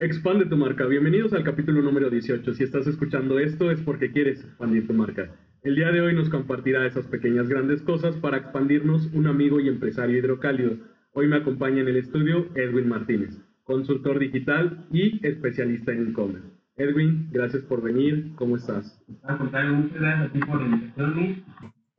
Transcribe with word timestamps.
Expande 0.00 0.46
tu 0.46 0.56
marca. 0.56 0.86
Bienvenidos 0.86 1.32
al 1.34 1.44
capítulo 1.44 1.80
número 1.80 2.10
18. 2.10 2.54
Si 2.54 2.64
estás 2.64 2.84
escuchando 2.88 3.38
esto 3.38 3.70
es 3.70 3.80
porque 3.80 4.10
quieres 4.10 4.40
expandir 4.40 4.88
tu 4.88 4.92
marca. 4.92 5.30
El 5.62 5.76
día 5.76 5.92
de 5.92 6.00
hoy 6.00 6.14
nos 6.16 6.28
compartirá 6.28 6.84
esas 6.84 7.06
pequeñas 7.06 7.48
grandes 7.48 7.80
cosas 7.80 8.16
para 8.16 8.38
expandirnos 8.38 9.06
un 9.14 9.28
amigo 9.28 9.60
y 9.60 9.68
empresario 9.68 10.18
hidrocálido. 10.18 10.78
Hoy 11.12 11.28
me 11.28 11.36
acompaña 11.36 11.80
en 11.80 11.88
el 11.88 11.96
estudio 11.96 12.48
Edwin 12.56 12.88
Martínez, 12.88 13.38
consultor 13.62 14.18
digital 14.18 14.84
y 14.90 15.24
especialista 15.24 15.92
en 15.92 16.08
e-commerce. 16.08 16.48
Edwin, 16.76 17.28
gracias 17.30 17.62
por 17.62 17.80
venir. 17.80 18.32
¿Cómo 18.34 18.56
estás? 18.56 19.00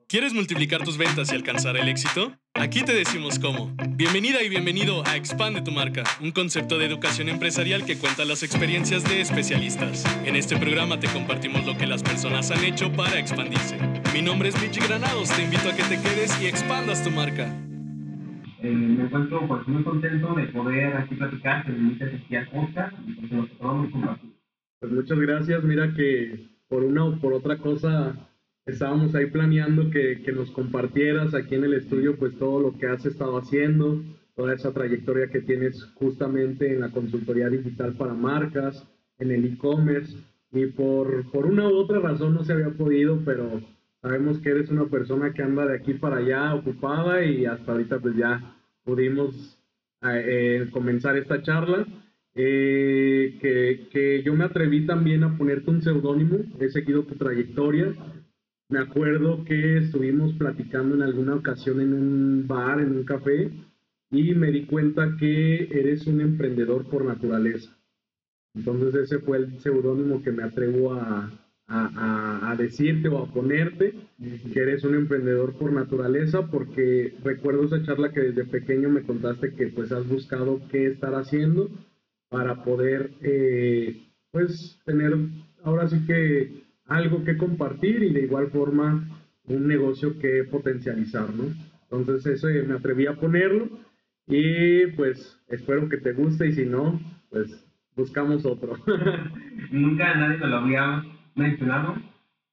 ¿Quieres 0.07 0.35
multiplicar 0.35 0.83
tus 0.83 0.99
ventas 0.99 1.31
y 1.31 1.35
alcanzar 1.35 1.77
el 1.77 1.87
éxito? 1.87 2.31
Aquí 2.54 2.83
te 2.85 2.93
decimos 2.93 3.39
cómo. 3.39 3.75
Bienvenida 3.89 4.43
y 4.43 4.49
bienvenido 4.49 5.01
a 5.04 5.15
Expande 5.15 5.63
tu 5.63 5.71
marca, 5.71 6.04
un 6.21 6.29
concepto 6.29 6.77
de 6.77 6.85
educación 6.85 7.27
empresarial 7.27 7.85
que 7.85 7.97
cuenta 7.97 8.23
las 8.23 8.43
experiencias 8.43 9.04
de 9.04 9.19
especialistas. 9.19 10.05
En 10.23 10.36
este 10.36 10.57
programa 10.57 10.99
te 10.99 11.07
compartimos 11.07 11.65
lo 11.65 11.75
que 11.75 11.87
las 11.87 12.04
personas 12.04 12.51
han 12.51 12.63
hecho 12.63 12.91
para 12.91 13.18
expandirse. 13.18 13.79
Mi 14.13 14.21
nombre 14.21 14.49
es 14.49 14.61
Michi 14.61 14.79
Granados, 14.79 15.36
te 15.36 15.43
invito 15.43 15.69
a 15.69 15.75
que 15.75 15.82
te 15.82 15.99
quedes 15.99 16.39
y 16.39 16.46
expandas 16.46 17.04
tu 17.04 17.10
marca. 17.10 17.47
Eh, 18.61 18.69
me 18.69 19.05
encuentro 19.05 19.47
pues, 19.47 19.68
muy 19.68 19.83
contento 19.83 20.35
de 20.35 20.43
poder 20.49 20.97
aquí 20.97 21.15
platicar, 21.15 21.65
que 21.65 21.71
me 21.71 21.79
invites 21.79 22.21
aquí 22.21 22.35
al 22.35 22.47
podcast 22.49 22.93
y 23.07 23.13
pues 23.13 23.32
nos 23.32 23.49
podamos 23.57 23.91
compartir. 23.91 24.35
Pues 24.82 24.91
muchas 24.91 25.18
gracias, 25.18 25.63
mira 25.63 25.91
que 25.96 26.47
por 26.68 26.83
una 26.83 27.05
o 27.05 27.19
por 27.19 27.33
otra 27.33 27.57
cosa 27.57 28.15
estábamos 28.65 29.14
ahí 29.14 29.28
planeando 29.28 29.92
que, 29.92 30.21
que, 30.24 30.32
nos 30.32 30.50
compartieras 30.51 31.33
aquí 31.33 31.55
en 31.55 31.65
el 31.65 31.75
estudio 31.75 32.17
pues 32.17 32.38
todo 32.38 32.59
lo 32.59 32.78
que 32.78 32.88
has 32.88 33.05
estado 33.05 33.38
haciendo, 33.38 34.02
toda 34.36 34.53
esa 34.53 34.73
trayectoria 34.73 35.28
que 35.28 35.41
tienes 35.41 35.83
justamente 35.95 36.73
en 36.73 36.81
la 36.81 36.89
consultoría 36.89 37.50
digital 37.50 37.94
para 37.94 38.14
marcas, 38.14 38.88
en 39.19 39.31
el 39.31 39.45
e-commerce 39.45 40.17
y 40.52 40.67
por, 40.67 41.30
por 41.31 41.45
una 41.45 41.67
u 41.67 41.75
otra 41.75 41.99
razón 41.99 42.33
no 42.33 42.43
se 42.43 42.53
había 42.53 42.69
podido, 42.71 43.21
pero 43.23 43.61
sabemos 44.02 44.39
que 44.39 44.49
eres 44.49 44.69
una 44.69 44.86
persona 44.86 45.33
que 45.33 45.43
anda 45.43 45.66
de 45.66 45.75
aquí 45.75 45.93
para 45.93 46.17
allá 46.17 46.55
ocupada 46.55 47.23
y 47.23 47.45
hasta 47.45 47.71
ahorita 47.71 47.99
pues 47.99 48.16
ya 48.16 48.55
pudimos 48.83 49.59
eh, 50.02 50.67
comenzar 50.71 51.17
esta 51.17 51.41
charla. 51.41 51.86
Eh, 52.38 53.38
que, 53.39 53.88
que 53.91 54.21
yo 54.21 54.33
me 54.33 54.43
atreví 54.43 54.86
también 54.86 55.23
a 55.23 55.38
ponerte 55.38 55.71
un 55.71 55.81
seudónimo, 55.81 56.39
he 56.59 56.67
seguido 56.67 57.03
tu 57.03 57.16
trayectoria, 57.16 57.93
me 58.69 58.80
acuerdo 58.80 59.44
que 59.45 59.77
estuvimos 59.77 60.33
platicando 60.33 60.95
en 60.95 61.03
alguna 61.03 61.35
ocasión 61.35 61.81
en 61.81 61.94
un 61.94 62.47
bar, 62.47 62.80
en 62.80 62.97
un 62.97 63.03
café, 63.03 63.52
y 64.11 64.33
me 64.33 64.52
di 64.52 64.66
cuenta 64.66 65.16
que 65.19 65.67
eres 65.71 66.08
un 66.08 66.21
emprendedor 66.21 66.86
por 66.89 67.05
naturaleza. 67.05 67.75
Entonces 68.55 68.95
ese 68.95 69.19
fue 69.19 69.38
el 69.38 69.59
seudónimo 69.59 70.23
que 70.23 70.31
me 70.31 70.43
atrevo 70.43 70.93
a, 70.93 71.30
a, 71.67 72.52
a, 72.52 72.55
decirte 72.55 73.09
o 73.09 73.19
a 73.19 73.31
ponerte, 73.31 73.93
que 74.53 74.59
eres 74.59 74.83
un 74.83 74.95
emprendedor 74.95 75.58
por 75.58 75.73
naturaleza, 75.73 76.47
porque 76.47 77.16
recuerdo 77.23 77.66
esa 77.66 77.83
charla 77.83 78.13
que 78.13 78.21
desde 78.21 78.45
pequeño 78.45 78.89
me 78.89 79.03
contaste 79.03 79.53
que 79.53 79.67
pues 79.67 79.91
has 79.91 80.08
buscado 80.08 80.61
qué 80.71 80.88
estar 80.88 81.13
haciendo 81.16 81.69
para 82.30 82.63
poder 82.63 83.11
eh, 83.21 84.08
pues 84.31 84.80
tener 84.86 85.17
ahora 85.63 85.88
sí 85.88 86.05
que 86.08 86.64
algo 86.88 87.23
que 87.23 87.38
compartir 87.38 88.03
y 88.03 88.14
de 88.14 88.22
igual 88.22 88.50
forma 88.50 89.08
un 89.45 89.67
negocio 89.67 90.17
que 90.19 90.44
potencializar, 90.44 91.33
¿no? 91.33 91.45
Entonces 91.83 92.25
eso 92.25 92.47
me 92.67 92.75
atreví 92.75 93.05
a 93.08 93.16
ponerlo 93.16 93.69
y 94.27 94.88
pues 94.88 95.39
espero 95.47 95.88
que 95.88 95.97
te 95.97 96.14
guste 96.14 96.47
y 96.47 96.52
si 96.52 96.66
no, 96.66 97.00
pues 97.30 97.66
buscamos 97.95 98.45
otro. 98.45 98.75
Nunca 99.72 100.16
nadie 100.16 100.38
me 100.38 100.47
lo 100.47 100.58
había 100.58 101.03
mencionado 101.36 101.95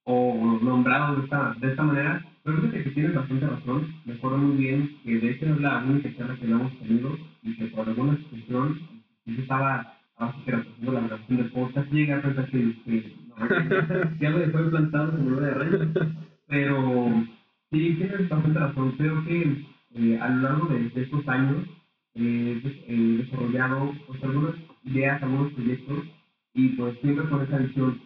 o 0.05 0.59
nombrado 0.61 1.15
de 1.15 1.23
esta, 1.23 1.55
de 1.59 1.69
esta 1.69 1.83
manera, 1.83 2.25
fíjate 2.43 2.83
que 2.83 2.89
tienes 2.91 3.15
bastante 3.15 3.47
razón. 3.47 3.87
Me 4.05 4.13
acuerdo 4.13 4.37
muy 4.37 4.57
bien 4.57 4.89
que 5.03 5.17
de 5.19 5.29
hecho 5.31 5.45
es 5.45 5.61
la 5.61 5.83
única 5.83 6.13
charla 6.15 6.37
que 6.39 6.45
hemos 6.45 6.77
tenido 6.79 7.17
y 7.41 7.55
que 7.55 7.65
por 7.67 7.87
alguna 7.87 8.17
situación 8.17 8.79
yo 9.25 9.41
estaba 9.41 9.93
haciendo 10.17 10.91
la 10.91 11.01
grabación 11.01 11.37
del 11.37 11.51
podcast 11.51 11.91
llega 11.91 12.17
a 12.17 12.21
pensar 12.21 12.49
que, 12.49 13.13
que 14.19 14.29
lo 14.29 14.39
dejó 14.39 14.59
implantado 14.59 15.11
como 15.11 15.39
de 15.39 15.53
rey. 15.53 15.71
Pero 16.47 17.23
sí, 17.71 17.95
tienes 17.97 18.29
bastante 18.29 18.59
razón. 18.59 18.91
Creo 18.97 19.23
que 19.25 19.65
eh, 19.95 20.19
a 20.19 20.29
lo 20.29 20.41
largo 20.41 20.67
de, 20.67 20.91
estos 21.01 21.27
años 21.27 21.67
eh, 22.15 22.83
he 22.87 22.95
desarrollado 23.23 23.93
pues, 24.07 24.23
algunas 24.23 24.55
ideas, 24.83 25.21
algunos 25.23 25.53
proyectos 25.53 26.05
y 26.53 26.69
pues 26.69 26.97
siempre 27.01 27.29
con 27.29 27.41
esa 27.41 27.57
visión. 27.57 27.99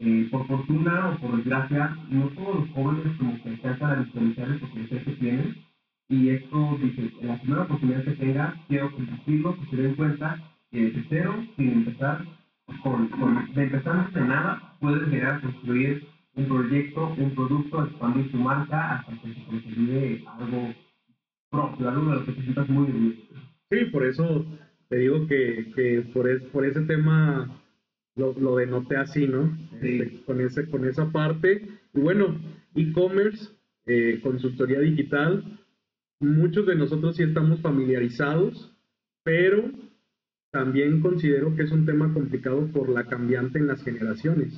Eh, 0.00 0.28
por 0.30 0.46
fortuna 0.48 1.10
o 1.10 1.18
por 1.18 1.36
desgracia, 1.36 1.96
no 2.10 2.26
todos 2.30 2.60
los 2.60 2.70
jóvenes 2.70 3.16
como 3.16 3.40
que 3.42 3.50
alcanzan 3.50 3.90
a 3.90 4.02
visualizar 4.02 4.48
el 4.48 4.58
potencial 4.58 5.04
que 5.04 5.12
tienen 5.12 5.64
y 6.08 6.28
esto 6.28 6.78
dice, 6.82 7.10
en 7.20 7.28
la 7.28 7.40
primera 7.40 7.62
oportunidad 7.62 8.04
que 8.04 8.12
tenga, 8.12 8.54
quiero 8.68 8.92
compartirlo, 8.92 9.56
que 9.58 9.66
se 9.66 9.76
den 9.76 9.94
cuenta 9.94 10.38
que 10.70 10.82
desde 10.82 11.04
cero, 11.08 11.34
sin 11.56 11.70
empezar, 11.70 12.24
con, 12.82 13.08
con, 13.08 13.54
de 13.54 13.62
empezar 13.62 14.12
de 14.12 14.20
nada, 14.20 14.76
puedes 14.80 15.08
llegar 15.08 15.36
a 15.36 15.40
construir 15.40 16.06
un 16.36 16.48
proyecto, 16.48 17.14
un 17.16 17.34
producto, 17.34 17.84
expandir 17.84 18.30
tu 18.30 18.38
marca 18.38 18.96
hasta 18.96 19.12
que 19.20 19.34
se 19.34 19.44
consigue 19.44 20.24
algo 20.26 20.74
propio, 21.50 21.88
algo 21.88 22.10
de 22.10 22.16
lo 22.16 22.24
que 22.26 22.32
te 22.32 22.42
sientas 22.42 22.68
muy 22.68 22.90
bien. 22.90 23.20
Sí, 23.70 23.84
por 23.86 24.04
eso 24.04 24.46
te 24.88 24.96
digo 24.96 25.26
que, 25.26 25.72
que 25.74 26.02
por, 26.12 26.28
es, 26.28 26.42
por 26.44 26.64
ese 26.64 26.82
tema 26.82 27.62
lo, 28.16 28.32
lo 28.38 28.56
denoté 28.56 28.96
así, 28.96 29.26
¿no? 29.26 29.56
Sí. 29.80 30.00
Este, 30.00 30.24
con, 30.24 30.40
ese, 30.40 30.68
con 30.68 30.86
esa 30.86 31.10
parte. 31.12 31.66
Y 31.92 32.00
bueno, 32.00 32.36
e-commerce, 32.74 33.50
eh, 33.86 34.20
consultoría 34.22 34.80
digital, 34.80 35.60
muchos 36.20 36.66
de 36.66 36.76
nosotros 36.76 37.16
sí 37.16 37.22
estamos 37.22 37.60
familiarizados, 37.60 38.72
pero 39.22 39.70
también 40.54 41.00
considero 41.00 41.56
que 41.56 41.64
es 41.64 41.72
un 41.72 41.84
tema 41.84 42.14
complicado 42.14 42.68
por 42.68 42.88
la 42.88 43.08
cambiante 43.08 43.58
en 43.58 43.66
las 43.66 43.82
generaciones, 43.82 44.54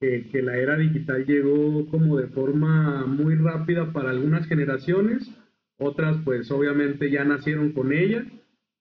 que, 0.00 0.42
la 0.42 0.56
era 0.56 0.78
digital 0.78 1.26
llegó 1.26 1.86
como 1.88 2.16
de 2.16 2.28
forma 2.28 3.04
muy 3.04 3.34
rápida 3.34 3.92
para 3.92 4.08
algunas 4.08 4.46
generaciones, 4.46 5.30
otras 5.78 6.16
pues 6.24 6.50
obviamente 6.50 7.10
ya 7.10 7.24
nacieron 7.24 7.72
con 7.72 7.92
ella, 7.92 8.24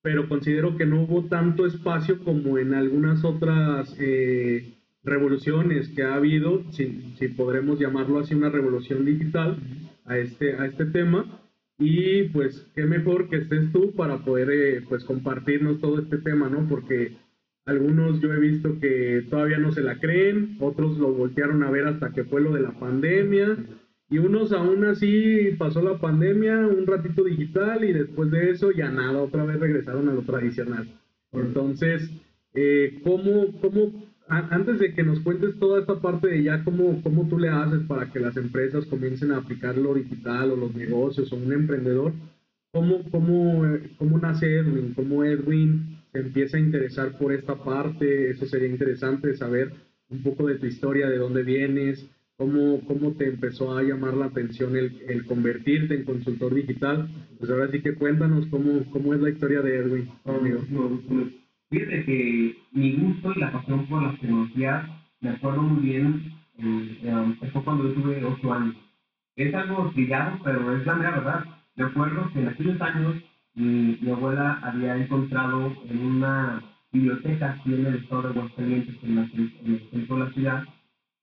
pero 0.01 0.29
considero 0.29 0.77
que 0.77 0.85
no 0.85 1.01
hubo 1.01 1.25
tanto 1.25 1.65
espacio 1.65 2.23
como 2.23 2.57
en 2.57 2.73
algunas 2.73 3.25
otras 3.25 3.93
eh, 3.99 4.75
revoluciones 5.03 5.89
que 5.89 6.03
ha 6.03 6.15
habido, 6.15 6.63
si, 6.71 7.13
si 7.19 7.27
podremos 7.27 7.79
llamarlo 7.81 8.19
así, 8.19 8.33
una 8.33 8.49
revolución 8.49 9.03
digital 9.03 9.57
a 10.05 10.17
este, 10.17 10.53
a 10.55 10.67
este 10.67 10.85
tema 10.85 11.25
y 11.77 12.23
pues 12.29 12.67
qué 12.73 12.85
mejor 12.85 13.29
que 13.29 13.37
estés 13.37 13.71
tú 13.71 13.93
para 13.93 14.19
poder 14.19 14.49
eh, 14.51 14.81
pues 14.87 15.03
compartirnos 15.03 15.81
todo 15.81 15.99
este 15.99 16.17
tema, 16.19 16.49
¿no? 16.49 16.67
Porque 16.69 17.17
algunos 17.65 18.21
yo 18.21 18.33
he 18.33 18.39
visto 18.39 18.79
que 18.79 19.25
todavía 19.29 19.57
no 19.57 19.71
se 19.71 19.81
la 19.81 19.99
creen, 19.99 20.55
otros 20.59 20.97
lo 20.97 21.11
voltearon 21.13 21.63
a 21.63 21.71
ver 21.71 21.87
hasta 21.87 22.11
que 22.11 22.23
fue 22.23 22.41
lo 22.41 22.53
de 22.53 22.61
la 22.61 22.71
pandemia 22.71 23.57
y 24.09 24.19
unos 24.19 24.51
aún 24.51 24.85
así 24.85 25.55
pasó 25.57 25.81
la 25.81 25.99
pandemia, 25.99 26.67
un 26.67 26.85
ratito 26.85 27.23
digital 27.23 27.83
y 27.83 27.91
después 27.91 28.29
de 28.31 28.51
eso 28.51 28.71
ya 28.71 28.89
nada, 28.89 29.21
otra 29.21 29.45
vez 29.45 29.59
regresaron 29.59 30.07
a 30.09 30.13
lo 30.13 30.21
tradicional. 30.21 30.87
Entonces, 31.31 32.09
eh, 32.53 32.99
¿cómo, 33.03 33.59
cómo 33.59 34.04
antes 34.27 34.79
de 34.79 34.93
que 34.93 35.03
nos 35.03 35.19
cuentes 35.19 35.57
toda 35.59 35.81
esta 35.81 35.99
parte 35.99 36.27
de 36.27 36.43
ya 36.43 36.63
cómo, 36.63 37.01
cómo 37.03 37.27
tú 37.27 37.37
le 37.37 37.49
haces 37.49 37.81
para 37.87 38.11
que 38.11 38.19
las 38.19 38.35
empresas 38.37 38.85
comiencen 38.85 39.31
a 39.31 39.37
aplicar 39.37 39.77
lo 39.77 39.93
digital 39.93 40.51
o 40.51 40.55
los 40.55 40.75
negocios 40.75 41.31
o 41.31 41.35
un 41.35 41.53
emprendedor, 41.53 42.13
¿cómo, 42.71 43.03
cómo, 43.11 43.63
cómo 43.97 44.17
nace 44.17 44.57
Edwin? 44.57 44.93
¿Cómo 44.95 45.23
Edwin 45.23 45.99
se 46.11 46.19
empieza 46.19 46.57
a 46.57 46.61
interesar 46.61 47.17
por 47.17 47.33
esta 47.33 47.55
parte? 47.55 48.31
Eso 48.31 48.45
sería 48.47 48.67
interesante 48.67 49.35
saber 49.35 49.71
un 50.09 50.23
poco 50.23 50.47
de 50.47 50.55
tu 50.55 50.65
historia, 50.65 51.07
de 51.07 51.17
dónde 51.17 51.43
vienes, 51.43 52.05
cómo, 52.37 52.81
cómo 52.87 53.13
te 53.13 53.27
empezó 53.27 53.77
a 53.77 53.83
llamar 53.83 54.15
la 54.15 54.25
atención 54.25 54.75
el, 54.75 55.01
el 55.07 55.25
convertirte 55.25 55.95
en 55.95 56.03
consultor 56.03 56.53
digital. 56.53 57.07
Pues 57.37 57.51
ahora 57.51 57.69
sí 57.69 57.81
que 57.81 57.95
cuéntanos 57.95 58.47
cómo, 58.47 58.83
cómo 58.91 59.13
es 59.13 59.21
la 59.21 59.29
historia 59.29 59.61
de 59.61 59.77
Edwin. 59.77 60.09
Amigo. 60.25 60.61
Fíjate 61.69 62.05
que 62.05 62.57
mi 62.71 62.93
gusto 62.93 63.31
y 63.35 63.39
la 63.39 63.51
pasión 63.51 63.87
por 63.87 64.03
las 64.03 64.19
tecnologías, 64.19 64.89
me 65.21 65.31
acuerdo 65.31 65.63
muy 65.63 65.83
bien, 65.83 66.31
eh, 66.57 66.97
eh, 67.03 67.49
fue 67.53 67.63
cuando 67.63 67.85
yo 67.87 67.93
tuve 67.95 68.23
8 68.23 68.53
años. 68.53 68.75
Es 69.35 69.53
algo 69.53 69.91
trillado, 69.91 70.39
pero 70.43 70.71
es 70.73 70.85
la 70.85 70.95
mera 70.95 71.11
verdad. 71.11 71.47
Me 71.75 71.85
acuerdo 71.85 72.29
que 72.31 72.39
en 72.39 72.47
aquellos 72.49 72.81
años 72.81 73.17
mi, 73.55 73.97
mi 73.99 74.11
abuela 74.11 74.59
había 74.61 74.97
encontrado 74.97 75.75
en 75.81 75.99
una 76.03 76.61
biblioteca 76.91 77.51
aquí 77.51 77.73
en 77.73 77.87
el 77.87 77.95
estado 77.97 78.23
de 78.23 78.29
Aguascalientes, 78.29 78.95
en, 79.03 79.17
en 79.19 79.73
el 79.73 79.87
centro 79.89 80.17
de 80.17 80.25
la 80.25 80.31
ciudad, 80.31 80.65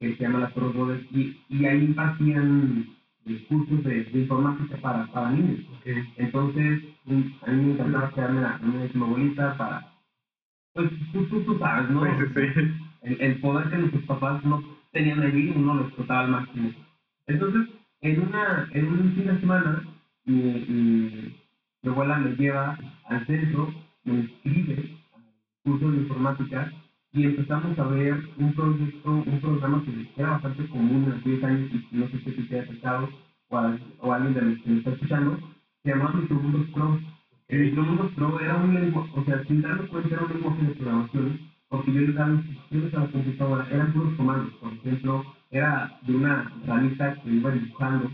que 0.00 0.14
se 0.16 0.24
llama 0.24 0.40
Las 0.40 0.52
Torres 0.54 1.04
y, 1.10 1.34
y 1.48 1.66
ahí 1.66 1.78
impartían 1.84 2.86
eh, 3.26 3.42
cursos 3.48 3.82
de, 3.84 4.04
de, 4.04 4.18
informática 4.20 4.78
para, 4.78 5.06
para 5.08 5.30
niños. 5.30 5.60
Okay. 5.78 6.04
Entonces, 6.16 6.80
a 7.42 7.52
mí 7.52 7.62
me 7.64 7.72
encantaba 7.72 8.10
quedarme 8.12 8.44
a 8.44 8.58
mi 8.62 8.90
abuelita 9.04 9.56
para 9.56 9.82
pues 10.74 10.90
tú, 11.12 11.26
tú, 11.28 11.44
tú 11.44 11.58
sabes, 11.58 11.90
¿no? 11.90 12.02
Sí, 12.04 12.10
sí, 12.34 12.42
sí. 12.54 12.60
El, 13.02 13.18
el 13.20 13.40
poder 13.40 13.70
que 13.70 13.78
nuestros 13.78 14.04
papás 14.04 14.44
no 14.44 14.62
tenían 14.92 15.20
ahí, 15.22 15.52
uno 15.56 15.74
lo 15.76 15.84
explotaba 15.84 16.20
al 16.22 16.30
máximo. 16.30 16.70
Entonces, 17.26 17.66
en, 18.00 18.20
una, 18.22 18.66
en 18.70 18.86
un 18.88 19.12
fin 19.14 19.26
de 19.26 19.40
semana, 19.40 19.84
mi, 20.26 20.64
mi, 20.68 21.32
mi 21.82 21.90
abuela 21.90 22.16
me 22.18 22.34
lleva 22.36 22.76
al 23.04 23.26
centro, 23.26 23.72
me 24.04 24.14
inscribe 24.16 24.74
al 25.12 25.22
curso 25.64 25.90
de 25.90 25.98
informática 25.98 26.72
y 27.12 27.24
empezamos 27.26 27.78
a 27.78 27.84
ver 27.84 28.22
un 28.36 28.54
proyecto, 28.54 29.10
un 29.12 29.40
programa 29.40 29.82
que 29.82 30.06
era 30.16 30.30
bastante 30.32 30.66
común 30.68 31.04
en 31.04 31.12
aquellos 31.14 31.44
años 31.44 31.68
y 31.72 31.96
no 31.96 32.08
sé 32.08 32.20
si 32.20 32.44
te 32.46 32.54
haya 32.56 32.64
afectado 32.64 33.10
o, 33.50 33.58
a- 33.58 33.78
o 33.98 34.12
alguien 34.12 34.34
de 34.34 34.42
los 34.42 34.58
que 34.60 34.70
me 34.70 34.76
está 34.78 34.90
escuchando, 34.92 35.38
se 35.84 35.90
llamaba 35.90 36.12
Micromundos 36.14 36.66
Pro. 36.70 36.98
El 37.52 37.64
Micromundos 37.66 38.10
Pro 38.12 38.40
era 38.40 38.56
un 38.56 38.72
lenguaje, 38.74 39.10
o 39.12 39.24
sea, 39.26 39.44
sin 39.44 39.60
darme 39.60 39.86
cuenta 39.88 40.14
era 40.14 40.24
un 40.24 40.32
lenguaje 40.32 40.64
de 40.64 40.74
programación, 40.74 41.38
porque 41.68 41.92
yo 41.92 42.00
les 42.00 42.14
daba 42.14 42.32
instrucciones 42.32 42.94
a 42.94 43.00
la 43.00 43.06
computadora, 43.08 43.68
eran 43.70 43.92
puros 43.92 44.14
comandos, 44.14 44.54
por 44.54 44.72
ejemplo, 44.72 45.24
era 45.50 45.92
de 46.00 46.16
una 46.16 46.50
ranita 46.66 47.14
que 47.22 47.28
iba 47.30 47.50
dibujando 47.50 48.10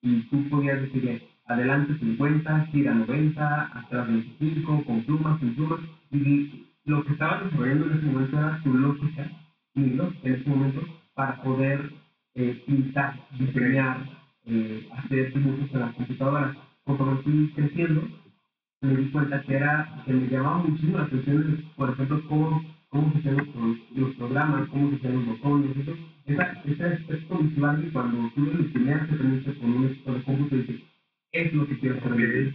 y 0.00 0.22
tú 0.30 0.48
podías 0.48 0.80
decirle 0.80 1.22
adelante 1.48 1.98
50, 1.98 2.66
gira 2.72 2.94
90, 2.94 3.78
atrás 3.78 4.08
25, 4.08 4.84
con 4.86 5.02
plumas, 5.02 5.38
sin 5.40 5.54
plumas, 5.54 5.80
y 6.10 6.64
lo 6.86 7.04
que 7.04 7.12
estaba 7.12 7.42
desarrollando 7.42 7.86
en 7.88 7.92
ese 7.92 8.06
momento 8.06 8.38
era 8.38 8.60
tu 8.64 8.72
lógica, 8.72 9.30
lógica 9.74 10.28
en 10.28 10.32
ese 10.32 10.48
momento, 10.48 10.80
para 11.14 11.42
poder 11.42 11.90
eh, 12.36 12.58
pintar, 12.64 13.20
diseñar, 13.38 13.98
eh, 14.46 14.88
hacer 14.96 15.34
dibujos 15.34 15.74
en 15.74 15.80
la 15.80 15.92
computadora. 15.92 16.56
Conforme 16.86 17.22
fui 17.22 17.52
creciendo, 17.54 18.08
me 18.80 18.96
di 18.96 19.10
cuenta 19.10 19.42
que 19.42 19.54
era 19.56 20.02
que 20.06 20.12
me 20.12 20.28
llamaba 20.28 20.58
muchísimo 20.58 20.98
la 20.98 21.04
atención, 21.04 21.64
por 21.76 21.90
ejemplo, 21.90 22.22
cómo, 22.28 22.62
cómo 22.90 23.12
se 23.12 23.18
hacían 23.18 23.36
los, 23.36 23.96
los 23.96 24.16
programas, 24.16 24.68
cómo 24.70 24.90
se 24.90 24.96
hacían 24.96 25.14
los 25.14 25.26
botones, 25.26 25.76
eso. 25.76 25.92
Esa, 26.26 26.62
ese 26.64 26.84
aspecto 26.84 27.38
visual 27.38 27.82
que 27.82 27.92
cuando 27.92 28.30
tuve 28.34 28.54
mi 28.54 28.64
primera 28.64 29.04
experiencia 29.04 29.54
con 29.60 29.70
un 29.72 29.88
de 29.88 30.22
cómputo, 30.24 30.56
dije, 30.56 30.84
es 31.32 31.54
lo 31.54 31.66
que 31.66 31.78
quiero 31.78 31.96
hacer. 31.98 32.12
en 32.12 32.16
mi 32.18 32.26
vida". 32.26 32.52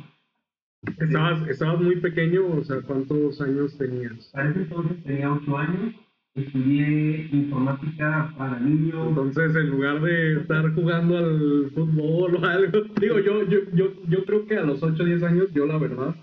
Estabas, 1.00 1.48
estabas 1.50 1.82
muy 1.82 1.96
pequeño, 2.02 2.46
o 2.48 2.64
sea, 2.64 2.82
¿cuántos 2.82 3.42
años 3.42 3.78
tenías? 3.78 4.30
Para 4.34 4.50
ese 4.50 4.60
entonces 4.62 5.04
tenía 5.04 5.32
8 5.32 5.58
años, 5.58 5.96
estudié 6.36 7.28
informática 7.32 8.34
para 8.38 8.60
niños. 8.60 9.08
Entonces, 9.10 9.56
en 9.56 9.70
lugar 9.70 10.02
de 10.02 10.42
estar 10.42 10.74
jugando 10.74 11.18
al 11.18 11.72
fútbol 11.76 12.36
o 12.36 12.46
algo, 12.48 12.82
digo, 13.00 13.20
yo, 13.20 13.44
yo, 13.48 13.60
yo, 13.74 13.94
yo 14.08 14.26
creo 14.26 14.46
que 14.46 14.58
a 14.58 14.64
los 14.64 14.82
8 14.82 15.04
o 15.04 15.06
10 15.06 15.24
años, 15.24 15.48
yo 15.54 15.66
la 15.66 15.78
verdad, 15.78 16.16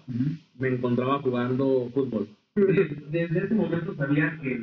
me 0.58 0.68
encontraba 0.68 1.20
jugando 1.20 1.90
fútbol. 1.94 2.28
Desde, 2.56 2.96
desde 3.10 3.44
ese 3.44 3.54
momento 3.54 3.94
sabía 3.94 4.36
que 4.42 4.60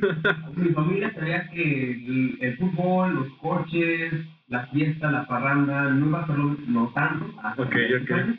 mi 0.56 0.68
familia 0.70 1.12
sabía 1.14 1.48
que 1.50 1.92
el, 1.92 2.38
el 2.40 2.56
fútbol, 2.58 3.14
los 3.14 3.28
coches, 3.40 4.12
la 4.48 4.66
fiesta, 4.66 5.10
la 5.10 5.26
parranda, 5.26 5.90
no 5.90 6.06
iba 6.08 6.20
a 6.20 6.24
hacerlo 6.24 6.56
no 6.68 6.92
tanto, 6.94 7.26
hasta 7.42 7.62
Ok, 7.62 7.74
los 7.90 8.02
ok. 8.02 8.10
años, 8.12 8.38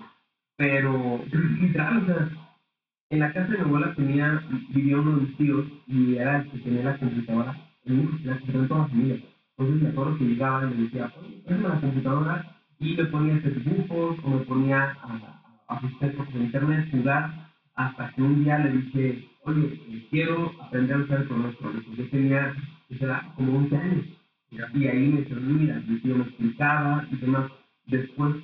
pero 0.56 1.22
literal, 1.62 2.04
o 2.04 2.06
sea, 2.06 2.30
en 3.10 3.20
la 3.20 3.34
casa 3.34 3.48
de 3.52 3.60
mi 3.60 3.64
abuela 3.66 3.94
tenía, 3.96 4.44
vivía 4.70 4.98
uno 4.98 5.16
de 5.16 5.22
mis 5.24 5.38
tíos 5.38 5.68
y 5.88 6.16
era 6.18 6.38
el 6.40 6.50
que 6.50 6.60
tenía 6.60 6.84
la 6.84 6.98
computadora, 6.98 7.62
el 7.86 7.98
la 8.24 8.40
computadora 8.40 8.64
en 8.64 8.68
toda 8.70 8.82
la 8.82 8.88
familia. 8.90 9.22
Entonces 9.58 9.84
me 9.84 9.90
acuerdo 9.90 10.18
que 10.18 10.26
llegaba 10.26 10.66
y 10.66 10.70
me 10.70 10.76
decía, 10.84 11.12
préstame 11.46 11.70
la 11.70 11.82
computadora 11.82 12.46
y 12.80 12.96
me 12.96 13.06
ponía 13.08 13.36
a 13.36 13.38
hacer 13.38 13.64
dibujos 13.64 14.18
o 14.24 14.30
me 14.32 14.46
ponía 14.46 14.98
a, 15.02 15.42
a 15.68 15.76
asistir 15.78 16.16
por 16.16 16.36
internet, 16.42 16.88
jugar, 16.92 17.36
hasta 17.76 18.12
que 18.12 18.24
un 18.24 18.44
día 18.44 18.60
le 18.60 18.72
dije, 18.72 19.24
oye, 19.42 19.80
eh, 19.86 20.04
quiero 20.10 20.54
aprender 20.60 20.98
a 20.98 21.02
usar 21.02 21.20
el 21.20 21.28
programa 21.28 21.50
electrónico. 21.50 21.92
Yo 21.94 22.10
tenía, 22.10 22.54
pues, 22.90 23.02
era 23.02 23.26
como 23.36 23.58
11 23.58 23.78
años. 23.78 24.06
Y 24.74 24.88
ahí 24.88 25.08
me 25.10 25.20
dijeron, 25.22 25.58
mira, 25.60 25.82
mi 25.88 26.00
tío 26.00 26.16
me 26.18 26.24
explicaba 26.26 27.06
y 27.10 27.18
demás. 27.18 27.52
Después 27.86 28.36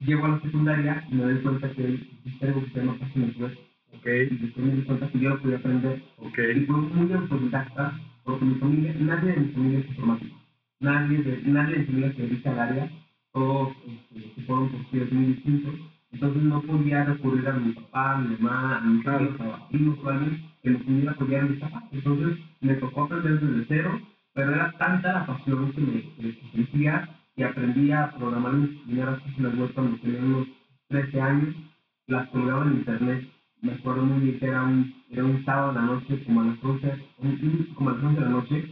llego 0.00 0.26
a 0.26 0.30
la 0.30 0.40
secundaria 0.40 1.04
y 1.08 1.14
me 1.16 1.24
doy 1.24 1.42
cuenta 1.42 1.72
que 1.74 1.88
existe 1.88 2.46
algo 2.46 2.62
que 2.62 2.70
se 2.70 2.78
llama 2.80 2.98
páginas 2.98 3.36
web. 3.36 3.58
Ok, 4.00 4.06
Y 4.08 4.36
después 4.38 4.66
me 4.66 4.76
di 4.76 4.82
cuenta 4.84 5.10
que 5.10 5.20
yo 5.20 5.30
lo 5.30 5.40
podía 5.42 5.56
aprender. 5.58 6.02
ok. 6.18 6.38
Y 6.56 6.60
fue 6.66 6.76
muy 6.78 7.12
autodidacta, 7.14 8.00
porque 8.24 8.46
mi 8.46 8.56
familia, 8.56 8.94
nadie 9.00 9.32
de 9.32 9.40
mi 9.40 9.48
familia 9.52 9.80
es 9.80 9.88
informático. 9.90 10.36
Nadie 10.80 11.22
de, 11.22 11.42
nadie 11.44 11.72
de 11.74 11.78
mi 11.80 11.86
familia 11.86 12.14
se 12.14 12.22
dedica 12.22 12.50
al 12.52 12.60
área. 12.60 12.90
Todos 13.32 13.72
este, 13.86 14.34
se 14.36 14.42
fueron 14.44 14.70
por 14.70 14.84
tiros 14.90 15.12
muy 15.12 15.26
distintos. 15.34 15.74
Entonces 16.12 16.42
no 16.44 16.62
podía 16.62 17.04
recurrir 17.04 17.48
a 17.48 17.52
mi 17.54 17.72
papá, 17.74 18.14
a 18.14 18.18
mi 18.18 18.36
mamá, 18.38 18.78
a 18.78 18.80
mis 18.82 19.02
Claro. 19.04 19.18
tíos, 19.28 19.40
a 19.40 19.68
primos 19.68 19.98
a 20.04 20.10
alguien 20.10 20.40
que 20.62 20.70
me 20.70 20.78
pudiera 20.80 21.12
apoyar 21.12 21.42
en 21.42 21.50
mis 21.50 21.60
zapatos. 21.60 21.88
Entonces 21.92 22.38
me 22.62 22.74
tocó 22.76 23.02
aprender 23.04 23.40
desde 23.40 23.66
cero, 23.68 24.00
pero 24.34 24.54
era 24.54 24.72
tanta 24.78 25.12
la 25.12 25.26
pasión 25.26 25.72
que 25.72 25.82
me 25.82 26.02
que 26.02 26.34
sentía 26.52 27.08
que 27.36 27.44
aprendí 27.44 27.92
a 27.92 28.10
programar 28.12 28.54
mis 28.54 28.70
primeras 28.80 29.20
páginas 29.22 29.56
web 29.58 29.72
cuando 29.74 29.98
tenía 29.98 30.20
unos 30.22 30.48
13 30.88 31.20
años. 31.20 31.54
Las 32.08 32.28
colgaba 32.30 32.66
en 32.66 32.72
internet. 32.78 33.28
Me 33.62 33.72
acuerdo 33.72 34.02
muy 34.02 34.20
bien 34.24 34.38
que 34.38 34.46
era 34.46 34.62
un, 34.62 34.92
era 35.10 35.24
un 35.24 35.44
sábado 35.44 35.70
en 35.70 35.74
la 35.76 35.82
noche, 35.82 36.24
como 36.24 36.40
a 36.40 36.44
las 36.44 36.64
11, 36.64 36.88
un- 37.18 37.28
un- 37.42 37.66
como 37.74 37.90
a 37.90 37.94
las 37.94 38.04
11 38.04 38.20
de 38.20 38.24
la 38.26 38.30
noche, 38.32 38.64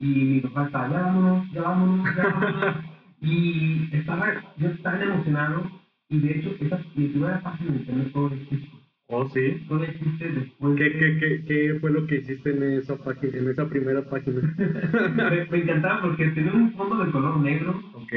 y 0.00 0.06
mi 0.06 0.40
papá 0.40 0.66
estaba, 0.66 0.90
ya 0.90 1.00
vámonos, 1.02 1.50
ya 1.52 1.62
vámonos, 1.62 2.16
ya 2.16 2.22
vámonos. 2.28 2.74
y 3.20 3.88
estaba 3.96 4.26
yo 4.56 4.70
tan 4.82 5.02
emocionado, 5.02 5.62
y 6.10 6.18
de 6.20 6.30
hecho, 6.32 6.50
esa, 6.60 6.78
mi 6.94 7.08
primera 7.08 7.40
página 7.42 7.72
de 7.72 7.78
internet 7.78 8.10
todo 8.12 8.28
existe. 8.34 8.68
Oh, 9.10 9.26
sí. 9.30 9.64
Todo 9.68 9.82
existe 9.84 10.28
después 10.28 10.76
¿Qué, 10.76 10.84
de- 10.84 10.98
qué, 10.98 11.18
qué, 11.18 11.44
¿Qué 11.46 11.78
fue 11.80 11.90
lo 11.90 12.06
que 12.06 12.16
hiciste 12.16 12.50
en 12.50 12.62
esa 12.62 12.94
página, 12.96 13.38
en 13.38 13.48
esa 13.48 13.66
primera 13.66 14.02
página? 14.02 14.42
me, 15.16 15.46
me 15.50 15.58
encantaba 15.62 16.02
porque 16.02 16.26
tenía 16.28 16.52
un 16.52 16.70
fondo 16.72 17.02
de 17.04 17.10
color 17.10 17.38
negro 17.40 17.80
Ok, 17.94 18.12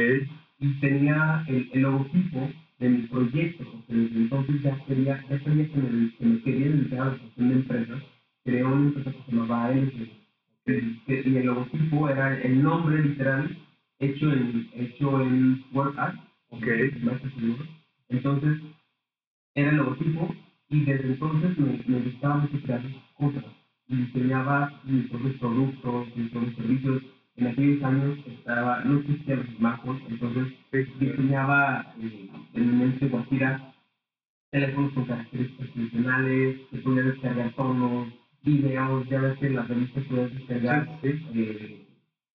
y 0.60 0.80
tenía 0.82 1.44
el, 1.48 1.70
el 1.72 1.82
logotipo 1.82 2.50
de 2.82 2.90
mi 2.90 3.08
proyecto, 3.08 3.66
porque 3.72 3.96
desde 3.96 4.18
entonces 4.18 4.64
ya 4.64 4.82
quería, 4.86 5.26
ya 5.30 5.40
sabía 5.44 5.68
que 5.70 5.80
me, 5.80 6.12
que 6.20 6.26
me 6.28 6.42
quería 6.42 6.70
dedicar 6.72 7.02
a 7.02 7.06
la 7.12 7.20
gestión 7.20 7.50
de 7.50 7.56
empresas, 7.56 8.04
creé 8.46 8.66
una 8.66 8.88
empresa 8.90 9.14
que 9.14 9.24
se 9.24 9.34
llamaba 9.34 9.66
ALG, 9.68 9.94
y, 10.68 10.96
que- 11.06 11.24
y 11.26 11.38
el 11.38 11.46
logotipo 11.48 12.10
era 12.10 12.36
el 12.40 12.64
nombre 12.64 13.02
literal 13.04 13.56
hecho 14.00 14.32
en, 14.34 14.68
hecho 14.74 15.22
en 15.22 15.60
WordArt, 15.74 16.20
ok. 16.52 16.64
entonces 18.10 18.58
era 19.56 19.72
el 19.72 19.78
logotipo 19.78 20.36
y 20.70 20.86
desde 20.86 21.08
entonces 21.10 21.58
me, 21.58 21.80
me 21.86 22.02
gustaba 22.04 22.38
mucho 22.38 22.60
crear 22.62 22.82
cosas 23.14 23.46
y 23.88 23.98
diseñaba 23.98 24.72
mis 24.84 25.08
propios 25.08 25.38
productos, 25.38 26.16
mis 26.16 26.30
propios 26.30 26.56
servicios. 26.56 27.02
En 27.36 27.48
aquellos 27.48 27.84
años 27.84 28.18
estaba, 28.26 28.84
no 28.84 28.98
existían 29.00 29.40
los 29.40 29.48
smartphones, 29.56 30.04
entonces 30.06 30.50
diseñaba 30.96 31.88
eh, 31.96 32.41
en 32.54 32.72
mi 32.72 32.86
mente 32.86 33.08
Guajira 33.08 33.72
teléfonos 34.52 34.94
con 34.94 35.06
características 35.06 35.70
funcionales, 35.70 36.60
que 36.70 36.78
podía 36.80 37.04
descargar 37.04 37.52
tonos, 37.54 38.08
videos, 38.44 39.08
ya 39.10 39.22
ves 39.22 39.38
que 39.40 39.48
en 39.48 39.56
las 39.56 39.68
revistas 39.68 40.04
puedes 40.10 40.34
descargar 40.34 40.88
Sí, 41.02 41.26
eh, 41.34 41.88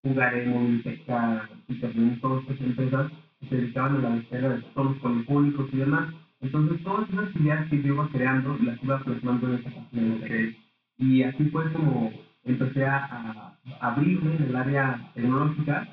Jugaremo, 0.03 0.61
Minteca, 0.61 1.49
Internet, 1.69 2.19
todas 2.21 2.43
estas 2.43 2.61
empresas 2.61 3.13
que 3.41 3.49
se 3.49 3.57
dedicaban 3.57 3.97
a 3.97 3.99
la 3.99 4.17
descarga 4.17 4.49
de 4.51 4.63
tonos 4.75 4.99
polifónicos 4.99 5.69
y 5.73 5.77
demás. 5.77 6.15
Entonces 6.41 6.83
todas 6.85 7.09
esas 7.11 7.37
ideas 7.37 7.69
que 7.69 7.83
yo 7.83 7.95
iba 7.95 8.09
creando 8.09 8.57
las 8.63 8.83
iba 8.83 8.99
plasmando 9.01 9.49
en 9.49 9.55
esta 9.55 9.71
página 9.71 10.03
de 10.03 10.09
internet. 10.09 10.57
Y 10.99 11.23
así 11.23 11.45
fue 11.51 11.73
como 11.73 12.13
empecé 12.45 12.85
a, 12.85 13.05
a 13.05 13.59
abrirme 13.81 14.37
en 14.37 14.43
el 14.45 14.57
área 14.57 15.11
tecnológica, 15.15 15.89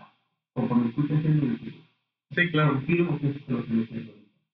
conforme 0.54 0.92
fui 0.92 1.08
creciendo 1.08 1.48
Sí, 2.36 2.50
claro. 2.52 2.74
confirmo 2.74 3.20
que 3.20 3.28
esto 3.30 3.42
es 3.48 3.50
lo 3.50 3.66
que 3.66 3.74
me 3.74 3.88
quiero. 3.88 4.06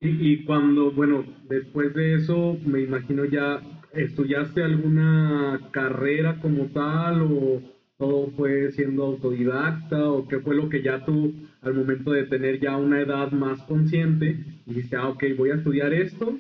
Y, 0.02 0.34
y 0.34 0.44
cuando, 0.44 0.92
bueno, 0.92 1.26
después 1.42 1.94
de 1.94 2.16
eso, 2.16 2.58
me 2.64 2.82
imagino 2.82 3.26
ya, 3.26 3.62
¿estudiaste 3.92 4.64
alguna 4.64 5.62
carrera 5.72 6.38
como 6.40 6.70
tal 6.70 7.22
o 7.24 7.62
todo 7.98 8.32
fue 8.32 8.72
siendo 8.72 9.04
autodidacta 9.04 10.10
o 10.10 10.26
qué 10.26 10.40
fue 10.40 10.56
lo 10.56 10.70
que 10.70 10.82
ya 10.82 11.04
tú, 11.04 11.34
al 11.62 11.74
momento 11.74 12.12
de 12.12 12.26
tener 12.26 12.60
ya 12.60 12.78
una 12.78 13.02
edad 13.02 13.32
más 13.32 13.64
consciente, 13.64 14.38
dijiste, 14.66 14.96
ah, 14.96 15.10
ok, 15.10 15.24
voy 15.36 15.50
a 15.50 15.56
estudiar 15.56 15.92
esto 15.94 16.40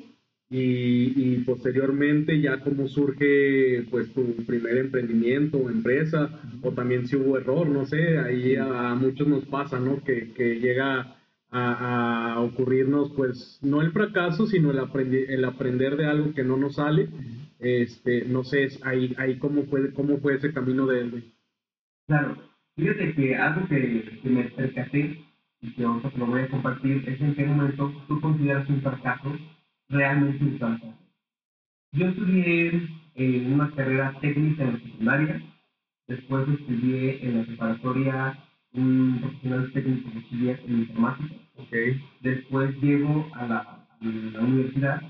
y, 0.49 1.11
y 1.15 1.39
posteriormente 1.43 2.39
ya 2.41 2.57
cómo 2.59 2.87
surge 2.87 3.83
pues 3.89 4.11
tu 4.13 4.35
primer 4.45 4.77
emprendimiento 4.77 5.57
o 5.59 5.69
empresa 5.69 6.31
o 6.61 6.71
también 6.73 7.05
si 7.05 7.15
hubo 7.15 7.37
error, 7.37 7.67
no 7.69 7.85
sé, 7.85 8.17
ahí 8.17 8.55
a, 8.55 8.91
a 8.91 8.95
muchos 8.95 9.27
nos 9.27 9.45
pasa, 9.45 9.79
¿no? 9.79 10.01
Que, 10.01 10.29
que 10.33 10.59
llega 10.59 11.07
a, 11.51 12.33
a 12.35 12.41
ocurrirnos, 12.41 13.11
pues, 13.15 13.57
no 13.61 13.81
el 13.81 13.91
fracaso, 13.91 14.47
sino 14.47 14.71
el, 14.71 14.79
aprendi- 14.79 15.25
el 15.27 15.45
aprender 15.45 15.95
de 15.97 16.05
algo 16.07 16.33
que 16.33 16.43
no 16.43 16.57
nos 16.57 16.75
sale. 16.75 17.09
Este, 17.59 18.25
no 18.25 18.43
sé, 18.43 18.67
ahí, 18.81 19.13
ahí 19.17 19.37
cómo, 19.37 19.65
fue, 19.65 19.91
cómo 19.93 20.19
fue 20.19 20.35
ese 20.35 20.51
camino 20.53 20.85
de... 20.87 21.23
Claro, 22.07 22.35
fíjate 22.75 23.13
que 23.13 23.35
algo 23.35 23.67
que, 23.67 24.03
que 24.21 24.29
me 24.29 24.43
percaté 24.49 25.17
y 25.61 25.73
que 25.73 25.83
ahorita 25.85 26.09
te 26.11 26.17
lo 26.17 26.27
voy 26.27 26.41
a 26.41 26.49
compartir 26.49 27.03
es 27.07 27.21
en 27.21 27.35
qué 27.35 27.45
momento 27.45 27.91
tú 28.07 28.19
consideras 28.19 28.67
un 28.69 28.81
fracaso 28.81 29.31
realmente 29.89 30.43
un 30.43 30.57
fracaso. 30.57 30.93
Yo 31.93 32.07
estudié 32.07 32.71
en 33.15 33.53
una 33.53 33.71
carrera 33.71 34.15
técnica 34.21 34.63
en 34.63 34.73
la 34.73 34.79
secundaria. 34.79 35.41
Después 36.07 36.47
estudié 36.49 37.25
en 37.25 37.37
la 37.39 37.45
preparatoria 37.45 38.37
un 38.73 39.19
profesional 39.21 39.71
técnico 39.73 40.09
de 40.09 40.51
en 40.51 40.79
informática. 40.79 41.35
Okay. 41.57 42.01
Después 42.21 42.75
llego 42.81 43.25
a 43.33 43.45
la, 43.45 43.57
a 43.57 43.97
la 44.01 44.41
universidad 44.41 45.01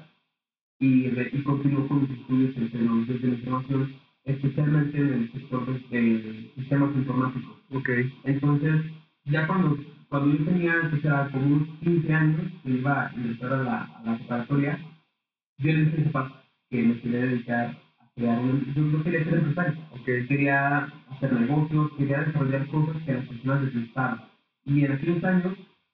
y, 0.80 1.08
y 1.08 1.44
continúo 1.44 1.88
con 1.88 2.02
mis 2.02 2.20
estudios 2.20 2.58
en 2.58 2.72
tecnologías 2.72 3.22
de 3.22 3.28
la 3.28 3.34
información, 3.36 3.92
especialmente 4.26 4.98
en 4.98 5.14
el 5.14 5.32
sector 5.32 5.90
de, 5.90 6.52
sistemas 6.56 6.96
informáticos. 6.96 7.58
Okay. 7.72 8.12
Entonces, 8.24 8.82
ya 9.26 9.48
cuando, 9.48 9.78
cuando 10.10 10.38
yo 10.38 10.46
tenía, 10.46 10.74
o 10.94 11.32
como 11.32 11.46
unos 11.46 11.68
15 11.80 12.14
años, 12.14 12.52
que 12.64 12.72
iba 12.72 13.06
a 13.08 13.16
ingresar 13.16 13.54
a 13.54 13.64
la, 13.64 13.82
a 13.84 14.04
la 14.04 14.18
preparatoria, 14.18 14.80
yo 15.60 15.74
le 15.74 15.86
dije 15.86 16.12
que 16.70 16.84
me 16.84 17.02
quería 17.02 17.20
dedicar 17.20 17.89
Yo, 18.20 18.28
yo 18.76 19.04
quería 19.04 19.24
ser 19.24 19.34
empresario, 19.36 19.74
okay. 19.92 20.26
quería 20.26 20.90
hacer 21.10 21.34
negocios, 21.34 21.92
quería 21.98 22.20
desarrollar 22.20 22.68
cosas 22.68 23.02
que 23.04 23.12
a 23.12 23.16
las 23.16 23.26
personas 23.28 23.64
les 23.64 23.76
gustaban. 23.76 24.20
Y 24.66 24.84
en 24.84 24.92
aquellos 24.92 25.24
años, 25.24 25.54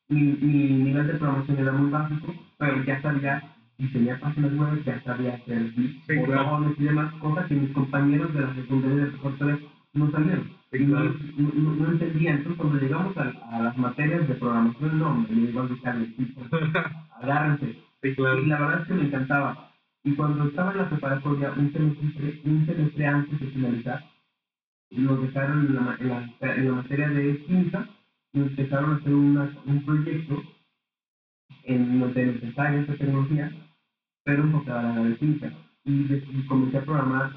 mi, 0.09 0.21
mi 0.41 0.69
nivel 0.85 1.05
de 1.05 1.13
programación 1.13 1.59
era 1.59 1.71
muy 1.71 1.91
básico, 1.91 2.33
pero 2.57 2.83
ya 2.83 2.99
sabía 3.01 3.43
diseñar 3.77 4.19
páginas 4.19 4.57
web, 4.57 4.83
ya 4.83 4.99
sabía 5.03 5.33
hacer 5.35 5.69
sí, 5.75 6.15
botones 6.15 6.79
y 6.79 6.83
demás 6.83 7.13
cosas 7.19 7.47
que 7.47 7.55
mis 7.55 7.71
compañeros 7.73 8.33
de 8.33 8.41
la 8.41 8.55
secundaria 8.55 9.05
de 9.05 9.11
preparatoria 9.11 9.59
no 9.93 10.11
sabían. 10.11 10.43
Sí, 10.71 10.79
no, 10.83 11.03
no, 11.03 11.75
no, 11.75 11.91
entendían. 11.91 12.37
Entonces, 12.37 12.57
cuando 12.57 12.79
llegamos 12.79 13.15
a, 13.17 13.31
a, 13.51 13.61
las 13.61 13.77
materias 13.77 14.27
de 14.27 14.33
programación, 14.33 14.99
no, 14.99 15.13
me 15.13 15.41
iba 15.41 15.61
a 15.61 15.67
buscar 15.67 15.95
el 15.95 16.11
tipo. 16.15 16.41
Agárrense. 17.21 17.75
Sí, 18.01 18.15
claro. 18.15 18.39
Y 18.39 18.45
la 18.47 18.59
verdad 18.59 18.81
es 18.81 18.87
que 18.87 18.93
me 18.95 19.03
encantaba. 19.03 19.55
Y 20.05 20.13
cuando 20.15 20.45
estaba 20.45 20.71
en 20.71 20.77
la 20.77 20.89
preparatoria, 20.89 21.51
un 21.57 21.71
semestre, 21.73 22.39
un 22.45 22.63
semestre 22.67 23.07
antes 23.07 23.39
de 23.39 23.47
finalizar, 23.47 24.03
nos 24.91 25.19
dejaron 25.19 25.65
en 25.65 25.75
la, 25.75 25.97
en 25.99 26.09
la, 26.09 26.55
en 26.55 26.67
la 26.67 26.75
materia 26.75 27.09
de 27.09 27.39
química, 27.39 27.89
nos 28.33 28.49
empezaron 28.49 28.93
a 28.93 28.95
hacer 28.97 29.13
una, 29.13 29.49
un 29.65 29.83
proyecto 29.83 30.43
en 31.63 31.99
los 31.99 32.13
de 32.13 32.25
necesarios 32.27 32.87
de 32.87 32.97
tecnología, 32.97 33.51
pero 34.23 34.43
enfocado 34.43 34.89
a 34.89 34.93
la 34.93 35.15
química. 35.15 35.51
Y, 35.85 36.13
y, 36.13 36.45
comencé 36.47 36.77
a 36.77 36.85
programar 36.85 37.31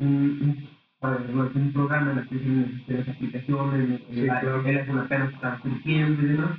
un, 0.00 0.10
un, 0.10 1.52
un 1.54 1.72
programa 1.72 2.10
en 2.10 2.18
el 2.18 2.28
que 2.28 2.84
se 2.84 2.98
las 2.98 3.08
aplicaciones, 3.08 4.00
sí, 4.10 4.22
la, 4.22 4.40
claro. 4.40 4.66
es 4.66 4.88
una 4.88 5.06
pena 5.06 5.28
que 5.28 5.34
estaba 5.36 5.62
surgiendo 5.62 6.20
y 6.20 6.26
demás. 6.26 6.58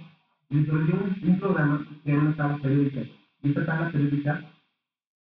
Y 0.50 0.60
desarrollé 0.62 0.94
un, 0.94 1.18
un 1.22 1.40
programa 1.40 1.86
que 2.06 2.12
era 2.12 2.22
una 2.22 2.36
tabla 2.38 2.58
periódica. 2.60 3.02
Y 3.44 3.50
esta 3.50 3.66
tabla 3.66 3.92
periódica 3.92 4.42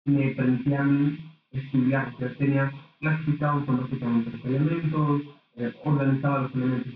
me 0.08 0.30
permitía 0.34 0.80
a 0.80 0.84
mí 0.84 1.18
estudiar, 1.52 2.08
o 2.08 2.16
sea, 2.18 2.34
tenía 2.36 2.72
clasificado 3.00 3.54
automáticamente 3.58 4.32
los 4.32 4.44
elementos, 4.44 5.22
eh, 5.56 5.72
organizaba 5.84 6.42
los 6.42 6.54
elementos 6.54 6.94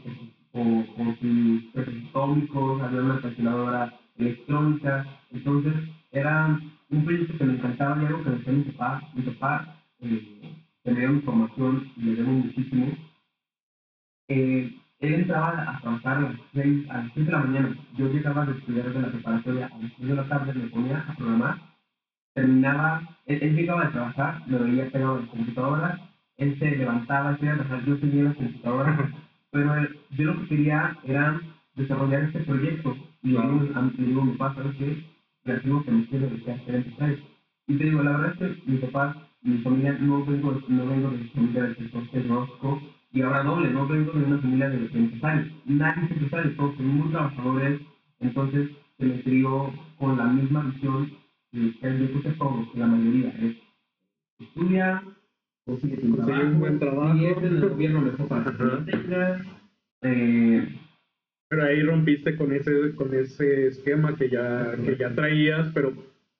por, 0.52 0.86
por, 0.94 1.18
sus 1.18 1.62
atómicos, 2.08 2.82
había 2.82 3.02
una 3.02 3.20
calculadora 3.20 3.92
electrónica, 4.16 5.06
entonces 5.30 5.74
era 6.12 6.60
un 6.90 7.04
proyecto 7.04 7.38
que 7.38 7.44
me 7.46 7.54
encantaba 7.54 8.02
y 8.02 8.06
algo 8.06 8.24
que 8.24 8.30
me 8.30 8.36
decía 8.38 8.52
mi 8.54 8.64
papá, 8.64 9.02
mi 9.12 9.22
papá 9.22 9.68
eh, 10.00 10.56
tenía 10.84 11.04
información 11.10 11.86
y 11.96 12.02
le 12.02 12.14
debo 12.16 12.32
muchísimo. 12.32 12.86
Eh, 14.28 14.70
él 15.00 15.14
entraba 15.14 15.64
a 15.68 15.80
trabajar 15.80 16.18
a 16.18 16.20
las 16.22 16.36
6, 16.52 16.84
a 16.90 16.98
las 16.98 17.12
6 17.14 17.26
de 17.26 17.32
la 17.32 17.38
mañana, 17.40 17.76
yo 17.98 18.08
llegaba 18.08 18.44
a 18.44 18.50
estudiar 18.52 18.92
de 18.92 19.00
la 19.00 19.10
preparatoria 19.10 19.66
a 19.66 19.78
las 19.78 19.90
6 19.96 20.08
de 20.08 20.16
la 20.16 20.28
tarde, 20.28 20.54
me 20.54 20.68
ponía 20.68 20.98
a 21.00 21.14
programar, 21.14 21.58
terminaba, 22.34 23.02
él, 23.26 23.54
llegaba 23.54 23.84
a 23.84 23.90
trabajar, 23.90 24.40
me 24.46 24.58
veía 24.58 24.90
pegado 24.90 25.16
en 25.16 25.22
la 25.22 25.28
computadora, 25.28 25.98
él 26.38 26.56
se 26.58 26.76
levantaba, 26.76 27.36
se 27.36 27.44
iba 27.44 27.54
a 27.54 27.58
trabajar, 27.58 27.84
yo 27.84 27.96
en 28.02 28.24
la 28.24 28.34
computadora, 28.34 29.10
pero 29.50 29.74
yo 30.10 30.24
lo 30.24 30.38
que 30.40 30.46
quería 30.46 30.96
era 31.02 31.40
desarrollar 31.74 32.24
este 32.24 32.40
proyecto 32.40 32.96
y 33.22 33.36
a, 33.36 33.42
le 33.44 34.04
digo 34.04 34.20
a 34.20 34.24
mi 34.24 34.32
papá, 34.32 34.54
¿sabes 34.54 34.74
qué? 34.76 34.96
Digo 35.64 35.82
que 35.84 35.90
me 35.90 36.06
quiero 36.06 36.26
dedicar 36.26 36.56
a 36.56 36.64
ser 36.64 36.74
empresario. 36.76 37.18
Y 37.66 37.76
te 37.76 37.84
digo, 37.84 38.02
la 38.02 38.12
verdad 38.12 38.34
es 38.38 38.54
que 38.54 38.70
mi 38.70 38.78
papá, 38.78 39.16
mi 39.42 39.58
familia, 39.58 39.96
no 40.00 40.24
vengo, 40.24 40.58
no 40.68 40.86
vengo 40.86 41.10
de 41.10 41.24
familia 41.26 41.62
del 41.62 41.76
sector 41.76 42.02
tecnológico 42.10 42.78
y 43.12 43.22
ahora 43.22 43.42
doble, 43.42 43.70
no 43.70 43.86
vengo 43.86 44.10
de 44.12 44.24
una 44.24 44.38
familia 44.38 44.68
de, 44.68 44.88
empresarios. 44.92 45.46
Nadie 45.66 46.04
es 46.04 46.10
empresario, 46.10 46.54
todos 46.56 46.74
son 46.76 46.86
muy 46.86 47.10
trabajadores, 47.10 47.78
entonces 48.20 48.68
se 48.98 49.04
me 49.06 49.22
crió 49.22 49.72
con 49.98 50.16
la 50.16 50.24
misma 50.24 50.62
visión 50.62 51.08
puse 51.52 52.30
todos, 52.38 52.68
que 52.72 52.78
la 52.78 52.86
mayoría 52.86 53.28
es 53.40 53.56
estudia, 54.40 55.02
consigue 55.64 55.96
tu 55.98 56.16
trabajo, 56.16 56.42
un 56.42 56.60
buen 56.60 56.78
trabajo, 56.78 57.16
y 57.16 57.26
es 57.26 57.36
en 57.38 57.44
el 57.44 57.68
gobierno 57.68 58.00
mejor 58.00 58.28
para 58.28 58.56
que 58.56 58.64
lo 58.64 58.84
tengas. 58.84 59.42
Eh, 60.02 60.68
pero 61.48 61.64
ahí 61.64 61.82
rompiste 61.82 62.36
con 62.36 62.52
ese, 62.52 62.94
con 62.94 63.14
ese 63.14 63.66
esquema 63.66 64.16
que 64.16 64.28
ya, 64.28 64.74
que 64.84 64.96
ya 64.96 65.14
traías, 65.14 65.70
pero 65.74 65.92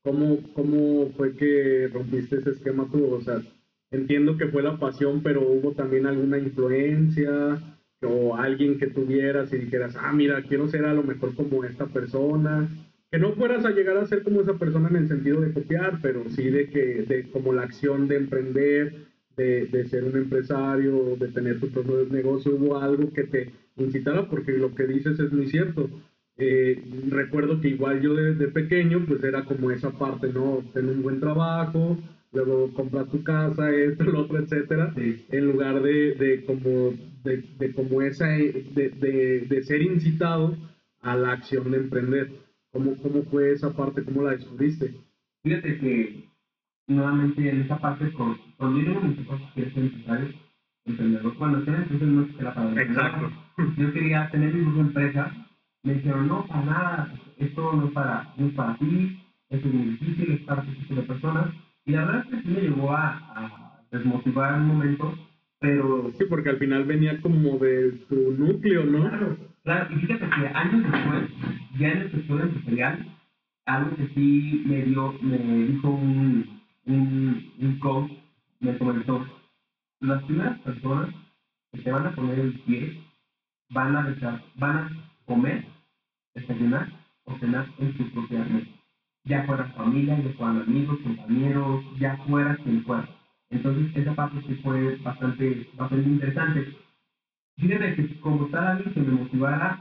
¿cómo, 0.02 0.38
¿cómo 0.54 1.10
fue 1.16 1.36
que 1.36 1.88
rompiste 1.92 2.36
ese 2.36 2.50
esquema 2.50 2.88
tú? 2.90 3.12
O 3.12 3.20
sea, 3.20 3.40
entiendo 3.90 4.36
que 4.36 4.48
fue 4.48 4.62
la 4.62 4.78
pasión, 4.78 5.22
pero 5.22 5.42
hubo 5.42 5.72
también 5.72 6.06
alguna 6.06 6.38
influencia 6.38 7.58
o 8.02 8.34
alguien 8.34 8.78
que 8.78 8.86
tuvieras 8.88 9.52
y 9.52 9.58
dijeras, 9.58 9.94
ah, 9.96 10.12
mira, 10.12 10.42
quiero 10.42 10.66
ser 10.66 10.86
a 10.86 10.94
lo 10.94 11.02
mejor 11.02 11.34
como 11.34 11.62
esta 11.62 11.86
persona. 11.86 12.68
Que 13.12 13.18
no 13.18 13.32
fueras 13.34 13.64
a 13.66 13.70
llegar 13.70 13.98
a 13.98 14.06
ser 14.06 14.24
como 14.24 14.40
esa 14.40 14.54
persona 14.54 14.88
en 14.88 14.96
el 14.96 15.08
sentido 15.08 15.42
de 15.42 15.52
copiar, 15.52 16.00
pero 16.02 16.24
sí 16.30 16.48
de 16.48 16.70
que, 16.70 17.02
de 17.02 17.30
como 17.30 17.52
la 17.52 17.62
acción 17.62 18.08
de 18.08 18.16
emprender, 18.16 18.94
de, 19.36 19.66
de 19.66 19.86
ser 19.88 20.04
un 20.04 20.16
empresario, 20.16 21.16
de 21.16 21.28
tener 21.28 21.60
tu 21.60 21.68
propio 21.70 22.06
negocio, 22.10 22.56
hubo 22.56 22.78
algo 22.78 23.12
que 23.12 23.24
te 23.24 23.50
incitara, 23.76 24.28
porque 24.28 24.52
lo 24.52 24.74
que 24.74 24.86
dices 24.86 25.20
es 25.20 25.30
muy 25.30 25.46
cierto. 25.46 25.90
Eh, 26.38 26.82
recuerdo 27.10 27.60
que 27.60 27.68
igual 27.68 28.00
yo 28.00 28.14
desde 28.14 28.48
pequeño, 28.48 29.04
pues 29.06 29.22
era 29.22 29.44
como 29.44 29.70
esa 29.70 29.90
parte, 29.90 30.32
¿no? 30.32 30.64
Tener 30.72 30.90
un 30.90 31.02
buen 31.02 31.20
trabajo, 31.20 31.98
luego 32.32 32.72
comprar 32.72 33.06
tu 33.10 33.22
casa, 33.22 33.70
esto, 33.74 34.04
lo 34.04 34.22
otro, 34.22 34.38
etcétera, 34.38 34.92
en 34.96 35.46
lugar 35.46 35.82
de, 35.82 36.14
de 36.14 36.44
como, 36.44 36.94
de, 37.24 37.44
de, 37.58 37.74
como 37.74 38.00
esa, 38.00 38.28
de, 38.28 38.90
de, 38.98 39.46
de, 39.48 39.62
ser 39.62 39.82
incitado 39.82 40.56
a 41.00 41.16
la 41.16 41.32
acción 41.32 41.70
de 41.70 41.76
emprender. 41.76 42.30
¿Cómo, 42.72 42.96
¿Cómo 43.02 43.22
fue 43.24 43.52
esa 43.52 43.70
parte? 43.70 44.02
¿Cómo 44.02 44.22
la 44.22 44.30
descubriste? 44.30 44.94
Fíjate 45.42 45.78
que 45.78 46.24
nuevamente 46.86 47.48
en 47.48 47.62
esa 47.62 47.78
parte, 47.78 48.10
con, 48.12 48.36
cuando 48.56 48.78
mis 48.78 49.26
cosas 49.26 49.52
que 49.54 49.70
ser 49.70 49.84
empresario, 49.84 50.30
emprendedor, 50.86 51.36
bueno, 51.38 51.58
entonces 51.58 52.08
no 52.08 52.22
es 52.22 52.32
que 52.32 52.42
la 52.42 52.54
palabra. 52.54 52.82
Exacto. 52.82 53.30
Yo 53.76 53.92
quería 53.92 54.28
tener 54.30 54.54
mi 54.54 54.62
propia 54.64 54.82
empresa, 54.82 55.32
me 55.82 55.94
dijeron, 55.94 56.28
no, 56.28 56.46
para 56.46 56.64
nada, 56.64 57.12
esto 57.38 57.72
no 57.72 57.86
es 57.86 57.92
para, 57.92 58.26
no 58.36 58.46
es 58.46 58.54
para 58.54 58.76
ti, 58.78 59.12
esto 59.50 59.68
es 59.68 59.74
muy 59.74 59.84
difícil, 59.88 60.32
es 60.32 60.40
para 60.42 60.62
este 60.62 60.72
tipo 60.82 60.94
de 60.94 61.06
personas. 61.06 61.54
Y 61.84 61.92
la 61.92 62.04
verdad 62.04 62.20
es 62.22 62.26
que 62.28 62.42
sí 62.42 62.48
me 62.48 62.60
llevó 62.62 62.92
a, 62.92 63.20
a 63.28 63.80
desmotivar 63.90 64.60
un 64.60 64.66
momento, 64.66 65.14
pero... 65.60 66.10
Sí, 66.16 66.24
porque 66.24 66.50
al 66.50 66.58
final 66.58 66.84
venía 66.84 67.20
como 67.20 67.58
de 67.58 67.92
tu 68.08 68.32
núcleo, 68.32 68.84
¿no? 68.84 69.08
Claro, 69.08 69.36
claro, 69.64 69.88
y 69.92 70.00
fíjate 70.00 70.28
que 70.28 70.46
años 70.48 70.92
después, 70.92 71.30
ya 71.78 71.88
en 71.92 71.98
el 71.98 72.10
sector 72.12 72.40
empresarial, 72.40 73.06
algo 73.66 73.96
que 73.96 74.08
sí 74.08 74.62
me 74.66 74.82
dio, 74.82 75.12
me 75.20 75.38
dijo 75.38 75.90
un, 75.90 76.60
un, 76.86 77.52
un 77.58 77.78
coach, 77.78 78.10
me 78.60 78.78
comentó, 78.78 79.26
las 80.00 80.22
primeras 80.24 80.58
personas 80.60 81.14
que 81.72 81.82
te 81.82 81.90
van 81.90 82.06
a 82.06 82.14
poner 82.14 82.38
el 82.38 82.58
pie 82.60 83.00
van 83.70 83.96
a, 83.96 84.02
dejar, 84.02 84.40
van 84.56 84.76
a 84.76 84.90
comer, 85.26 85.64
desayunar 86.34 86.88
o 87.24 87.34
cenar 87.38 87.66
en 87.78 87.96
su 87.96 88.10
propia 88.10 88.44
mesa. 88.44 88.70
Ya 89.24 89.44
fuera 89.44 89.64
familia, 89.72 90.20
ya 90.20 90.32
fueran 90.32 90.62
amigos, 90.62 90.98
compañeros, 91.02 91.84
ya 91.98 92.16
fuera 92.26 92.56
quien 92.56 92.84
fuera. 92.84 93.08
Entonces, 93.50 93.96
esa 93.96 94.14
parte 94.14 94.42
sí 94.46 94.54
fue 94.62 94.96
bastante, 94.96 95.68
bastante 95.74 96.08
interesante. 96.08 96.81
Fíjate 97.56 97.96
que 97.96 98.08
como 98.20 98.48
tal 98.50 98.66
alguien 98.66 98.94
que 98.94 99.00
me 99.02 99.12
motivara, 99.12 99.78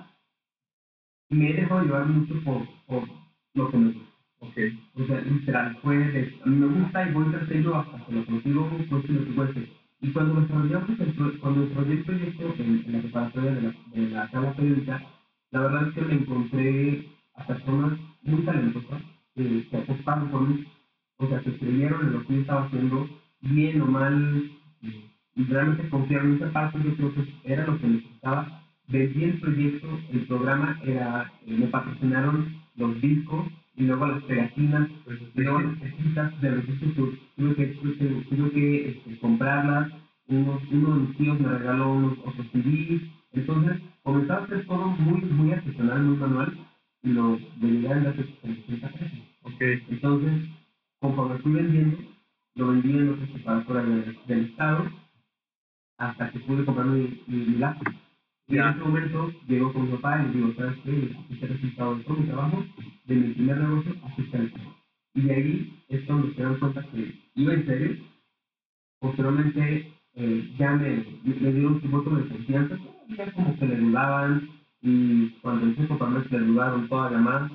me 1.29 1.49
he 1.49 1.53
dejado 1.55 1.81
llevar 1.81 2.05
mucho 2.07 2.35
por, 2.45 2.67
por 2.87 3.03
lo 3.55 3.71
que 3.71 3.77
me 3.77 3.85
gusta. 3.93 4.09
Okay. 4.41 4.77
O 4.95 5.05
sea, 5.05 5.21
literal, 5.21 5.77
fue 5.81 5.97
de, 5.97 6.31
a 6.41 6.49
mí 6.49 6.55
me 6.57 6.67
gusta 6.81 7.05
y 7.05 7.11
voy 7.13 7.25
a 7.33 7.55
ello 7.55 7.75
hasta 7.77 8.05
que 8.05 8.13
lo 8.13 8.25
consigo, 8.25 8.69
pues 8.89 9.09
lo 9.09 9.25
que 9.25 9.35
cueste 9.35 9.69
y 10.01 10.11
cuando 10.13 10.41
desarrollamos 10.41 10.89
el, 10.99 11.39
cuando 11.39 11.61
desarrollé 11.61 11.93
el 11.93 12.03
proyecto 12.03 12.43
en, 12.59 12.81
en 12.85 12.93
la 12.93 13.01
preparatoria 13.01 13.53
de 13.53 13.61
la, 13.61 13.73
de 13.85 14.07
la 14.09 14.29
sala 14.29 14.53
periódica, 14.53 15.01
la 15.51 15.61
verdad 15.61 15.83
es 15.87 15.93
que 15.93 16.01
me 16.03 16.13
encontré 16.13 17.03
a 17.35 17.45
personas 17.45 17.97
muy 18.21 18.43
talentosas 18.43 19.01
que, 19.35 19.65
que 19.69 19.77
apostaron 19.77 20.29
por 20.31 20.41
mí, 20.41 20.61
o 21.19 21.27
sea, 21.27 21.41
que 21.41 21.57
creyeron 21.57 22.01
en 22.07 22.13
lo 22.13 22.23
que 22.23 22.35
yo 22.35 22.41
estaba 22.41 22.63
haciendo, 22.63 23.07
bien 23.41 23.81
o 23.81 23.87
mal, 23.87 24.49
y 25.41 25.53
realmente 25.53 25.89
confiaron 25.89 26.31
en 26.31 26.38
esa 26.38 26.53
parte, 26.53 26.79
yo 26.83 26.95
creo 26.98 27.13
que 27.15 27.25
era 27.43 27.67
lo 27.67 27.79
que 27.79 27.88
necesitaba. 27.88 28.53
Vendí 28.89 29.25
el 29.25 29.39
proyecto, 29.39 29.88
el 30.10 30.27
programa 30.27 30.77
era, 30.81 31.33
eh, 31.41 31.57
me 31.57 31.67
patrocinaron 31.67 32.53
los 32.75 33.01
discos, 33.01 33.48
y 33.75 33.86
luego 33.86 34.07
las 34.07 34.24
pegatinas, 34.25 34.89
y 35.36 35.41
luego 35.41 35.62
las 35.62 35.77
cajitas 35.79 36.41
de 36.41 36.51
registro, 36.51 36.93
tu- 36.93 37.17
tuve 37.38 37.55
que, 37.55 37.67
tuve, 37.75 38.25
tuve 38.29 38.51
que 38.51 38.89
este, 38.89 39.17
comprarlas, 39.19 39.91
unos, 40.27 40.62
uno 40.71 40.95
de 40.95 41.01
mis 41.01 41.17
tíos 41.17 41.39
me 41.39 41.50
regaló 41.50 41.93
unos 41.93 42.19
otros 42.19 42.48
CDs, 42.53 43.01
entonces 43.33 43.79
comenzaba 44.03 44.41
a 44.41 44.45
hacer 44.45 44.65
todo 44.65 44.88
muy, 44.88 45.21
muy 45.31 45.53
artesanal, 45.53 46.03
muy 46.03 46.17
manual, 46.17 46.57
y 47.03 47.10
lo 47.10 47.39
vendía 47.55 47.93
en 47.98 48.05
las 48.05 48.15
60 48.15 48.91
pesos. 48.91 49.19
Ok. 49.43 49.62
Entonces, 49.88 50.41
conforme 51.01 51.39
fui 51.39 51.53
vendiendo, 51.53 51.98
lo 52.55 52.67
vendí 52.69 52.98
en 52.98 53.10
otras 53.12 53.29
preparadoras 53.31 53.88
del, 53.88 54.17
del 54.25 54.41
estado 54.45 54.86
hasta 56.01 56.31
que 56.31 56.39
pude 56.39 56.65
comprar 56.65 56.88
mi, 56.88 57.24
mi, 57.27 57.46
mi 57.46 57.58
lápiz. 57.60 57.96
Y 58.48 58.58
en 58.58 58.67
ese 58.67 58.79
momento 58.79 59.31
llegó 59.48 59.72
con 59.72 59.84
mi 59.84 59.98
papá 59.98 60.22
y 60.24 60.27
le 60.27 60.34
digo, 60.34 60.53
¿sabes 60.58 60.77
qué? 60.84 61.15
El 61.29 61.48
resultado 61.48 61.96
de 61.96 62.03
todo 62.03 62.17
mi 62.17 62.25
trabajo, 62.25 62.65
de 63.05 63.15
mi 63.15 63.34
primer 63.34 63.58
negocio, 63.58 63.96
trabajo. 64.31 64.75
Y 65.13 65.22
de 65.22 65.34
ahí 65.34 65.84
es 65.89 66.01
cuando 66.05 66.34
se 66.34 66.41
dan 66.41 66.60
cuenta 66.60 66.84
que 66.91 67.13
iba 67.36 67.53
en 67.53 67.65
serio. 67.67 67.98
Posteriormente 69.00 69.93
eh, 70.15 70.55
ya 70.58 70.72
me, 70.72 71.05
me 71.24 71.51
dieron 71.51 71.81
su 71.81 71.89
voto 71.89 72.10
de 72.15 72.27
confianza, 72.27 72.77
ya 73.10 73.31
como 73.34 73.58
que 73.58 73.67
le 73.67 73.77
dudaban 73.77 74.50
y 74.81 75.29
cuando 75.41 75.67
a 75.67 75.88
comprarme 75.88 76.25
le 76.29 76.39
dudaron 76.39 76.89
todavía 76.89 77.20
más. 77.20 77.51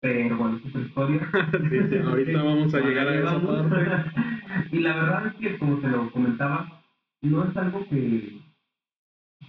Pero 0.00 0.36
bueno, 0.36 0.58
es 0.58 0.66
otra 0.66 0.80
historia. 0.82 1.30
Sí, 1.90 1.96
ahorita 1.96 2.42
vamos 2.42 2.74
a 2.74 2.80
llegar 2.80 3.08
a 3.08 3.14
esa 3.14 3.40
parte. 3.40 4.70
y 4.76 4.80
la 4.80 4.96
verdad 4.96 5.26
es 5.28 5.34
que, 5.36 5.58
como 5.58 5.78
te 5.78 5.88
lo 5.88 6.10
comentaba, 6.10 6.83
no 7.24 7.44
es 7.48 7.56
algo 7.56 7.84
que, 7.88 8.32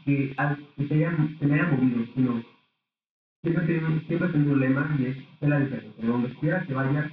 que, 0.05 0.33
que 0.77 0.85
te, 0.85 0.95
haya, 0.95 1.29
te 1.39 1.45
haya 1.53 1.67
movido, 1.67 2.05
sino 2.15 2.41
siempre 3.43 3.65
tenido, 3.67 4.01
siempre 4.07 4.29
tenido 4.29 4.53
un 4.53 4.61
lema 4.61 4.95
y 4.99 5.05
es 5.07 5.17
ser 5.39 5.49
la 5.49 5.59
diferencia. 5.59 6.03
De 6.03 6.07
donde 6.09 6.33
quiera 6.35 6.63
que 6.65 6.73
vaya, 6.73 7.07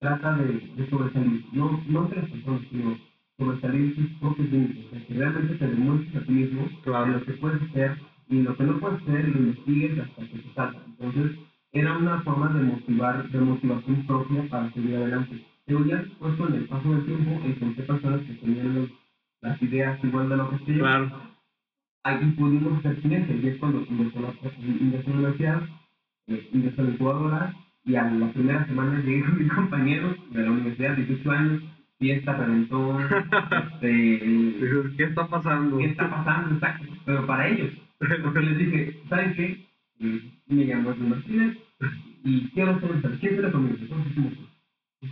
trata 0.00 0.34
de, 0.34 0.60
de 0.74 0.88
sobresalir. 0.90 1.42
No, 1.52 1.82
no 1.86 2.02
entre 2.02 2.20
las 2.20 2.30
personas, 2.30 2.62
sino 2.70 2.96
sobresalir 3.38 3.94
sus 3.94 4.08
propios 4.18 4.50
límites. 4.50 4.86
Que 5.06 5.14
realmente 5.14 5.56
te 5.56 5.68
demuestres 5.68 6.16
a 6.16 6.24
ti 6.24 6.32
mismo 6.32 6.68
Claro. 6.82 7.06
en 7.06 7.12
lo 7.14 7.22
que 7.24 7.34
puedes 7.34 7.62
hacer 7.62 7.98
y 8.28 8.42
lo 8.42 8.54
que 8.54 8.64
no 8.64 8.78
puedes 8.80 9.00
hacer 9.00 9.28
lo 9.28 9.38
investigues 9.38 9.98
hasta 9.98 10.26
que 10.26 10.38
te 10.40 10.52
salga. 10.52 10.82
Entonces, 10.86 11.32
era 11.72 11.92
una 11.94 12.22
forma 12.22 12.50
de 12.52 12.60
motivar, 12.62 13.28
de 13.28 13.40
motivación 13.40 14.02
propia 14.04 14.46
para 14.48 14.70
seguir 14.70 14.96
adelante. 14.96 15.40
Pero 15.66 15.84
ya 15.84 15.98
después, 15.98 16.36
con 16.36 16.54
el 16.54 16.66
paso 16.66 16.90
del 16.90 17.04
tiempo, 17.04 17.40
encontré 17.42 17.84
personas 17.84 18.24
que 18.24 18.34
tenían 18.36 18.74
los- 18.74 18.88
las 19.42 19.60
ideas 19.62 20.02
igual 20.04 20.28
de 20.28 20.36
lo 20.36 20.50
que 20.50 20.72
yo. 20.72 20.78
Claro. 20.80 21.10
Aquí 22.02 22.26
pudimos 22.30 22.78
hacer 22.78 23.00
sinergia 23.02 23.36
y 23.36 23.48
es 23.48 23.58
cuando 23.58 23.84
ingresó 23.88 24.18
a 24.18 24.22
la, 24.22 24.34
universidad, 25.06 25.62
ingresó 26.26 26.80
a 26.80 26.84
la 26.84 26.90
incubadora 26.90 27.54
y 27.84 27.94
a 27.96 28.04
la 28.04 28.32
primera 28.32 28.66
semana 28.66 29.00
llegué 29.00 29.20
con 29.26 29.38
mis 29.38 29.52
compañeros 29.52 30.16
de 30.30 30.42
la 30.42 30.50
universidad, 30.50 30.96
18 30.96 31.30
años, 31.30 31.62
fiesta, 31.98 32.36
reventón, 32.36 33.02
este, 33.74 34.18
¿Qué 34.96 35.04
está 35.04 35.28
pasando? 35.28 35.76
¿qué 35.78 35.84
está 35.86 36.10
pasando? 36.10 36.54
Exacto, 36.54 36.86
pero 37.04 37.26
para 37.26 37.48
ellos. 37.48 37.70
Porque 38.22 38.40
les 38.40 38.58
dije, 38.58 38.94
¿saben 39.08 39.34
qué? 39.34 39.66
Eh, 40.00 40.32
Me 40.46 40.64
llamo 40.64 40.94
Martínez 40.96 41.56
y 42.24 42.48
quiero 42.50 42.80
ser 42.80 42.90
el 42.90 43.02
¿Quién 43.02 43.32
quiere 43.34 43.52
conmigo? 43.52 43.76
Entonces 43.78 44.12
hicimos 44.12 44.32
eso. 44.32 44.49
¿Qué, 45.00 45.08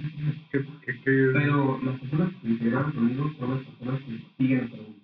qué, 0.50 0.64
qué? 1.04 1.30
Pero 1.33 1.78
las 1.83 1.99
personas 1.99 2.30
que 2.33 2.38
se 2.42 2.49
integraron 2.49 2.92
conmigo 2.92 3.30
son 3.38 3.50
las 3.50 3.62
personas 3.64 4.00
que 4.04 4.18
siguen 4.38 4.59
el 4.59 4.71
mundo. 4.71 4.99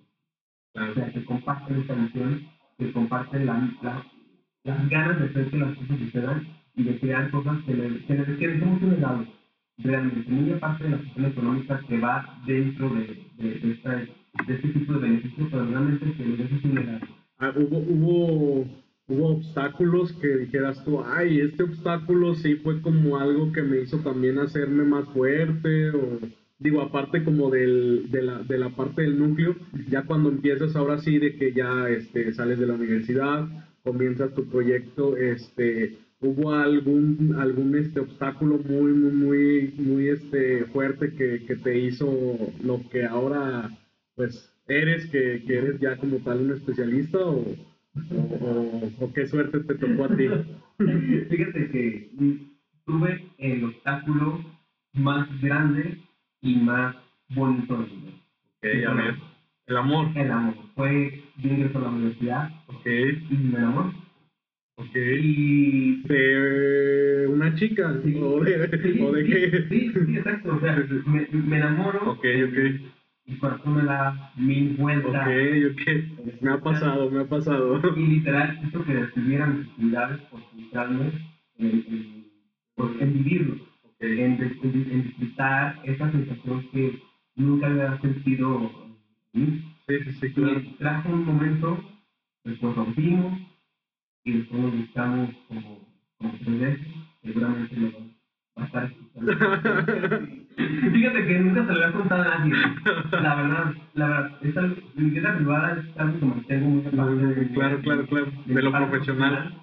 Claro. 0.73 0.91
O 0.91 0.95
sea, 0.95 1.11
que 1.11 1.25
comparten 1.25 1.77
esta 1.79 1.95
misión, 1.95 2.41
que 2.77 2.91
comparten 2.91 3.45
la, 3.45 3.69
la- 3.81 4.03
las 4.63 4.89
ganas 4.89 5.19
de 5.19 5.25
hacer 5.25 5.49
que 5.49 5.57
las 5.57 5.75
cosas 5.75 5.97
sucedan 5.99 6.43
y 6.75 6.83
de 6.83 6.99
crear 6.99 7.31
cosas 7.31 7.61
que 7.65 7.73
le, 7.75 7.99
que 8.05 8.13
le, 8.15 8.37
que 8.37 8.47
le 8.47 8.59
somos 8.59 8.81
un 8.81 8.89
legado. 8.91 9.25
Realmente, 9.77 10.31
muy 10.31 10.51
aparte 10.51 10.83
de 10.85 10.89
la 10.91 10.97
cuestión 10.97 11.25
económica 11.25 11.81
que 11.87 11.99
va 11.99 12.25
dentro 12.47 12.89
de, 12.89 13.17
de, 13.37 13.49
de, 13.59 13.71
esta, 13.71 13.95
de 13.95 14.53
este 14.53 14.69
tipo 14.69 14.93
de 14.93 14.99
beneficios, 14.99 15.47
pero 15.51 15.65
realmente 15.65 16.13
que 16.13 16.25
le 16.25 16.37
dejes 16.37 16.63
un 16.63 16.75
legado. 16.75 16.99
Ah, 17.39 17.51
hubo, 17.55 17.77
hubo, 17.77 18.65
hubo 19.07 19.29
obstáculos 19.29 20.13
que 20.13 20.27
dijeras 20.37 20.81
tú, 20.83 21.01
ay, 21.03 21.39
este 21.41 21.63
obstáculo 21.63 22.33
sí 22.35 22.55
fue 22.55 22.81
como 22.81 23.17
algo 23.17 23.51
que 23.51 23.63
me 23.63 23.79
hizo 23.81 23.99
también 24.01 24.39
hacerme 24.39 24.83
más 24.83 25.09
fuerte, 25.09 25.91
o 25.91 26.19
digo, 26.57 26.81
aparte 26.81 27.23
como 27.23 27.49
del, 27.49 28.03
de, 28.09 28.21
la, 28.23 28.43
de 28.43 28.57
la 28.57 28.69
parte 28.69 29.03
del 29.03 29.17
núcleo, 29.17 29.57
ya 29.89 30.03
cuando 30.03 30.29
empiezas 30.29 30.75
ahora 30.75 30.97
sí 30.97 31.19
de 31.19 31.35
que 31.35 31.53
ya 31.53 31.89
este, 31.89 32.31
sales 32.33 32.57
de 32.59 32.65
la 32.67 32.73
universidad, 32.75 33.47
comienzas 33.83 34.33
tu 34.33 34.47
proyecto, 34.47 35.15
este, 35.17 35.93
hubo 36.19 36.51
algún, 36.53 37.35
algún 37.37 37.75
este, 37.75 37.99
obstáculo 37.99 38.57
muy, 38.59 38.93
muy, 38.93 39.11
muy, 39.11 39.73
muy 39.77 40.07
este, 40.09 40.65
fuerte 40.65 41.13
que, 41.13 41.43
que 41.45 41.55
te 41.57 41.77
hizo 41.77 42.53
lo 42.59 42.83
que 42.89 43.05
ahora, 43.05 43.71
pues, 44.15 44.51
eres, 44.67 45.05
que, 45.07 45.43
que 45.45 45.57
eres 45.57 45.77
ya 45.79 45.97
como 45.97 46.21
tal 46.21 46.41
un 46.41 46.51
especialista 46.51 47.19
o, 47.19 47.57
o, 48.11 48.91
o- 48.99 49.13
qué 49.13 49.25
suerte 49.25 49.59
te 49.61 49.75
tocó 49.75 50.05
a 50.05 50.15
ti. 50.15 50.27
Fíjate 51.29 51.69
que 51.69 52.07
tuve 52.85 53.21
el 53.37 53.63
obstáculo 53.65 54.41
más 54.93 55.27
grande 55.41 55.97
y 56.41 56.55
más 56.57 56.95
bonito 57.29 57.77
del 57.77 57.89
mundo. 57.89 58.11
Ok, 58.57 58.65
a 58.87 58.93
ver. 58.93 59.15
El 59.67 59.77
amor. 59.77 60.11
El 60.15 60.31
amor. 60.31 60.55
Fue, 60.75 61.11
yo 61.37 61.49
ingreso 61.49 61.77
a 61.79 61.81
la 61.81 61.89
universidad 61.89 62.49
Ok, 62.67 62.85
y 62.85 63.35
me 63.35 63.57
enamoré. 63.59 63.89
ok. 64.77 64.95
Y 64.95 66.01
¿De 66.07 67.27
una 67.27 67.55
chica? 67.55 67.99
Sí. 68.03 68.13
¿O 68.21 68.39
de, 68.43 68.69
Sí, 68.83 69.01
o 69.01 69.11
de 69.11 69.23
sí, 69.23 69.29
qué? 69.31 69.61
Sí, 69.69 69.91
sí, 69.93 70.17
exacto. 70.17 70.55
O 70.55 70.59
sea, 70.59 70.75
me, 71.05 71.27
me 71.31 71.57
enamoro. 71.57 72.11
Ok, 72.11 72.25
ok. 72.47 72.94
Mi 73.27 73.37
corazón 73.37 73.75
me 73.75 73.83
da 73.85 74.31
mil 74.37 74.75
vueltas. 74.77 75.27
Ok, 75.27 75.71
ok. 75.71 76.41
Me 76.41 76.51
ha 76.51 76.59
pasado, 76.59 77.09
me 77.09 77.21
ha 77.21 77.25
pasado. 77.25 77.79
Y 77.97 78.05
literal, 78.05 78.57
hizo 78.63 78.83
que 78.85 78.93
detuviera 78.93 79.47
mis 79.47 79.67
actividades 79.67 80.21
por 80.29 80.39
centrarme 80.51 81.11
en, 81.57 81.69
en, 81.87 82.25
por- 82.75 82.91
en 83.01 83.13
vivirlo. 83.13 83.55
En, 83.99 84.19
en 84.19 84.57
en 84.63 85.03
disfrutar 85.03 85.79
esa 85.83 86.11
sensación 86.11 86.63
que 86.71 86.99
nunca 87.35 87.67
había 87.67 87.99
sentido 88.01 88.71
en. 89.33 89.63
Sí, 89.87 89.99
sí, 90.03 90.11
sí, 90.19 90.31
claro. 90.33 90.59
Y 90.59 90.75
trajo 90.77 91.09
un 91.09 91.25
momento, 91.25 91.79
después 92.43 92.75
rompimos 92.75 93.39
y 94.23 94.33
después 94.39 94.61
nos 94.61 94.75
buscamos 94.77 95.29
como, 95.47 95.79
como 96.17 96.33
tres 96.43 96.59
veces. 96.59 96.87
Seguramente 97.23 97.75
lo 97.77 97.91
va 98.57 98.63
a 98.63 98.65
estar 98.65 98.85
escuchando. 98.85 99.31
Fíjate 100.57 101.25
que 101.25 101.39
nunca 101.39 101.65
se 101.65 101.73
lo 101.73 101.83
había 101.83 101.91
contado 101.91 102.21
a 102.23 102.37
nadie. 102.37 102.53
La 103.21 103.35
verdad, 103.35 103.75
la 103.93 104.07
verdad, 104.07 104.31
es 104.41 104.57
algo, 104.57 104.75
mi 104.95 105.09
vida 105.09 105.35
privada 105.35 105.79
es 105.79 105.97
algo 105.97 106.19
que 106.19 106.25
mantengo 106.25 106.69
muy 106.69 106.85
aparte 106.85 107.25
de- 107.25 107.49
Claro, 107.53 107.81
claro, 107.81 108.05
claro. 108.07 108.31
De 108.45 108.61
lo 108.61 108.71
parte 108.71 108.87
profesional. 108.89 109.53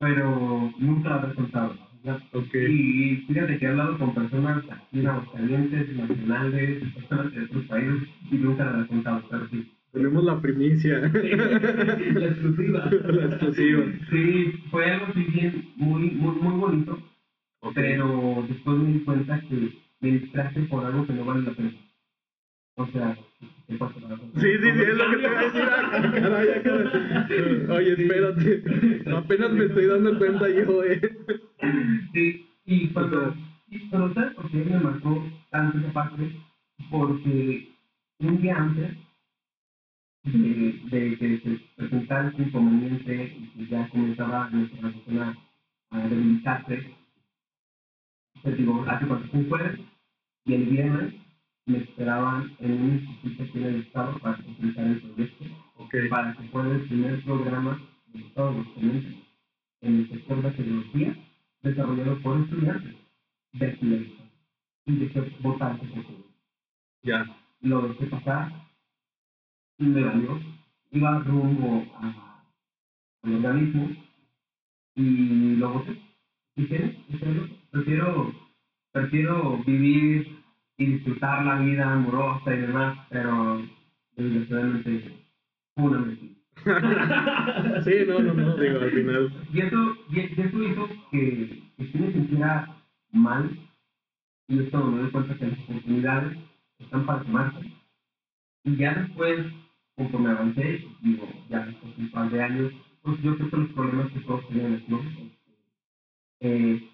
Pero 0.00 0.70
nunca 0.78 1.08
lo 1.08 1.14
había 1.16 1.34
contado. 1.34 1.74
¿verdad? 2.04 2.20
Ok. 2.32 2.54
Y 2.54 3.16
fíjate 3.26 3.58
que 3.58 3.64
he 3.64 3.68
hablado 3.68 3.98
con 3.98 4.14
personas 4.14 4.62
aquí 4.70 5.00
en 5.00 5.06
Aguascalientes, 5.08 5.88
nacionales, 5.96 6.78
personas 6.94 7.32
de 7.32 7.42
otros 7.44 7.64
países, 7.66 8.08
y 8.30 8.36
nunca 8.36 8.64
lo 8.64 8.70
había 8.70 8.86
contado, 8.86 9.24
pero 9.28 9.48
sí. 9.48 9.66
Tenemos 9.92 10.24
la 10.24 10.40
primicia. 10.40 10.98
La 11.00 12.26
exclusiva. 12.26 12.90
La 12.90 13.24
exclusiva. 13.26 13.84
Sí, 14.10 14.52
fue 14.70 14.90
algo 14.90 15.06
así 15.06 15.24
bien, 15.24 15.64
muy, 15.76 16.10
muy, 16.12 16.34
muy 16.36 16.54
bonito, 16.60 16.98
pero 17.74 18.44
después 18.48 18.78
me 18.78 18.92
di 18.92 18.98
cuenta 19.00 19.40
que 19.48 19.72
me 20.00 20.10
distraje 20.12 20.62
por 20.62 20.84
algo 20.84 21.06
que 21.06 21.12
no 21.14 21.24
vale 21.24 21.42
la 21.42 21.52
pena. 21.52 21.72
O 22.76 22.86
sea, 22.86 23.16
¿qué 23.66 23.76
pasa? 23.76 23.94
Sí, 23.98 24.40
sí, 24.40 24.70
sí, 24.72 24.82
es 24.82 24.96
lo 24.96 25.10
que 25.10 25.16
te 25.16 25.22
iba 25.22 25.40
a 25.40 25.44
decir. 25.44 26.22
Caray, 26.22 26.62
caray. 26.62 27.66
Oye, 27.70 27.92
espérate. 27.92 28.62
Apenas 29.16 29.52
me 29.52 29.64
estoy 29.64 29.86
dando 29.86 30.18
cuenta 30.18 30.48
yo, 30.48 30.84
eh. 30.84 31.00
Sí, 32.12 32.46
y 32.66 32.88
cuando, 32.88 33.34
y, 33.68 33.78
pero 33.90 34.14
¿sabes 34.14 34.34
por 34.34 34.50
qué 34.50 34.58
me 34.58 34.78
marcó 34.78 35.24
tanto 35.50 35.78
esa 35.78 35.92
parte? 35.92 36.32
Porque 36.90 37.68
un 38.20 38.40
día 38.42 38.56
antes 38.56 38.96
de, 40.24 40.80
de 40.90 41.18
que 41.18 41.38
se 41.38 41.60
presentara 41.76 42.28
este 42.28 42.42
inconveniente 42.42 43.36
y 43.38 43.46
que 43.56 43.66
ya 43.66 43.88
comenzaba 43.88 44.50
nuestra 44.50 44.80
relación 44.88 45.18
a, 45.18 45.36
a 45.90 46.08
debilitarse, 46.08 46.96
te 48.42 48.52
digo, 48.52 48.84
hace 48.86 49.06
cuánto 49.06 49.28
fue 49.28 49.40
un 49.40 49.48
jueves 49.48 49.80
y 50.48 50.54
el 50.54 50.66
viernes 50.66 51.14
me 51.66 51.78
esperaban 51.80 52.52
en 52.58 52.72
un 52.72 52.92
instituto 52.94 53.44
aquí 53.44 53.58
en 53.60 53.66
el 53.66 53.76
estado 53.82 54.20
para 54.20 54.38
presentar 54.38 54.86
el 54.88 55.02
proyecto 55.02 55.46
Ok. 55.76 55.96
para 56.10 56.36
que 56.36 56.48
fuera 56.50 56.70
el 56.76 56.88
primer 56.88 57.24
programa 57.24 57.82
de 58.08 58.20
Aguascalientes 58.36 59.16
en 59.82 59.96
el 59.96 60.08
sector 60.10 60.42
de 60.42 60.52
tecnología 60.52 61.18
desarrollado 61.62 62.20
por 62.22 62.40
estudiantes 62.40 62.96
de 63.54 63.66
aquí 63.68 64.14
y 64.86 64.96
de 64.98 65.12
ser 65.12 65.32
votantes 65.42 65.90
por 65.90 66.04
todos. 66.06 66.26
Ya. 67.04 67.26
Lo 67.62 67.88
dejé 67.88 68.06
pasar, 68.08 68.52
me 69.78 70.02
valió, 70.04 70.44
iba 70.92 71.20
rumbo 71.20 71.86
a, 71.94 72.44
al 73.22 73.34
organismo 73.34 73.96
y 74.96 75.56
lo 75.56 75.70
voté. 75.74 75.98
¿Y 76.56 76.68
qué? 76.68 76.98
¿Qué 77.08 77.16
es 77.16 77.36
lo? 77.36 77.48
prefiero, 77.70 78.34
prefiero 78.92 79.64
vivir 79.64 80.37
y 80.78 80.86
disfrutar 80.86 81.44
la 81.44 81.58
vida 81.58 81.92
amorosa 81.92 82.54
y 82.54 82.60
demás, 82.60 82.98
pero 83.10 83.60
desgraciadamente 84.16 85.26
una 85.76 85.98
mentira. 85.98 86.34
sí, 87.84 87.92
no, 88.06 88.20
no, 88.20 88.34
no, 88.34 88.56
digo, 88.56 88.80
al 88.80 88.90
final. 88.90 89.32
Y 89.52 89.60
eso, 89.60 89.96
y 90.10 90.20
eso 90.20 90.62
hizo 90.62 90.88
que, 91.10 91.62
que 91.76 91.92
sí 91.92 91.98
me 91.98 92.12
sintiera 92.12 92.76
mal 93.12 93.50
y 94.48 94.60
esto 94.60 94.82
me 94.84 95.02
doy 95.02 95.10
cuenta 95.10 95.36
que 95.36 95.46
las 95.46 95.58
oportunidades 95.60 96.38
están 96.78 97.06
para 97.06 97.22
tomarse. 97.22 97.72
Y 98.64 98.76
ya 98.76 98.94
después, 98.94 99.46
conforme 99.96 100.30
avancé, 100.30 100.84
digo, 101.02 101.28
ya 101.48 101.66
después 101.66 101.96
de 101.96 102.02
un 102.04 102.10
par 102.10 102.30
de 102.30 102.42
años, 102.42 102.72
pues 103.02 103.20
yo 103.22 103.36
creo 103.36 103.50
que 103.50 103.56
los 103.56 103.72
problemas 103.72 104.12
que 104.12 104.20
todos 104.20 104.48
tenemos, 104.48 104.88
¿no? 104.88 105.00
Eh, 106.40 106.88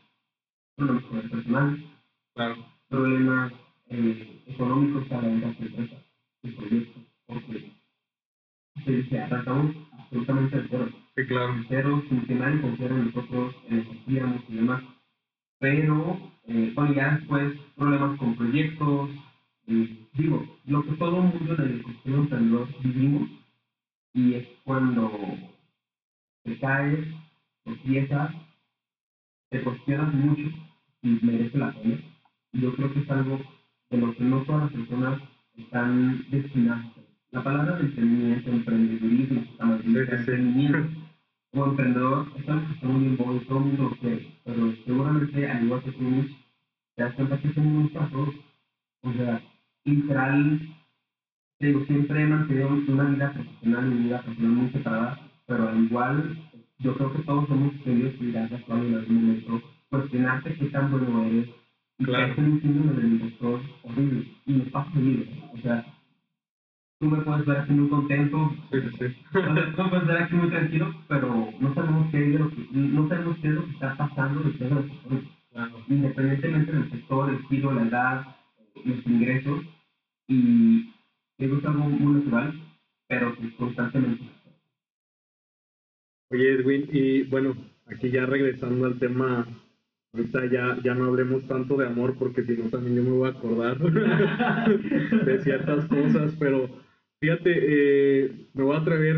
problemas 0.77 1.05
con 1.05 1.19
el 1.19 1.31
personal, 1.31 1.91
claro. 2.35 2.57
problemas 2.89 3.53
eh, 3.95 4.43
económicos 4.49 5.07
para 5.09 5.29
las 5.29 5.61
empresas, 5.61 6.03
el 6.45 6.57
proyecto, 6.57 7.01
porque 7.27 7.73
se 8.85 8.93
dice, 8.93 9.27
tratamos 9.29 9.73
absolutamente 9.93 10.57
de 10.59 10.69
cero. 10.71 10.91
Sí, 11.17 11.27
claro. 11.27 11.55
Cero, 11.69 12.05
sin 12.09 12.27
que 12.27 12.35
nadie 12.37 12.61
confiara 12.63 12.97
en 12.97 13.07
nosotros, 13.07 13.55
en 13.69 13.79
lo 13.79 13.85
que 13.85 13.99
hacíamos 14.01 14.43
y 14.49 14.55
demás. 14.57 14.83
Pero, 15.61 16.21
eh, 16.49 16.73
bueno, 16.77 16.95
ya 16.95 17.13
después, 17.17 17.55
problemas 17.77 18.19
con 18.19 18.37
proyectos, 18.37 19.11
eh, 19.69 19.89
digo, 20.15 20.45
lo 20.67 20.85
que 20.85 20.95
todo 20.95 21.19
el 21.19 21.25
mundo 21.25 21.55
en 21.55 21.61
el 21.63 21.81
ecosistema 21.81 22.19
emprendedor 22.19 22.69
vivimos, 22.83 23.29
y 24.15 24.35
es 24.35 24.47
cuando 24.65 25.11
te 26.45 26.59
caes, 26.59 27.07
te 27.65 27.77
piezas, 27.77 28.33
te 29.51 29.63
cuestionas 29.63 30.15
mucho 30.15 30.49
y 31.03 31.19
merece 31.23 31.59
la 31.59 31.73
pena. 31.73 31.99
Y 32.53 32.61
yo 32.63 32.75
creo 32.75 32.93
que 32.93 33.01
es 33.01 33.11
algo 33.11 33.39
de 33.91 33.99
lo 33.99 34.15
que 34.15 34.25
no 34.25 34.43
todas 34.45 34.63
las 34.63 34.73
personas 34.73 35.21
están 35.57 36.25
destinadas. 36.31 36.87
La 37.31 37.43
palabra 37.43 37.77
de 37.77 37.83
emprendimiento, 37.83 38.51
emprendedurismo, 38.51 39.45
emprendimiento 39.59 41.05
como 41.55 41.67
emprendedor 41.67 42.27
es 42.35 42.49
algo 42.49 42.67
que 42.67 42.73
está 42.75 42.89
muy 42.89 43.17
bueno, 43.17 43.41
todo 43.47 43.59
el 43.59 43.65
mundo 43.65 43.83
lo 43.85 43.97
quiere, 43.97 44.27
pero 44.45 44.73
seguramente 44.85 45.49
al 45.49 45.65
igual 45.65 45.83
que 45.83 45.93
tú, 45.93 46.27
te 46.97 47.03
das 47.03 47.15
cuenta 47.15 47.41
que 47.41 47.49
es 47.49 47.57
un 47.57 47.89
para 47.91 48.11
todos. 48.11 48.35
O 49.03 49.13
sea, 49.13 49.41
literal, 49.85 50.61
digo, 51.61 51.85
siempre 51.85 52.23
he 52.23 52.27
mantenido 52.27 52.69
una 52.89 53.05
vida 53.05 53.33
profesional 53.33 53.87
y 53.87 53.93
una 53.93 54.05
vida 54.05 54.23
personal 54.23 54.51
muy 54.53 54.71
separada, 54.71 55.19
pero 55.47 55.69
al 55.69 55.85
igual, 55.85 56.37
yo 56.79 56.95
creo 56.95 57.13
que 57.13 57.23
todos 57.23 57.51
hemos 57.51 57.83
tenido 57.83 58.11
que 58.19 58.39
actual 58.39 58.87
en 58.87 58.95
algún 58.95 59.15
momento, 59.15 59.63
cuestionarte 59.91 60.55
qué 60.57 60.67
tan 60.67 60.91
bueno 60.91 61.25
eres, 61.25 61.49
claro. 61.99 62.35
un 62.39 62.61
síndrome 62.61 62.93
del 63.01 63.13
impostor 63.13 63.61
horrible, 63.83 64.27
y 64.47 64.53
me 64.53 64.65
pasa 64.67 64.93
seguido, 64.93 65.25
o 65.53 65.59
sea, 65.59 65.85
tú 66.99 67.07
me 67.07 67.23
puedes 67.23 67.47
ver 67.47 67.57
aquí 67.59 67.73
muy 67.73 67.89
contento, 67.89 68.51
sí, 68.71 68.79
sí. 68.99 69.17
tú 69.33 69.83
me 69.83 69.89
puedes 69.89 70.07
ver 70.07 70.23
aquí 70.23 70.35
muy 70.35 70.49
tranquilo, 70.49 70.95
pero 71.09 71.49
no 71.61 71.75
sabemos 71.75 72.11
qué 72.11 72.35
es 72.35 72.41
lo 72.41 72.51
que, 72.51 72.69
no 72.73 73.09
sabemos 73.09 73.39
qué 73.39 73.49
es 73.49 73.55
lo 73.55 73.65
que 73.65 73.71
está 73.73 73.97
pasando 73.97 74.41
detrás 74.43 74.71
de 74.71 74.77
los 74.77 75.25
claro. 75.53 75.85
independientemente 75.89 76.73
del 76.73 76.91
sector, 76.91 77.31
el 77.31 77.43
giro, 77.47 77.73
la 77.73 77.83
edad, 77.83 78.37
los 78.85 79.07
ingresos, 79.07 79.65
y 80.29 80.91
eso 81.39 81.59
es 81.59 81.65
algo 81.65 81.89
muy 81.89 82.15
natural, 82.15 82.53
pero 83.07 83.37
que 83.37 83.55
constantemente. 83.57 84.25
Oye, 86.31 86.53
Edwin, 86.55 86.89
y 86.93 87.23
bueno, 87.25 87.55
aquí 87.87 88.11
ya 88.11 88.27
regresando 88.27 88.87
al 88.87 88.99
tema 88.99 89.47
Ahorita 90.15 90.47
ya, 90.47 90.79
ya 90.85 90.95
no 90.95 91.07
hablemos 91.07 91.45
tanto 91.49 91.77
de 91.77 91.87
amor 91.87 92.15
porque 92.17 92.45
si 92.45 92.53
no 92.53 92.69
también 92.71 92.97
yo 92.97 93.03
me 93.03 93.11
voy 93.11 93.27
a 93.27 93.33
acordar 93.33 93.77
de 95.25 95.41
ciertas 95.43 95.87
cosas, 95.87 96.37
pero 96.39 96.71
fíjate, 97.21 97.51
eh, 97.53 98.31
me 98.55 98.63
voy 98.63 98.77
a 98.77 98.79
atrever 98.79 99.17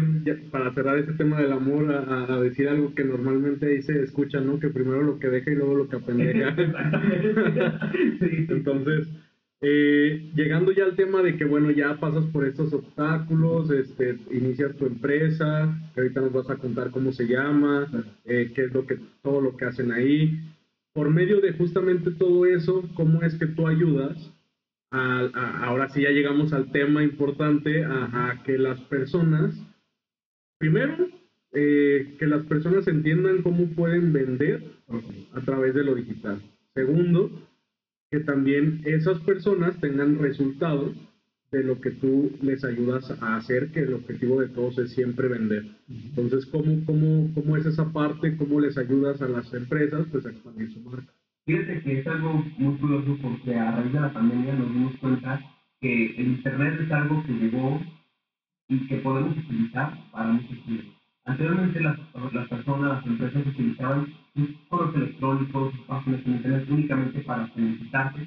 para 0.50 0.72
cerrar 0.72 0.96
ese 0.96 1.12
tema 1.12 1.38
del 1.42 1.52
amor 1.52 1.92
a, 1.92 2.40
decir 2.40 2.66
algo 2.66 2.94
que 2.94 3.04
normalmente 3.04 3.66
ahí 3.66 3.82
se 3.82 4.02
escucha, 4.02 4.40
¿no? 4.40 4.59
Que 4.59 4.70
primero 4.70 5.02
lo 5.02 5.18
que 5.18 5.28
deja 5.28 5.50
y 5.50 5.56
luego 5.56 5.74
lo 5.74 5.88
que 5.88 5.96
apendeja. 5.96 6.56
Entonces, 8.48 9.06
eh, 9.61 10.30
llegando 10.35 10.72
ya 10.72 10.85
al 10.85 10.96
tema 10.96 11.22
de 11.22 11.37
que, 11.37 11.44
bueno, 11.44 11.70
ya 11.72 12.00
pasas 12.00 12.24
por 12.26 12.46
estos 12.46 12.72
obstáculos, 12.72 13.70
este, 13.70 14.16
inicias 14.30 14.74
tu 14.76 14.87
empresa, 14.87 15.76
que 15.94 16.00
ahorita 16.00 16.22
nos 16.22 16.32
vas 16.32 16.48
a 16.48 16.56
contar 16.56 16.90
cómo 16.90 17.12
se 17.12 17.26
llama, 17.26 17.87
eh, 18.24 18.50
qué 18.54 18.64
es 18.64 18.72
lo 18.72 18.87
que, 18.87 18.96
todo 19.22 19.42
lo 19.42 19.54
que 19.59 19.66
hacen 19.66 19.92
ahí 19.92 20.38
por 20.96 21.11
medio 21.11 21.42
de 21.42 21.52
justamente 21.52 22.11
todo 22.11 22.46
eso, 22.46 22.82
cómo 22.94 23.22
es 23.22 23.35
que 23.35 23.44
tú 23.44 23.68
ayudas, 23.68 24.32
ahora 24.90 25.90
sí 25.90 26.00
ya 26.00 26.09
llegamos 26.09 26.54
al 26.54 26.72
tema 26.72 27.04
importante, 27.04 27.85
a, 27.85 28.40
que 28.46 28.56
las 28.56 28.80
personas, 28.80 29.54
primero, 30.59 31.06
eh, 31.52 32.16
que 32.18 32.26
las 32.26 32.46
personas 32.46 32.88
entiendan 32.88 33.42
cómo 33.42 33.66
pueden 33.74 34.14
vender 34.14 34.62
a 35.35 35.40
través 35.42 35.74
de 35.74 35.85
lo 35.85 35.94
digital. 35.94 36.40
Segundo, 36.74 37.30
que 38.11 38.20
también 38.20 38.80
esas 38.87 39.18
personas 39.18 39.78
tengan 39.78 40.18
resultados 40.18 40.96
de 41.52 41.62
lo 41.62 41.80
que 41.80 41.92
tú 41.92 42.32
les 42.42 42.64
ayudas 42.64 43.11
a 43.22 43.37
hacer, 43.37 43.70
que 43.70 43.80
el 43.80 43.94
objetivo 43.94 44.40
de 44.40 44.48
todos 44.48 44.78
es 44.78 44.92
siempre 44.92 45.28
vender. 45.28 45.64
Entonces, 45.88 46.46
¿cómo, 46.46 46.85
cómo, 46.85 47.30
cómo 47.35 47.56
es 47.56 47.66
esa 47.66 47.92
parte? 47.92 48.37
¿Cómo 48.37 48.61
les 48.61 48.76
ayudas 48.76 49.22
a 49.22 49.28
las 49.28 49.52
empresas 49.54 50.06
pues, 50.11 50.26
a 50.26 50.30
expandir 50.30 50.72
su 50.72 50.80
marca? 50.80 51.12
Fíjate 51.44 51.80
que 51.82 52.00
es 52.00 52.06
algo 52.09 52.44
muy 52.59 52.76
curioso 52.78 53.16
porque 53.22 53.54
a 53.54 53.76
raíz 53.76 53.92
de 53.92 54.00
la 54.00 54.12
pandemia 54.12 54.54
nos 54.54 54.72
dimos 54.72 54.96
cuenta 54.96 55.40
que 55.80 56.06
el 56.16 56.26
Internet 56.28 56.80
es 56.80 56.90
algo 56.90 57.22
que 57.24 57.32
llegó 57.32 57.80
y 58.68 58.87
que 58.88 58.96
podemos 58.96 59.38
utilizar 59.38 59.96
para 60.11 60.32
muchos 60.32 60.59
fines. 60.64 60.87
Anteriormente 61.24 61.80
las, 61.80 61.98
las 62.32 62.48
personas, 62.48 62.96
las 62.96 63.06
empresas 63.06 63.46
utilizaban 63.46 64.06
sus 64.35 64.48
correos 64.68 64.96
electrónicos, 64.96 65.74
sus 65.74 65.87
páginas 65.87 66.26
en 66.26 66.32
Internet 66.32 66.66
únicamente 66.68 67.20
para 67.20 67.46
publicitarse 67.52 68.26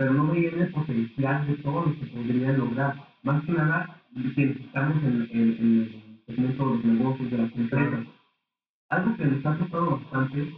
pero 0.00 0.14
no 0.14 0.28
veían 0.28 0.58
el 0.58 0.70
potencial 0.70 1.46
de 1.46 1.56
todo 1.56 1.84
lo 1.84 1.98
que 1.98 2.06
podrían 2.06 2.58
lograr. 2.58 2.96
Más 3.22 3.44
que 3.44 3.52
nada, 3.52 4.00
que 4.34 4.44
estamos 4.44 4.96
en, 5.02 5.28
el 5.30 6.22
segmento 6.26 6.64
de 6.64 6.74
los 6.74 6.84
negocios, 6.86 7.30
de 7.30 7.36
las 7.36 7.54
empresas. 7.54 8.06
Algo 8.88 9.16
que 9.18 9.24
nos 9.26 9.44
ha 9.44 9.58
tocado 9.58 9.90
bastante 9.90 10.54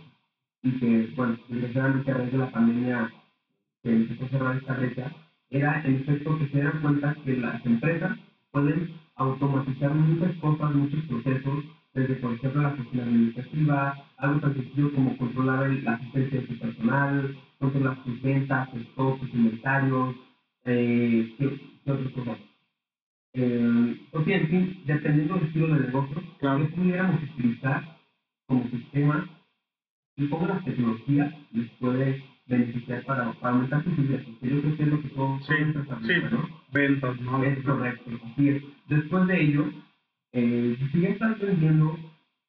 y 0.62 0.70
que, 0.78 1.08
bueno, 1.16 1.36
desgraciadamente 1.48 2.10
a 2.12 2.14
raíz 2.14 2.30
de 2.30 2.38
la 2.38 2.50
pandemia 2.52 3.10
que 3.82 3.92
empezó 3.92 4.24
a 4.24 4.28
cerrar 4.28 4.56
esta 4.56 4.74
brecha, 4.74 5.12
era 5.50 5.80
el 5.80 5.96
efecto 5.96 6.38
que 6.38 6.46
se 6.46 6.58
dan 6.62 6.80
cuenta 6.80 7.16
que 7.24 7.36
las 7.36 7.66
empresas 7.66 8.16
pueden 8.52 8.88
automatizar 9.16 9.92
muchas 9.92 10.36
cosas, 10.36 10.72
muchos 10.72 11.04
procesos, 11.06 11.64
desde 11.94 12.14
por 12.16 12.32
ejemplo 12.32 12.62
la 12.62 12.76
gestión 12.76 13.08
administrativa, 13.08 13.96
algo 14.16 14.40
tan 14.40 14.54
sencillo 14.54 14.92
como 14.94 15.16
controlar 15.16 15.70
la 15.82 15.94
asistencia 15.94 16.40
de 16.40 16.46
su 16.46 16.58
personal, 16.58 17.36
controlar 17.58 17.98
sus 18.04 18.22
ventas, 18.22 18.70
sus 18.70 18.82
stocks, 18.82 19.20
sus 19.20 19.34
inventarios, 19.34 20.16
eh, 20.64 21.34
¿qué, 21.38 21.46
otras 21.90 22.12
cosas? 22.12 22.38
Eh, 23.34 23.96
o 24.12 24.24
sea, 24.24 24.36
en 24.36 24.48
fin, 24.48 24.82
dependiendo 24.86 25.34
del 25.34 25.44
estilo 25.44 25.74
de 25.74 25.80
negocio, 25.86 26.22
claro. 26.38 26.58
que 26.58 26.74
pudiéramos 26.76 27.22
utilizar 27.22 27.98
como 28.46 28.68
sistema 28.68 29.28
y 30.16 30.28
cómo 30.28 30.46
la 30.46 30.60
tecnología 30.60 31.32
les 31.52 31.70
puede 31.72 32.22
beneficiar 32.46 33.04
para, 33.04 33.32
para 33.32 33.54
aumentar 33.54 33.82
sus 33.84 33.98
ingresos. 33.98 34.34
Yo 34.42 34.60
creo 34.60 34.76
que 34.76 34.82
es 34.82 34.88
lo 34.88 35.02
que 35.02 35.08
todos 35.08 35.46
sí, 35.46 35.54
sí, 36.06 36.14
¿no? 36.30 36.48
Ventas, 36.72 37.20
¿no? 37.20 37.42
Es 37.44 37.64
correcto, 37.64 38.10
así 38.32 38.48
es. 38.48 38.62
Después 38.88 39.26
de 39.26 39.42
ello, 39.42 39.72
eh, 40.32 40.76
si 40.92 41.02
ya 41.02 41.10
estás 41.10 41.38
vendiendo 41.40 41.98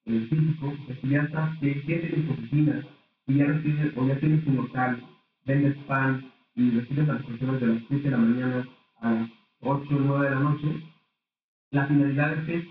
el 0.06 0.28
físico, 0.30 0.74
si 1.02 1.10
ya 1.10 1.22
estás, 1.22 1.58
si 1.60 1.68
ya 1.76 1.82
tienes 1.86 2.30
oficinas, 2.30 2.86
si 3.28 3.36
ya 3.36 3.46
recibes 3.46 3.94
o 3.98 4.06
ya 4.08 4.20
tienes 4.20 4.48
un 4.48 4.58
local, 4.58 5.04
vendes 5.46 5.78
pan 5.86 6.22
y 6.56 6.72
recibes 6.72 7.10
a 7.10 7.14
las 7.16 7.24
personas 7.24 7.62
de 7.62 7.68
las 7.68 7.82
7 7.88 8.04
de 8.04 8.12
la 8.12 8.18
mañana 8.18 8.66
a 9.02 9.12
las 9.14 9.30
8 9.62 9.96
o 9.96 10.00
9 10.00 10.26
de 10.26 10.32
la 10.36 10.42
noche, 10.42 10.82
la 11.72 11.88
finalidad 11.88 12.34
es 12.34 12.46
que 12.46 12.64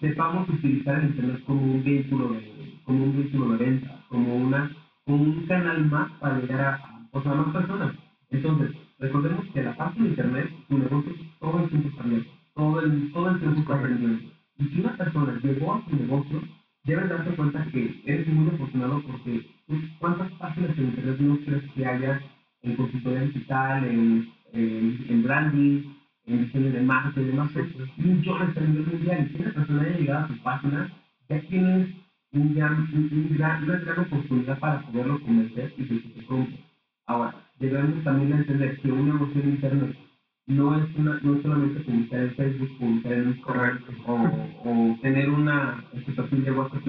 sepamos 0.00 0.48
utilizar 0.48 0.98
el 1.00 1.06
Internet 1.08 1.40
como 1.44 1.62
un 1.62 1.84
vehículo 1.84 2.30
de, 2.30 2.78
como 2.84 3.04
un 3.04 3.16
vehículo 3.16 3.50
de 3.56 3.58
venta, 3.66 4.04
como, 4.08 4.36
una, 4.36 4.72
como 5.06 5.22
un 5.24 5.46
canal 5.46 5.84
más 5.86 6.10
para 6.18 6.38
llegar 6.40 6.62
a, 6.62 6.80
o 7.12 7.22
sea, 7.22 7.34
más 7.34 7.52
personas. 7.52 7.94
Entonces, 8.30 8.72
recordemos 8.98 9.46
que 9.52 9.62
la 9.62 9.74
parte 9.74 10.02
de 10.02 10.08
Internet, 10.10 10.52
tu 10.68 10.78
negocio 10.78 11.14
todo 11.40 11.60
el 11.60 11.70
tiempo 11.70 11.88
está 11.88 12.02
abierto, 12.04 12.30
todo 12.54 12.80
el, 12.80 13.10
todo 13.12 13.30
el 13.30 13.40
tiempo 13.40 13.60
está 13.60 13.74
aprendiendo. 13.76 14.30
Y 14.62 14.68
si 14.68 14.80
una 14.80 14.96
persona 14.96 15.40
llegó 15.42 15.74
a 15.74 15.84
tu 15.86 15.96
negocio, 15.96 16.40
debes 16.84 17.08
darte 17.08 17.34
cuenta 17.34 17.66
que 17.72 18.00
eres 18.06 18.28
muy 18.28 18.46
afortunado 18.46 19.02
porque 19.02 19.44
¿cuántas 19.98 20.30
páginas 20.34 20.78
en 20.78 20.84
Internet 20.84 21.20
no 21.20 21.38
crees 21.38 21.64
que 21.72 21.84
haya 21.84 22.22
en 22.62 22.76
consultoría 22.76 23.22
digital, 23.22 23.84
en, 23.84 24.28
en, 24.52 25.22
branding, 25.24 25.82
en 26.26 26.44
diseño 26.44 26.70
de 26.70 26.82
marketing, 26.82 27.26
demás? 27.26 27.50
Millones 27.96 28.56
a 28.56 28.60
nivel 28.60 28.86
mundial. 28.86 29.26
Y 29.26 29.36
si 29.36 29.42
una 29.42 29.52
persona 29.52 29.82
haya 29.82 29.98
llegado 29.98 30.24
a 30.24 30.28
tu 30.28 30.42
página, 30.44 30.90
ya 31.28 31.40
tienes 31.40 31.88
un 32.32 32.54
gran, 32.54 32.88
un, 32.92 33.36
gran, 33.36 33.64
una 33.64 33.78
gran 33.78 33.98
oportunidad 33.98 34.58
para 34.60 34.82
poderlo 34.82 35.20
convencer 35.22 35.72
y 35.76 35.86
que 35.86 36.20
se 36.20 36.26
compre. 36.26 36.64
Ahora, 37.06 37.34
debemos 37.58 38.04
también 38.04 38.32
entender 38.32 38.78
que 38.78 38.92
un 38.92 39.06
negocio 39.06 39.42
en 39.42 39.50
Internet 39.50 39.96
no 40.46 40.74
es, 40.76 40.94
una, 40.96 41.20
no 41.20 41.34
es 41.34 41.42
solamente 41.42 41.80
publicar 41.80 42.20
en 42.20 42.34
Facebook, 42.34 42.78
publicar 42.78 43.12
en 43.12 43.28
Instagram 43.28 43.80
o, 44.06 44.70
o 44.70 44.96
tener 45.00 45.30
una 45.30 45.84
situación 46.06 46.44
de 46.44 46.52
WhatsApp 46.52 46.82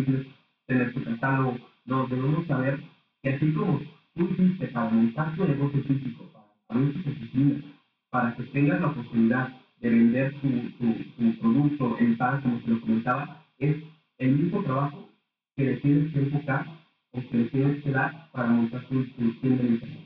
tener 0.67 0.93
su 0.93 1.03
catálogo. 1.03 1.57
No, 1.85 2.07
debemos 2.07 2.47
saber 2.47 2.79
que 3.21 3.29
así 3.33 3.51
como 3.53 3.79
tú 4.15 4.27
hiciste 4.29 4.67
para 4.67 4.89
montar 4.89 5.35
tu 5.35 5.45
negocio 5.45 5.83
físico, 5.83 6.25
para 6.33 6.45
abrir 6.69 6.93
tus 6.93 7.07
oficinas, 7.07 7.63
para 8.09 8.35
que 8.35 8.43
tengas 8.43 8.81
la 8.81 8.87
oportunidad 8.87 9.53
de 9.81 9.89
vender 9.89 10.33
tu, 10.41 10.49
tu, 10.77 11.39
producto 11.39 11.97
en 11.99 12.17
pan, 12.17 12.41
como 12.41 12.59
se 12.61 12.67
lo 12.69 12.81
comentaba, 12.81 13.29
es 13.59 13.75
el 14.19 14.31
mismo 14.31 14.63
trabajo 14.63 15.09
que 15.55 15.65
le 15.65 15.77
tienes 15.77 16.11
que 16.11 16.19
enfocar 16.19 16.65
o 17.11 17.21
que 17.21 17.37
le 17.37 17.49
tienes 17.49 17.83
que 17.83 17.91
dar 17.91 18.13
para 18.31 18.47
montar 18.47 18.81
tu, 18.87 19.03
tienda 19.13 19.63
de 19.63 19.69
internet. 19.69 19.99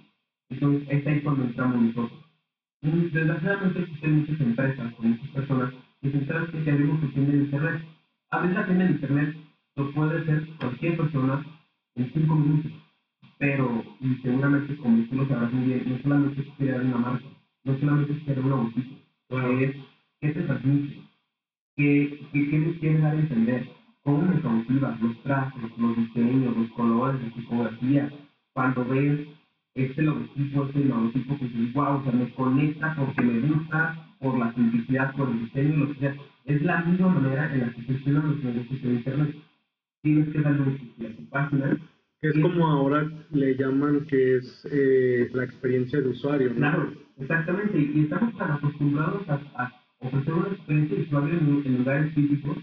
Entonces, 0.50 0.88
es 0.90 1.08
ahí 1.08 1.22
cuando 1.22 1.44
entramos 1.44 1.82
nosotros. 1.82 2.27
Desgraciadamente 2.88 3.82
existen 3.82 4.20
muchas 4.20 4.40
empresas 4.40 4.94
o 4.98 5.02
muchas 5.02 5.30
personas 5.32 5.74
que 6.02 6.10
se 6.10 6.64
que 6.64 6.72
abrimos 6.72 7.02
su 7.02 7.10
tienda 7.10 7.34
internet. 7.34 7.82
Abrir 8.30 8.54
la 8.54 8.66
tienda 8.66 8.86
de 8.86 8.92
internet 8.92 9.36
lo 9.76 9.92
puede 9.92 10.22
hacer 10.22 10.48
cualquier 10.58 10.96
persona 10.96 11.46
en 11.96 12.14
cinco 12.14 12.36
minutos. 12.36 12.72
Pero, 13.40 13.84
y 14.00 14.16
seguramente 14.22 14.78
como 14.78 15.04
tú 15.04 15.16
lo 15.16 15.28
sabrás 15.28 15.52
muy 15.52 15.66
bien, 15.66 15.84
no 15.86 16.02
solamente 16.02 16.42
es 16.42 16.48
crear 16.58 16.82
una 16.82 16.98
marca, 16.98 17.26
no 17.66 17.78
solamente 17.78 18.14
es 18.14 18.24
crear 18.24 18.40
una 18.40 18.56
boutique, 18.56 19.04
es 19.30 19.76
qué 20.22 20.30
te 20.30 20.42
transmite, 20.44 21.02
qué, 21.76 22.20
qué, 22.32 22.50
qué 22.50 22.60
les 22.60 22.80
quieres 22.80 23.02
dar 23.02 23.14
a 23.14 23.20
entender, 23.20 23.68
cómo 24.04 24.22
me 24.22 24.42
cautiva, 24.42 24.98
los 25.02 25.24
trazos, 25.24 25.78
los 25.78 25.98
diseños, 25.98 26.56
los 26.56 26.70
colores, 26.72 27.22
la 27.22 27.30
tipografía, 27.34 28.10
cuando 28.54 28.86
ves 28.86 29.37
este 29.78 30.02
logotipo, 30.02 30.66
este 30.66 30.86
logotipo 30.86 31.38
que 31.38 31.46
dices, 31.46 31.74
wow, 31.74 31.98
o 31.98 32.04
sea, 32.04 32.12
me 32.12 32.30
conecta 32.32 32.96
porque 32.96 33.22
me 33.22 33.48
gusta, 33.48 34.08
por 34.20 34.40
la 34.40 34.52
simplicidad, 34.54 35.16
por 35.16 35.30
el 35.30 35.46
diseño, 35.46 35.78
lo 35.78 35.94
que 35.94 36.00
sea. 36.00 36.16
Es 36.46 36.62
la 36.64 36.84
misma 36.84 37.10
manera 37.10 37.54
en 37.54 37.62
la 37.62 37.74
que 37.74 37.84
funcionan 37.84 38.28
los 38.28 38.44
negocios 38.44 38.82
de 38.82 38.90
Internet. 38.90 39.36
Tienes 40.02 40.30
que 40.30 40.42
darle 40.42 40.64
a 40.64 41.16
tu 41.16 41.30
página. 41.30 41.78
Que 42.20 42.30
es 42.30 42.40
como 42.40 42.66
ahora 42.66 43.08
le 43.30 43.56
llaman 43.56 44.06
que 44.08 44.38
es 44.38 44.68
eh, 44.72 45.30
la 45.34 45.44
experiencia 45.44 46.02
de 46.02 46.10
usuario. 46.10 46.56
Claro, 46.56 46.92
exactamente. 47.20 47.78
Y 47.80 48.02
estamos 48.02 48.36
tan 48.38 48.54
acostumbrados 48.54 49.30
a, 49.30 49.72
ofrecer 50.00 50.34
una 50.34 50.48
experiencia 50.48 50.98
de 50.98 51.04
usuario 51.04 51.38
en, 51.38 51.78
lugares 51.78 52.14
físicos 52.16 52.58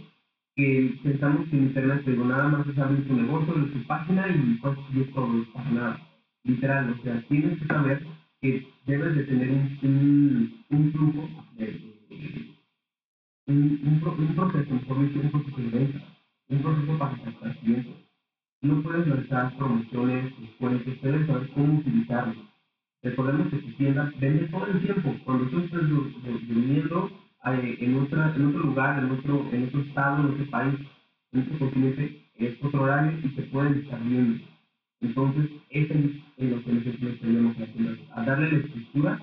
que 0.57 0.99
pensamos 1.05 1.49
que 1.49 1.57
en 1.57 1.65
Internet, 1.65 2.03
pero 2.05 2.25
nada 2.25 2.49
más 2.49 2.67
es 2.67 2.79
abrir 2.79 3.07
tu 3.07 3.15
negocio, 3.15 3.55
en 3.55 3.73
tu 3.73 3.87
página 3.87 4.29
y 4.29 4.59
pues, 4.61 4.79
y 4.93 5.01
es 5.01 5.13
todo, 5.13 5.45
para 5.53 5.71
nada 5.71 6.14
literal, 6.45 6.91
o 6.91 7.03
sea, 7.03 7.21
tienes 7.29 7.59
que 7.61 7.67
saber 7.67 8.07
que 8.41 8.63
debes 8.87 9.17
de 9.17 9.25
tener 9.25 9.51
un, 9.51 10.51
un, 10.71 10.93
flujo, 10.93 11.29
un, 13.49 13.81
un, 13.85 14.01
proceso, 14.01 14.75
un 14.75 14.81
proceso 14.85 15.63
de 15.63 15.71
venta, 15.71 16.01
un 16.51 16.63
proceso 16.63 16.99
para 16.99 17.17
captar 17.19 17.59
clientes. 17.59 17.95
No 18.63 18.83
puedes 18.83 19.07
lanzar 19.07 19.55
promociones, 19.57 20.37
descuentos, 20.39 21.01
debes 21.03 21.27
saber 21.27 21.51
cómo 21.51 21.79
utilizarlos. 21.79 22.37
Recordemos 23.03 23.51
que 23.51 23.59
tu 23.59 23.73
tienda 23.77 24.13
vende 24.17 24.49
todo 24.49 24.67
el 24.67 24.81
tiempo. 24.83 25.17
Cuando 25.25 25.49
tú 25.49 25.61
estás 25.61 25.89
durmiendo 25.89 27.11
eh, 27.47 27.77
en, 27.81 27.97
otra, 27.99 28.33
en 28.37 28.47
otro 28.47 28.61
lugar, 28.61 28.99
en 28.99 29.11
otro, 29.13 29.47
en 29.53 29.65
otro 29.65 29.81
estado, 29.81 30.21
en 30.21 30.33
otro 30.33 30.47
país, 30.51 30.81
en 31.33 31.43
otro 31.43 31.59
continente, 31.61 32.13
es 32.37 32.57
otro 32.63 32.83
horario 32.83 33.19
y 33.23 33.31
te 33.31 33.43
pueden 33.45 33.75
estar 33.79 34.03
viendo 34.03 34.39
entonces, 35.09 35.51
eso 35.71 35.95
es 36.39 36.51
lo 36.51 36.63
que 36.65 36.73
nosotros 36.73 37.21
tenemos 37.21 37.57
que 37.57 37.65
hacer, 37.65 37.99
a 38.15 38.25
darle 38.25 38.53
la 38.53 38.59
estructura, 38.59 39.23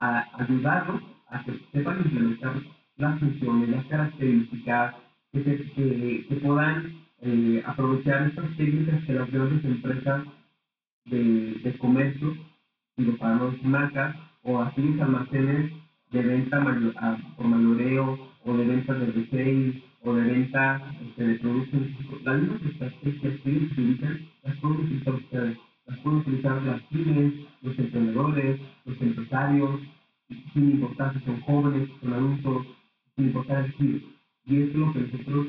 a 0.00 0.28
ayudarlos 0.34 1.02
a 1.28 1.44
que 1.44 1.60
sepan 1.72 2.00
implementar 2.04 2.62
las 2.96 3.20
funciones, 3.20 3.70
las 3.70 3.86
características, 3.86 4.94
que, 5.32 5.44
se, 5.44 5.70
que, 6.28 6.36
puedan 6.42 6.92
eh, 7.22 7.62
aprovechar 7.66 8.22
estas 8.28 8.54
técnicas 8.56 9.04
que 9.04 9.14
las 9.14 9.30
grandes 9.30 9.64
empresas 9.64 10.26
de, 11.06 11.54
de 11.62 11.78
comercio, 11.78 12.36
digo, 12.96 13.16
para 13.18 13.36
las 13.36 13.62
marcas, 13.62 14.16
o 14.44 14.60
así 14.60 14.82
los 14.82 15.00
almacenes 15.00 15.72
de 16.12 16.22
venta 16.22 16.64
por 17.36 17.46
mayoreo, 17.48 18.18
o 18.44 18.56
de 18.56 18.66
venta 18.66 18.94
de 18.94 19.06
retail, 19.12 19.80
o 20.06 20.14
de 20.14 20.22
venta 20.22 20.80
este, 21.04 21.26
de 21.26 21.34
productos. 21.34 21.82
Las 22.24 22.40
mismas 22.40 22.62
estrategias 22.62 23.40
que 23.40 23.50
utilizan 23.50 24.28
las 24.44 24.56
pueden 24.58 24.80
utilizar 24.80 25.14
ustedes. 25.14 25.58
Las 25.86 25.98
pueden 25.98 26.18
utilizar 26.20 26.62
las 26.62 26.80
pymes, 26.82 27.32
los 27.62 27.78
emprendedores, 27.78 28.60
los 28.84 29.02
empresarios, 29.02 29.80
sin 30.52 30.70
importar 30.70 31.12
si 31.12 31.24
son 31.24 31.40
jóvenes, 31.40 31.88
son 32.00 32.12
adultos, 32.12 32.66
sin 33.16 33.26
importar 33.26 33.64
el 33.64 33.72
giro. 33.72 33.98
Y 34.44 34.62
es 34.62 34.74
lo 34.76 34.92
que 34.92 35.00
nosotros 35.00 35.46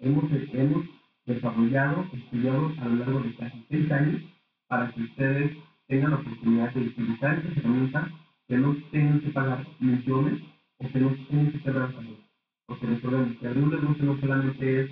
hemos, 0.00 0.24
hemos 0.52 0.84
desarrollado, 1.26 2.06
estudiado 2.12 2.72
a 2.80 2.84
lo 2.86 2.96
largo 2.96 3.20
de 3.20 3.34
casi 3.36 3.64
seis 3.68 3.92
años 3.92 4.22
para 4.66 4.90
que 4.90 5.02
ustedes 5.02 5.56
tengan 5.86 6.10
la 6.10 6.16
oportunidad 6.16 6.74
de 6.74 6.80
utilizar 6.80 7.38
estas 7.38 7.56
herramientas 7.58 8.08
que 8.48 8.56
no 8.58 8.76
tengan 8.90 9.20
que 9.20 9.30
pagar 9.30 9.64
millones 9.78 10.40
o 10.78 10.88
que 10.88 10.98
no 10.98 11.16
tengan 11.28 11.52
que 11.52 11.58
cerrar 11.60 11.94
salud. 11.94 12.23
Porque 12.66 12.86
recordemos 12.86 13.36
que 13.36 13.46
abrir 13.46 13.64
un 13.64 13.70
negocio 13.70 14.04
no 14.04 14.20
solamente 14.20 14.80
es 14.80 14.90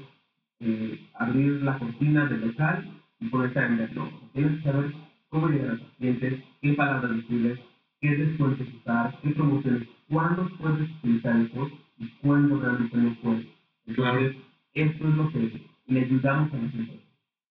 eh, 0.61 1.01
abrir 1.15 1.63
la 1.63 1.79
cortina 1.79 2.27
del 2.27 2.49
local 2.49 3.01
y 3.21 3.29
ponerse 3.29 3.59
a 3.59 3.69
vender, 3.69 3.97
no. 3.97 4.11
Tienes 4.33 4.59
que 4.59 4.63
saber 4.65 4.93
cómo 5.29 5.49
llegar 5.49 5.71
a 5.71 5.79
tus 5.79 5.89
clientes, 5.99 6.41
qué 6.61 6.73
palabras 6.75 7.17
decirles, 7.17 7.59
qué 8.01 8.17
descuentos 8.17 8.69
usar, 8.75 9.19
qué 9.23 9.31
promociones, 9.31 9.89
cuándo 10.09 10.49
puedes 10.59 10.91
utilizar 10.99 11.41
eso 11.41 11.69
y 11.99 12.09
cuándo 12.23 12.61
realmente 12.61 12.97
no 12.97 13.17
puedes. 13.23 13.47
Entonces, 13.87 14.37
esto 14.75 15.09
es 15.09 15.15
lo 15.17 15.33
que 15.33 15.67
le 15.87 16.01
ayudamos 16.01 16.53
a 16.53 16.57
empresas. 16.59 17.03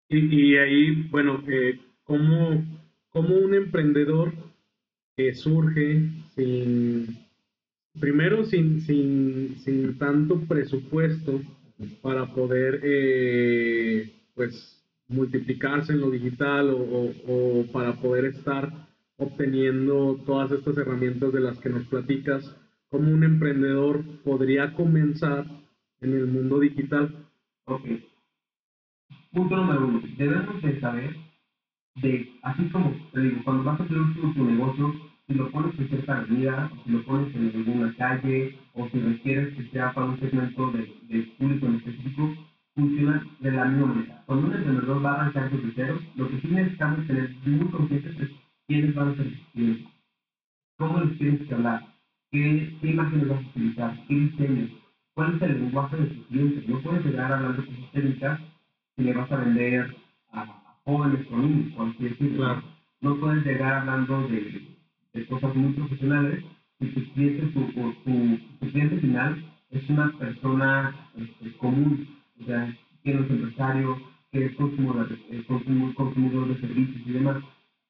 Y, 0.10 0.17
y 0.36 0.57
ahí, 0.57 1.07
bueno, 1.10 1.41
eh, 1.47 1.79
¿cómo, 2.03 2.63
¿cómo 3.10 3.36
un 3.36 3.53
emprendedor 3.53 4.34
que 5.15 5.34
surge 5.34 6.03
sin 6.36 7.17
primero 7.99 8.43
sin, 8.45 8.82
sin, 8.82 9.58
sin 9.60 9.97
tanto 9.97 10.39
presupuesto 10.47 11.41
para 12.01 12.25
poder 12.27 12.80
eh, 12.84 14.13
pues 14.36 14.82
multiplicarse 15.08 15.93
en 15.93 16.01
lo 16.01 16.10
digital 16.10 16.69
o, 16.69 17.12
o, 17.27 17.65
para 17.71 17.93
poder 17.93 18.25
estar 18.25 18.71
obteniendo 19.17 20.17
todas 20.25 20.51
estas 20.51 20.77
herramientas 20.77 21.34
de 21.34 21.41
las 21.41 21.60
que 21.60 21.69
nos 21.69 21.86
platicas, 21.86 22.56
¿cómo 22.89 23.12
un 23.12 23.23
emprendedor 23.23 24.04
podría 24.23 24.73
comenzar 24.73 25.45
en 25.99 26.13
el 26.13 26.25
mundo 26.25 26.60
digital? 26.60 27.13
Ok. 27.65 27.82
Punto 29.32 29.56
número 29.56 29.88
uno. 29.88 30.01
Debemos 30.17 30.62
de 30.62 30.80
saber 30.80 31.15
de, 32.01 32.27
así 32.41 32.69
como 32.69 32.95
te 33.12 33.19
digo, 33.19 33.41
cuando 33.43 33.63
vas 33.63 33.80
a 33.80 33.84
hacer 33.84 33.97
tu 34.34 34.43
negocio, 34.43 34.93
si 35.32 35.38
lo 35.38 35.50
pones 35.52 35.80
en 35.80 35.88
cierta 35.88 36.17
avenida, 36.17 36.70
o 36.72 36.84
si 36.84 36.91
lo 36.91 37.04
pones 37.04 37.36
en 37.36 37.52
alguna 37.56 37.94
calle, 37.96 38.54
o 38.74 38.89
si 38.89 39.00
requieres 39.00 39.54
que 39.54 39.63
sea 39.70 39.94
para 39.94 40.08
un 40.08 40.20
segmento 40.20 40.72
de, 40.72 40.89
de 41.04 41.24
público 41.38 41.65
en 41.67 41.76
específico, 41.76 42.34
funciona 42.76 43.24
de 43.39 43.52
la 43.52 43.65
misma 43.65 43.88
manera. 43.88 44.24
Cuando 44.26 44.48
un 44.48 44.54
emprendedor 44.54 45.06
va 45.06 45.12
a 45.12 45.22
arrancar 45.22 45.52
desde 45.52 45.72
cero, 45.76 46.00
lo 46.15 46.30
que 46.30 46.41
sí 46.41 46.48
necesitamos 46.48 47.08
tener 47.08 47.30
muy 47.46 47.72
conscientes 47.72 48.20
es 48.20 48.30
quiénes 48.67 48.96
van 48.96 49.10
a 49.10 49.15
ser 49.15 49.30
sus 49.30 49.48
clientes, 49.54 49.91
cómo 50.78 51.00
les 51.00 51.17
tienes 51.17 51.48
que 51.48 51.54
hablar, 51.54 51.82
qué, 52.32 52.70
qué 52.82 52.88
imágenes 52.88 53.28
vas 53.30 53.38
a 53.38 53.50
utilizar, 53.50 53.98
qué 54.08 54.15
diseños, 54.15 54.70
cuál 55.13 55.36
es 55.36 55.41
el 55.41 55.62
lenguaje 55.62 55.98
de 55.98 56.10
sus 56.10 56.26
clientes. 56.28 56.67
No 56.67 56.80
puedes 56.82 57.06
llegar 57.06 57.32
hablando 57.32 57.65
cosas 57.65 57.91
técnicas 57.91 58.39
si 58.96 59.04
le 59.04 59.13
vas 59.13 59.32
a 59.32 59.38
vender 59.38 59.94
a, 60.32 60.46
jóvenes 60.84 61.26
o 61.32 61.38
niños, 61.38 61.74
por 61.74 61.88
así 61.88 62.04
decirlo. 62.04 62.62
No 63.02 63.15
puedes 63.20 63.46
llegar 63.46 63.74
hablando 63.74 64.28
de 64.28 64.70
de 65.13 65.26
cosas 65.28 65.56
muy 65.56 65.74
profesionales 65.74 66.43
y 66.80 66.88
tu 66.88 67.02
cliente, 67.13 67.47
tu, 67.47 67.62
tu, 67.71 68.69
cliente 68.71 69.00
final 69.00 69.41
es 69.71 69.89
una 69.89 70.12
persona 70.13 70.93
este, 71.15 71.52
común, 71.58 72.06
o 72.41 72.45
sea, 72.45 72.74
que 73.04 73.13
no 73.13 73.24
es 73.24 73.32
empresario, 73.32 74.00
que 74.32 74.45
es 74.45 74.56
consumidor, 74.56 75.08
consumidor 75.95 76.47
de 76.50 76.60
servicios 76.60 77.04
y 77.08 77.12
demás. 77.13 77.41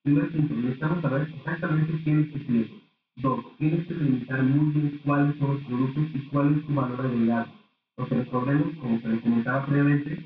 Primero, 0.03 0.27
necesitamos 0.33 1.01
saber 1.01 1.29
exactamente 1.33 2.01
quién 2.03 2.19
es 2.21 2.31
tu 2.31 2.39
cliente. 2.45 2.73
Dos, 3.17 3.41
tienes 3.57 3.85
que 3.87 3.95
delimitar 3.95 4.43
muy 4.43 4.73
bien 4.73 4.99
cuáles 5.05 5.37
son 5.37 5.53
los 5.53 5.61
productos 5.63 6.05
y 6.13 6.19
cuál 6.31 6.55
es 6.55 6.65
tu 6.65 6.73
valor 6.73 7.01
agregado. 7.01 7.47
Porque 7.95 8.15
recordemos, 8.15 8.75
como 8.77 8.99
se 8.99 9.09
les 9.09 9.21
comentaba 9.21 9.65
previamente, 9.65 10.17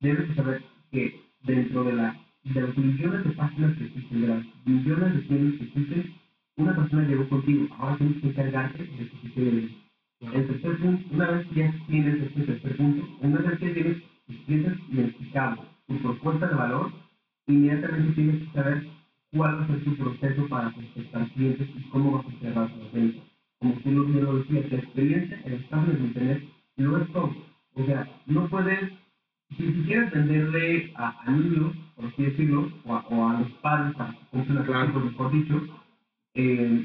debes 0.00 0.34
saber 0.34 0.62
que 0.92 1.12
dentro 1.44 1.84
de, 1.84 1.92
la, 1.94 2.16
de 2.44 2.60
las 2.62 2.78
millones 2.78 3.24
de 3.24 3.30
páginas 3.32 3.76
que 3.76 3.84
existen, 3.84 4.20
de 4.22 4.28
las 4.28 4.44
millones 4.66 5.14
de 5.14 5.22
tiendas 5.22 5.58
que 5.58 5.64
existen, 5.64 6.10
una 6.60 6.76
persona 6.76 7.08
llegó 7.08 7.28
contigo, 7.28 7.66
ahora 7.78 7.96
tienes 7.96 8.20
que 8.20 8.28
encargarte 8.28 8.78
de 8.84 9.10
se 9.22 9.32
quede 9.32 9.68
El 10.20 10.46
tercer 10.46 10.78
punto, 10.78 11.14
una 11.14 11.30
vez 11.30 11.46
que 11.48 11.54
ya 11.56 11.74
tienes 11.86 12.22
este 12.22 12.42
tercer 12.42 12.76
punto, 12.76 13.08
una 13.22 13.38
vez 13.40 13.58
que 13.58 13.70
tienes 13.70 13.96
tus 14.26 14.36
clientes 14.44 14.78
identificados, 14.90 15.58
tu 15.88 15.98
propuesta 15.98 16.46
de 16.48 16.54
valor, 16.54 16.92
inmediatamente 17.46 18.12
tienes 18.14 18.38
que 18.40 18.52
saber 18.52 18.84
cuál 19.32 19.58
va 19.58 19.64
a 19.64 19.66
ser 19.66 19.84
tu 19.84 19.96
proceso 19.96 20.48
para 20.48 20.70
prospectar 20.70 21.28
clientes 21.32 21.68
y 21.76 21.82
cómo 21.90 22.12
vas 22.12 22.26
a 22.26 22.40
cerrar 22.40 22.70
las 22.70 22.92
ventas. 22.92 23.24
Como 23.60 23.74
tú 23.74 23.90
lo 23.90 24.04
lo 24.04 24.38
decías, 24.38 24.70
la 24.70 24.78
experiencia, 24.78 25.40
el 25.44 25.54
estado 25.54 25.86
de 25.86 25.98
internet 26.04 26.42
no 26.76 26.98
es 26.98 27.12
todo. 27.12 27.34
O 27.76 27.84
sea, 27.84 28.06
no 28.26 28.48
puedes, 28.48 28.90
si, 29.56 29.72
quieres 29.86 30.10
venderle 30.12 30.90
a, 30.94 31.14
a, 31.24 31.32
niños, 31.32 31.74
por 31.96 32.06
así 32.06 32.22
decirlo, 32.24 32.68
o 32.84 32.94
a, 32.94 33.04
o 33.08 33.28
a 33.28 33.40
los 33.40 33.50
padres 33.62 33.94
para 33.96 34.12
que 34.12 34.26
compren 34.30 34.58
a 34.58 34.84
mejor 35.00 35.32
dicho, 35.32 35.62
eh, 36.34 36.84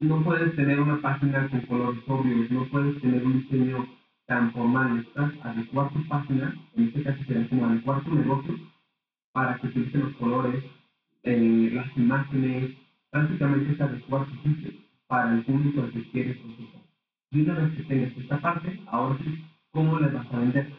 no 0.00 0.24
puedes 0.24 0.54
tener 0.56 0.80
una 0.80 1.00
página 1.00 1.48
con 1.48 1.62
colores 1.62 2.02
obvios, 2.06 2.50
no 2.50 2.66
puedes 2.68 2.98
tener 3.00 3.24
un 3.24 3.34
diseño 3.40 3.86
tan 4.26 4.52
formal, 4.52 4.96
necesitas 4.96 5.34
adecuar 5.40 5.90
tu 5.92 6.04
página, 6.06 6.54
en 6.74 6.84
este 6.86 7.02
caso 7.02 7.24
sería 7.24 7.48
como 7.48 7.66
adecuar 7.66 8.02
tu 8.02 8.14
negocio 8.14 8.56
para 9.32 9.56
que 9.56 9.68
utilicen 9.68 10.02
los 10.02 10.14
colores, 10.16 10.62
eh, 11.24 11.70
las 11.72 11.96
imágenes, 11.96 12.70
prácticamente 13.10 13.72
es 13.72 13.80
adecuar 13.80 14.26
tu 14.26 14.36
sitio 14.36 14.70
para 15.08 15.32
el 15.34 15.42
público 15.44 15.82
al 15.82 15.90
que 15.92 16.04
quieres 16.06 16.36
consultar. 16.38 16.82
Y 17.30 17.40
una 17.40 17.54
vez 17.54 17.72
que 17.72 17.84
tengas 17.84 18.16
esta 18.16 18.38
parte, 18.38 18.78
ahora 18.86 19.16
sí, 19.24 19.38
¿cómo 19.72 19.98
le 19.98 20.08
vas 20.08 20.26
a 20.30 20.38
vender? 20.38 20.72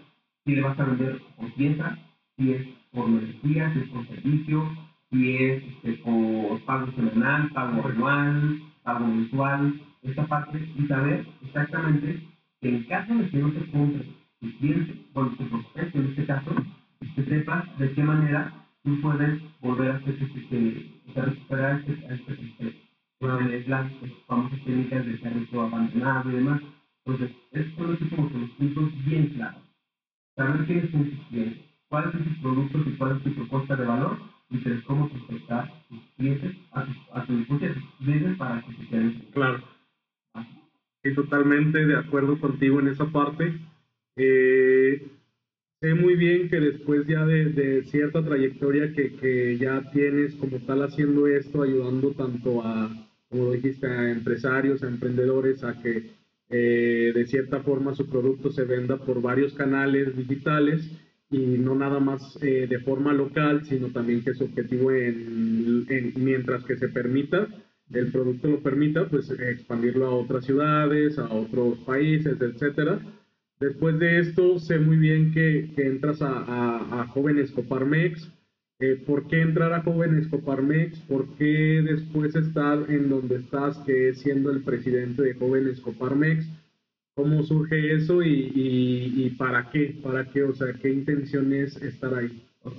Si 0.46 0.54
le 0.54 0.62
vas 0.62 0.80
a 0.80 0.86
vender 0.86 1.20
por 1.36 1.52
pieza, 1.54 2.00
si 2.38 2.52
es 2.54 2.66
por 2.92 3.08
energía, 3.08 3.72
si 3.74 3.80
es 3.80 3.88
por 3.88 4.06
servicio, 4.08 4.74
si 5.12 5.38
es 5.38 5.64
este, 5.64 5.94
por 6.04 6.60
pago 6.66 6.88
semanal, 6.94 7.50
pago 7.52 7.86
anual, 7.88 8.60
pago 8.84 9.08
mensual, 9.08 9.80
esta 10.04 10.28
parte, 10.28 10.70
y 10.76 10.88
saber 10.88 11.26
exactamente 11.44 12.22
que 12.62 12.70
en 12.70 12.84
caso 12.86 13.16
de 13.16 13.30
que 13.30 13.38
no 13.40 13.52
se 13.54 13.72
compre 13.72 14.06
tu 14.42 14.58
cliente, 14.60 14.96
bueno, 15.14 15.32
tu 15.38 15.50
prospecto 15.50 16.00
en 16.00 16.08
este 16.08 16.26
caso, 16.26 16.52
que 17.16 17.24
sepas 17.24 17.80
de 17.80 17.94
qué 17.94 18.04
manera 18.04 18.54
tú 18.84 19.02
puedes 19.02 19.40
volver 19.62 19.92
a 19.92 19.96
hacer 19.98 20.18
que, 20.18 20.48
que, 20.50 20.92
recuperar 21.16 21.84
este, 21.88 21.94
este 22.14 22.36
prospecto. 22.36 23.50
es 23.54 23.68
las 23.68 23.92
famosas 24.28 24.60
técnicas 24.66 25.06
de 25.06 25.20
servicio 25.20 25.64
abandonado 25.64 26.30
y 26.30 26.36
demás. 26.36 26.62
Entonces, 27.06 27.36
estos 27.52 27.76
son 27.78 27.96
así 27.96 28.10
como 28.16 28.30
que 28.30 28.40
los 28.40 28.50
puntos 28.52 29.06
bien 29.06 29.28
claros. 29.30 29.64
Saber 30.36 30.66
quiénes 30.66 30.92
son 30.92 31.10
tus 31.10 31.20
clientes, 31.28 31.66
cuáles 31.90 32.12
son 32.14 32.24
tus 32.26 32.38
productos 32.40 32.88
y 32.88 32.92
cuál 32.98 33.18
es 33.18 33.24
tu 33.24 33.36
propuesta 33.36 33.76
de 33.78 33.86
valor 33.86 34.18
saber 34.58 34.84
cómo 34.84 35.10
prospectar 35.10 35.72
tus 35.88 36.00
clientes 36.18 36.56
a 36.72 36.86
tu, 36.86 36.92
a 37.14 37.26
tu, 37.26 37.34
a 37.34 38.38
para 38.38 38.62
que 38.66 38.74
se 38.74 38.90
queden. 38.90 39.26
Claro. 39.34 39.64
Y 41.04 41.14
totalmente 41.14 41.86
de 41.86 41.96
acuerdo 41.96 42.40
contigo 42.40 42.80
en 42.80 42.88
esa 42.90 43.06
parte. 43.06 43.54
Eh, 44.16 45.08
sé 45.80 45.94
muy 45.94 46.16
bien 46.16 46.50
que 46.50 46.60
después 46.60 47.08
ya 47.08 47.26
de, 47.26 47.84
cierta 47.86 48.24
trayectoria 48.24 48.92
que, 48.94 49.16
que, 49.16 49.58
ya 49.58 49.90
tienes 49.92 50.36
como 50.36 50.58
tal 50.60 50.84
haciendo 50.84 51.28
esto, 51.28 51.64
ayudando 51.64 52.12
tanto 52.12 52.62
a, 52.62 52.90
como 53.30 53.52
dijiste, 53.54 53.88
a 53.88 54.12
empresarios, 54.12 54.84
a 54.84 54.88
emprendedores, 54.88 55.64
a 55.64 55.80
que 55.82 56.12
eh, 56.50 57.12
de 57.14 57.28
cierta 57.28 57.62
forma 57.62 57.94
su 57.94 58.10
producto 58.10 58.52
se 58.52 58.64
venda 58.64 58.98
por 58.98 59.22
varios 59.22 59.54
canales 59.54 60.18
digitales 60.18 60.90
y 61.32 61.38
no 61.38 61.76
nada 61.76 62.00
más 62.00 62.38
eh, 62.42 62.66
de 62.68 62.80
forma 62.80 63.14
local, 63.14 63.64
sino 63.66 63.90
también 63.90 64.24
que 64.24 64.34
su 64.34 64.46
objetivo 64.46 64.92
en, 64.92 65.86
mientras 66.16 66.64
que 66.64 66.78
se 66.78 66.88
permita, 66.90 67.48
el 67.92 68.12
producto 68.12 68.48
lo 68.48 68.60
permita, 68.60 69.08
pues 69.08 69.30
expandirlo 69.32 70.08
a 70.08 70.16
otras 70.16 70.46
ciudades, 70.46 71.18
a 71.18 71.32
otros 71.34 71.80
países, 71.80 72.40
etcétera. 72.40 73.00
Después 73.60 74.00
de 74.00 74.20
esto, 74.20 74.58
sé 74.60 74.80
muy 74.80 74.98
bien 74.98 75.32
que, 75.34 75.72
que 75.76 75.86
entras 75.86 76.22
a, 76.22 76.32
a, 76.32 77.02
a, 77.02 77.08
Jóvenes 77.08 77.52
Coparmex. 77.52 78.32
Eh, 78.80 79.04
¿Por 79.06 79.28
qué 79.28 79.42
entrar 79.42 79.74
a 79.74 79.82
Jóvenes 79.82 80.28
Coparmex? 80.28 81.00
¿Por 81.02 81.28
qué 81.36 81.84
después 81.84 82.36
estar 82.36 82.90
en 82.90 83.10
donde 83.10 83.36
estás, 83.38 83.78
que 83.80 84.10
es 84.10 84.20
siendo 84.20 84.52
el 84.52 84.64
presidente 84.64 85.22
de 85.24 85.34
Jóvenes 85.34 85.82
Coparmex? 85.82 86.48
¿Cómo 87.20 87.44
surge 87.44 87.96
eso 87.96 88.24
y, 88.24 88.50
y, 88.56 89.26
y, 89.26 89.30
para 89.32 89.68
qué? 89.68 89.94
¿Para 90.02 90.24
qué? 90.24 90.42
O 90.42 90.54
sea, 90.54 90.72
¿qué 90.72 90.88
intención 90.88 91.52
es 91.52 91.76
estar 91.76 92.14
ahí? 92.14 92.32
Ok. 92.64 92.78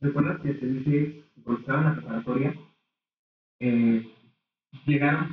¿Recuerdas 0.00 0.40
que 0.40 0.52
te 0.54 0.66
dije 0.66 1.16
cuando 1.42 1.60
estaba 1.60 1.78
en 1.80 1.84
la 1.86 1.94
preparatoria? 1.94 2.54
Eh, 3.58 4.04
llegaron, 4.86 5.28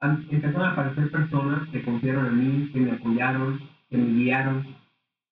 empezaron 0.00 0.62
a 0.62 0.72
aparecer 0.72 1.12
personas 1.12 1.68
que 1.68 1.84
confiaron 1.84 2.26
en 2.26 2.38
mí, 2.38 2.68
que 2.72 2.80
me 2.80 2.90
apoyaron, 2.90 3.60
que 3.88 3.98
me 3.98 4.14
guiaron. 4.14 4.64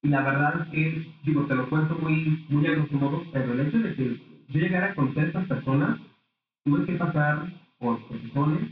Y 0.05 0.09
la 0.11 0.23
verdad 0.23 0.61
es 0.61 0.69
que, 0.69 1.03
digo, 1.25 1.47
te 1.47 1.57
lo 1.57 1.69
cuento 1.69 1.97
muy, 1.97 2.39
muy 2.51 2.67
a 2.69 2.71
grosso 2.71 2.95
modo, 2.95 3.21
pero 3.33 3.53
el 3.53 3.67
hecho 3.67 3.79
de 3.79 3.95
que 3.97 4.17
yo 4.51 4.61
llegara 4.61 4.93
a 4.93 4.95
conocer 4.95 5.25
estas 5.25 5.49
personas, 5.49 5.99
tuve 6.65 6.87
que 6.87 6.93
pasar 6.93 7.53
por 7.81 8.01
personas, 8.05 8.69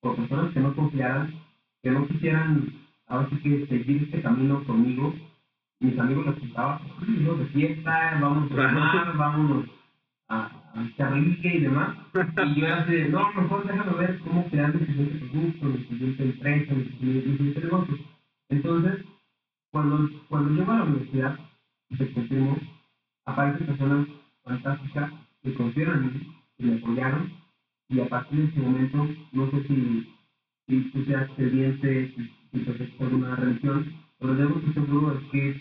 por 0.00 0.16
personas 0.16 0.54
que 0.54 0.60
no 0.60 0.74
confiaran, 0.74 1.30
que 1.82 1.90
no 1.90 2.06
quisieran, 2.08 2.66
ahora 3.06 3.28
sí 3.30 3.36
que 3.38 3.66
seguir 3.66 4.02
este 4.04 4.22
camino 4.22 4.64
conmigo. 4.64 5.14
Mis 5.80 5.98
amigos 5.98 6.26
les 6.26 6.40
gustaba, 6.40 6.80
de 6.80 7.46
fiesta, 7.46 8.18
vamos 8.20 8.50
a 8.50 8.56
tomar, 8.56 9.16
vámonos 9.16 9.66
a, 10.28 10.50
a 10.74 11.18
y 11.18 11.60
demás. 11.60 11.96
Y 12.14 12.60
yo 12.60 12.66
era 12.66 12.80
así, 12.82 12.92
no, 13.10 13.32
mejor 13.34 13.66
déjame 13.66 13.92
ver 13.98 14.18
cómo 14.20 14.48
crear 14.48 14.74
mi 14.74 14.86
siguiente 14.86 15.26
producto, 15.26 15.66
mi 15.66 15.84
siguiente 15.84 16.24
empresa, 16.24 16.74
mi 16.74 16.84
siguiente 16.84 17.60
negocio. 17.60 17.96
Entonces, 18.48 19.04
cuando, 19.72 20.08
cuando 20.28 20.50
llego 20.50 20.72
a 20.72 20.76
la 20.76 20.84
universidad 20.84 21.38
y 21.90 21.96
te 21.96 22.12
confirmo, 22.12 22.56
aparecen 23.26 23.66
personas 23.66 24.06
fantásticas 24.44 25.12
que 25.42 25.54
confiaron 25.54 25.96
en 25.98 26.14
mí, 26.14 26.26
que 26.56 26.64
me 26.66 26.76
apoyaron, 26.76 27.30
y 27.88 28.00
a 28.00 28.08
partir 28.08 28.40
de 28.40 28.46
ese 28.46 28.60
momento, 28.60 29.08
no 29.32 29.50
sé 29.50 29.62
si, 29.66 30.06
si 30.66 30.90
tú 30.90 31.04
seas 31.04 31.28
creyente, 31.36 32.12
si, 32.14 32.30
te 32.52 32.84
por 32.98 33.12
una 33.12 33.36
religión, 33.36 33.92
pero 34.18 34.34
lo 34.34 34.54
que 34.54 34.68
estoy 34.68 34.84
seguro 34.84 35.18
es 35.18 35.24
que 35.30 35.60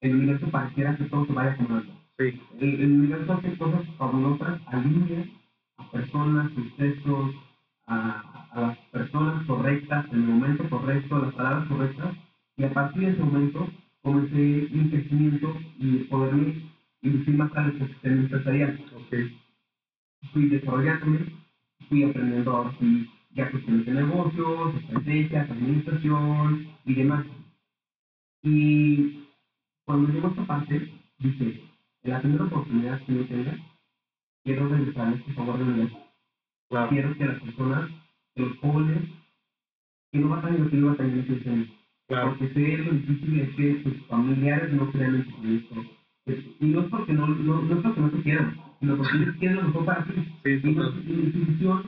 el 0.00 0.14
universo 0.14 0.50
pareciera 0.50 0.96
que 0.96 1.04
todo 1.04 1.26
se 1.26 1.32
vaya 1.32 1.52
acomodando. 1.52 1.92
Sí. 2.18 2.40
El, 2.60 2.80
el, 2.80 2.92
universo 2.92 3.32
hace 3.32 3.56
cosas 3.56 3.82
fabulosas, 3.96 4.60
alinea 4.66 5.24
a 5.78 5.90
personas, 5.90 6.52
sucesos, 6.52 7.34
a, 7.86 8.48
a 8.52 8.60
las 8.60 8.78
personas 8.92 9.46
correctas, 9.46 10.06
en 10.12 10.22
el 10.22 10.28
momento 10.28 10.68
correcto, 10.68 11.18
las 11.18 11.34
palabras 11.34 11.68
correctas, 11.68 12.14
y 12.56 12.64
a 12.64 12.72
partir 12.72 13.02
de 13.02 13.10
ese 13.10 13.22
momento 13.22 13.68
comencé 14.02 14.68
mi 14.70 14.90
crecimiento 14.90 15.56
y 15.78 16.04
poderme 16.04 16.62
inducir 17.02 17.36
más 17.36 17.50
al 17.56 17.78
sistema 17.78 18.16
empresarial. 18.16 18.84
Okay. 19.06 19.40
Fui 20.32 20.48
desarrollándome, 20.48 21.20
fui 21.88 22.04
aprendiendo 22.04 22.50
ahora 22.50 22.74
sí 22.78 23.08
ya 23.34 23.50
cuestiones 23.50 23.86
de 23.86 23.92
negocios, 23.94 24.74
estrategias, 24.76 25.50
administración 25.50 26.66
y 26.86 26.94
demás. 26.94 27.26
Y 28.42 29.12
cuando 29.86 30.08
llego 30.08 30.28
a 30.28 30.30
esta 30.30 30.46
parte, 30.46 30.88
dije, 31.18 31.60
en 32.02 32.10
la 32.12 32.22
primera 32.22 32.44
oportunidad 32.44 33.00
que 33.06 33.14
yo 33.14 33.26
tenga, 33.28 33.58
quiero 34.44 34.68
regresar 34.68 35.14
este 35.14 35.34
favor 35.34 35.58
de 35.58 35.64
mi 35.64 35.88
claro. 36.70 36.90
Quiero 36.90 37.16
que 37.16 37.26
las 37.26 37.40
personas, 37.40 37.90
los 38.36 38.58
jóvenes, 38.58 39.08
que 40.12 40.20
no 40.20 40.34
a 40.34 40.42
tener 40.42 40.70
que 40.70 40.76
iba 40.76 40.92
a 40.92 40.96
tener 40.96 41.18
ese 41.30 41.68
Claro. 42.08 42.30
Porque 42.38 42.54
sé 42.54 42.78
lo 42.78 42.92
difícil 42.92 43.40
es 43.40 43.54
que 43.54 43.82
sus 43.82 44.06
familiares 44.06 44.72
no 44.72 44.90
crean 44.92 45.16
en 45.16 45.24
su 45.26 45.32
proyecto. 45.32 45.76
Y 46.60 46.66
no 46.66 46.80
es 46.82 46.90
porque 46.90 47.14
no, 47.14 47.26
no, 47.28 47.62
no 47.62 47.76
es 47.76 47.82
porque 47.82 48.00
no 48.02 48.10
se 48.10 48.22
quieran, 48.22 48.56
sino 48.80 48.96
porque 48.96 49.16
ellos 49.16 49.36
quieren 49.38 49.56
lo 49.58 49.64
mejor 49.64 49.86
para 49.86 50.04
ti. 50.06 50.14
Sí, 50.44 50.50
y 50.62 50.72
no, 50.72 50.82
la 50.82 51.22
institución 51.24 51.82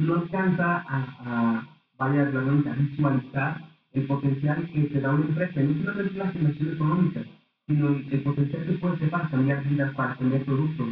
no 0.00 0.14
alcanza 0.14 0.84
a, 0.86 1.06
a 1.20 1.66
vaya 1.98 2.22
a 2.22 2.74
visualizar 2.74 3.60
el 3.92 4.06
potencial 4.06 4.68
que 4.72 4.80
te 4.82 5.00
da 5.00 5.10
una 5.10 5.26
empresa, 5.26 5.60
no 5.60 5.78
solamente 5.78 6.18
la 6.18 6.30
generación 6.30 6.72
económica, 6.72 7.20
sino 7.66 7.88
el, 7.88 8.22
potencial 8.22 8.66
que 8.66 8.72
puede 8.74 8.98
ser 8.98 9.10
para 9.10 9.28
cambiar 9.28 9.62
vidas, 9.68 9.94
para 9.94 10.14
cambiar 10.14 10.44
productos. 10.44 10.86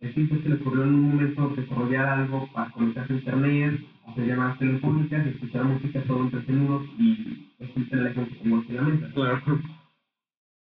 El 0.00 0.14
tipo 0.14 0.34
que 0.42 0.48
le 0.48 0.54
ocurrió 0.56 0.82
en 0.82 0.94
un 0.94 1.08
momento 1.10 1.48
desarrollar 1.48 2.08
algo 2.08 2.46
para 2.52 2.70
conectarse 2.72 3.12
a 3.12 3.16
internet, 3.16 3.80
hacer 4.06 4.26
llamadas 4.26 4.58
telefónicas, 4.58 5.26
escuchar 5.26 5.64
música 5.64 6.02
todo 6.06 6.22
entretenidos 6.22 6.82
y 6.98 7.38
existe 7.60 7.96
la 7.96 8.12
la 8.12 8.82
mesa. 8.82 9.06
Claro. 9.14 9.40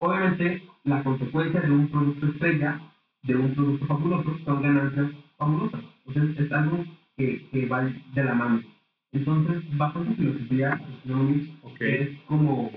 Obviamente, 0.01 0.61
la 0.85 1.03
consecuencia 1.03 1.61
de 1.61 1.71
un 1.71 1.89
producto 1.89 2.27
estrella, 2.27 2.81
de 3.23 3.37
un 3.37 3.55
producto 3.55 3.87
fabuloso, 3.87 4.37
son 4.45 4.63
ganancias 4.63 5.11
fabulosas. 5.37 5.81
Entonces, 6.07 6.47
es 6.47 6.53
algo 6.53 6.85
que, 7.19 7.47
que 7.51 7.67
va 7.67 7.83
de 7.83 8.25
la 8.25 8.35
mano. 8.35 8.63
Entonces, 9.13 9.77
bajo 9.77 10.03
esa 10.03 10.15
filosofía, 10.15 10.81
okay. 11.63 11.95
es 11.95 12.19
como, 12.27 12.71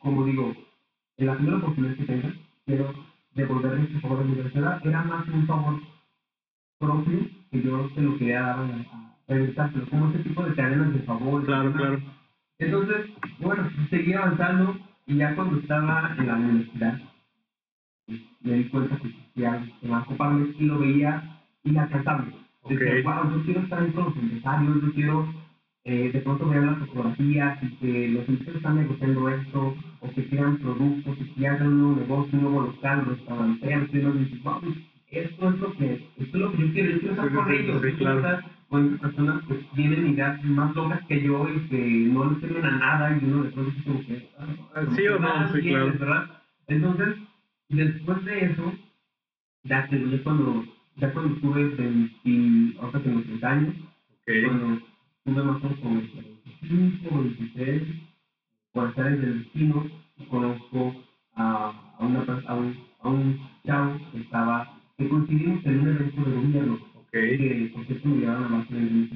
como 0.00 0.24
digo, 0.24 0.54
en 1.18 1.26
la 1.26 1.34
primera 1.36 1.58
oportunidad 1.58 1.96
que 1.96 2.04
tenga, 2.04 2.34
quiero 2.64 2.92
devolverle 3.34 3.84
ese 3.84 4.00
favor 4.00 4.20
a 4.20 4.24
mi 4.24 4.32
universidad. 4.32 4.86
Era 4.86 5.02
más 5.02 5.28
un 5.28 5.46
favor 5.46 5.80
propio 6.78 7.28
que 7.50 7.62
yo 7.62 7.90
se 7.94 8.00
lo 8.00 8.16
quería 8.18 8.40
dar 8.40 8.58
a, 8.60 9.14
pero 9.26 9.52
como 9.90 10.10
ese 10.10 10.18
tipo 10.20 10.42
de 10.42 10.54
cadenas 10.54 10.92
de 10.92 11.00
favor. 11.00 11.44
Claro, 11.44 11.72
claro. 11.72 12.00
Entonces, 12.58 13.06
bueno, 13.40 13.70
seguí 13.90 14.14
avanzando 14.14 14.78
y 15.06 15.16
ya 15.16 15.34
cuando 15.34 15.58
estaba 15.58 16.14
en 16.16 16.26
la 16.26 16.34
universidad, 16.36 17.00
me 18.40 18.52
di 18.52 18.68
cuenta 18.68 18.96
que 18.98 19.08
existía 19.08 19.68
el 19.82 19.90
Banco 19.90 20.16
Parmes 20.16 20.54
y 20.58 20.64
lo 20.64 20.78
veía 20.78 21.42
inalcanzable. 21.64 22.45
Decía, 22.68 22.94
Ok. 22.96 23.04
wow, 23.04 23.32
yo 23.32 23.44
quiero 23.44 23.60
estar 23.62 23.80
ahí 23.80 23.92
con 23.92 24.04
los 24.06 24.16
empresarios, 24.16 24.82
yo 24.82 24.92
quiero 24.94 25.32
eh, 25.84 26.10
de 26.12 26.20
pronto 26.20 26.48
ver 26.48 26.64
las 26.64 26.78
fotografías 26.80 27.58
y 27.62 27.68
que 27.76 28.08
los 28.08 28.28
empresarios 28.28 28.56
están 28.56 28.76
negociando 28.76 29.28
esto, 29.30 29.74
o 30.00 30.12
que 30.14 30.28
crean 30.28 30.58
productos, 30.58 31.16
que 31.36 31.48
hagan 31.48 31.68
un 31.68 31.80
nuevo 31.80 31.96
negocio, 32.00 32.38
un 32.38 32.44
nuevo 32.44 32.62
local, 32.62 33.06
restaurante, 33.06 33.68
y 33.92 33.98
uno 33.98 34.12
dice, 34.14 34.36
wow, 34.44 34.60
pues, 34.60 34.74
esto 35.10 35.48
es 35.50 35.60
lo 35.60 35.74
que, 35.74 35.92
esto 36.16 36.38
es 36.38 36.42
lo 36.42 36.52
que 36.52 36.58
yo 36.58 36.72
quiero, 36.72 36.90
yo 36.92 37.00
quiero 37.00 37.14
estar 37.14 37.32
con 37.32 37.52
ellos, 37.52 37.82
sí, 37.82 37.92
claro. 37.96 38.40
personas 39.00 39.42
que 39.46 39.54
tienen 39.76 40.08
ideas 40.08 40.42
más 40.44 40.74
locas 40.76 41.02
que 41.08 41.22
yo 41.22 41.48
y 41.48 41.60
que 41.68 41.78
no 41.78 42.30
le 42.30 42.40
sirven 42.40 42.64
a 42.66 42.78
nada 42.78 43.12
y 43.12 43.24
uno 43.24 43.44
de 43.44 43.50
pronto 43.50 43.70
dice 43.70 43.82
como 43.84 44.02
que, 44.04 44.28
ah, 44.38 44.86
Sí 44.96 45.06
o 45.08 45.18
no, 45.18 45.52
sí, 45.52 45.62
claro. 45.62 45.92
¿verdad? 45.98 46.26
Entonces, 46.68 47.14
después 47.70 48.24
de 48.24 48.40
eso, 48.46 48.72
ya 49.64 49.86
que 49.88 50.10
ya 50.10 50.22
cuando, 50.22 50.64
ya 50.96 51.12
cuando 51.12 51.36
tuve 51.40 51.64
20, 51.76 52.80
ahora 52.80 53.00
tengo 53.02 53.22
30 53.22 53.50
años, 53.50 53.74
Ok. 54.10 54.32
cuando 54.44 54.78
tuve 55.24 55.42
más 55.44 55.62
o 55.62 55.66
menos 55.66 55.80
como 55.80 55.94
25 55.96 57.16
o 57.16 57.18
26, 57.18 57.82
por 58.72 58.88
estar 58.88 59.06
en 59.08 59.14
el 59.24 59.38
destino, 59.44 59.84
conozco 60.30 60.94
a, 61.34 61.72
a, 61.98 62.06
una, 62.06 62.24
a, 62.46 62.54
un, 62.56 62.76
a 63.00 63.08
un 63.10 63.38
chavo 63.66 63.98
que 64.12 64.18
estaba, 64.20 64.68
que 64.98 65.08
coincidimos 65.08 65.64
en 65.66 65.80
un 65.80 65.88
evento 65.88 66.24
de 66.24 66.32
gobierno, 66.36 66.78
Ok. 66.94 67.10
que 67.12 67.70
por 67.74 67.86
cierto 67.86 68.08
me 68.08 68.16
llevaron 68.18 68.44
a 68.44 68.58
base 68.58 68.74
de 68.74 68.80
mi 68.82 69.08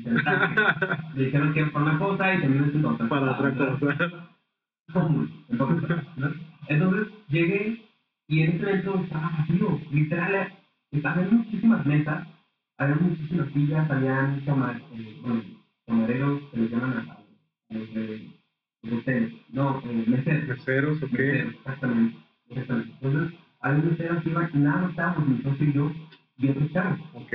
Me 1.14 1.22
dijeron 1.24 1.54
que 1.54 1.66
para 1.66 1.84
una 1.86 1.98
cosa 1.98 2.34
y 2.34 2.40
también 2.42 2.64
haciendo 2.64 2.90
otra 2.90 3.08
Para 3.08 3.32
otra 3.32 3.54
cosa. 3.54 3.96
Entonces, 5.48 5.90
¿no? 6.16 6.30
Entonces 6.68 7.08
llegué 7.28 7.78
y 8.28 8.42
en 8.42 8.50
ese 8.50 8.62
evento 8.62 9.00
estaba 9.02 9.30
vacío, 9.30 9.80
literal, 9.90 10.52
había 10.92 11.26
muchísimas 11.30 11.86
mesas, 11.86 12.26
había 12.78 12.96
muchísimas 12.96 13.52
sillas, 13.52 13.90
había 13.90 14.40
camar, 14.44 14.82
eh, 14.90 15.18
bueno, 15.22 15.44
camareros 15.86 16.42
que 16.50 16.58
les 16.58 16.70
llaman 16.70 16.98
a, 16.98 17.20
los 17.70 17.92
de 17.94 18.30
los 18.82 19.00
hoteles, 19.00 19.32
no, 19.48 19.80
eh, 19.84 20.04
meseros, 20.08 20.48
Meseros, 20.48 21.02
ok. 21.02 21.12
meseros, 21.12 21.54
exactamente, 21.54 22.18
exactamente. 22.48 22.92
Entonces, 23.00 23.34
había 23.60 23.80
un 23.80 23.90
mesero 23.90 24.22
que 24.22 24.30
iba 24.30 24.48
y 24.52 24.58
nada, 24.58 24.88
estábamos 24.88 25.28
mi 25.28 25.42
socio 25.42 25.66
y 25.68 25.72
yo, 25.74 25.92
y 26.38 26.48
otro 26.50 26.68
chavo, 26.68 26.96
Ok. 27.12 27.32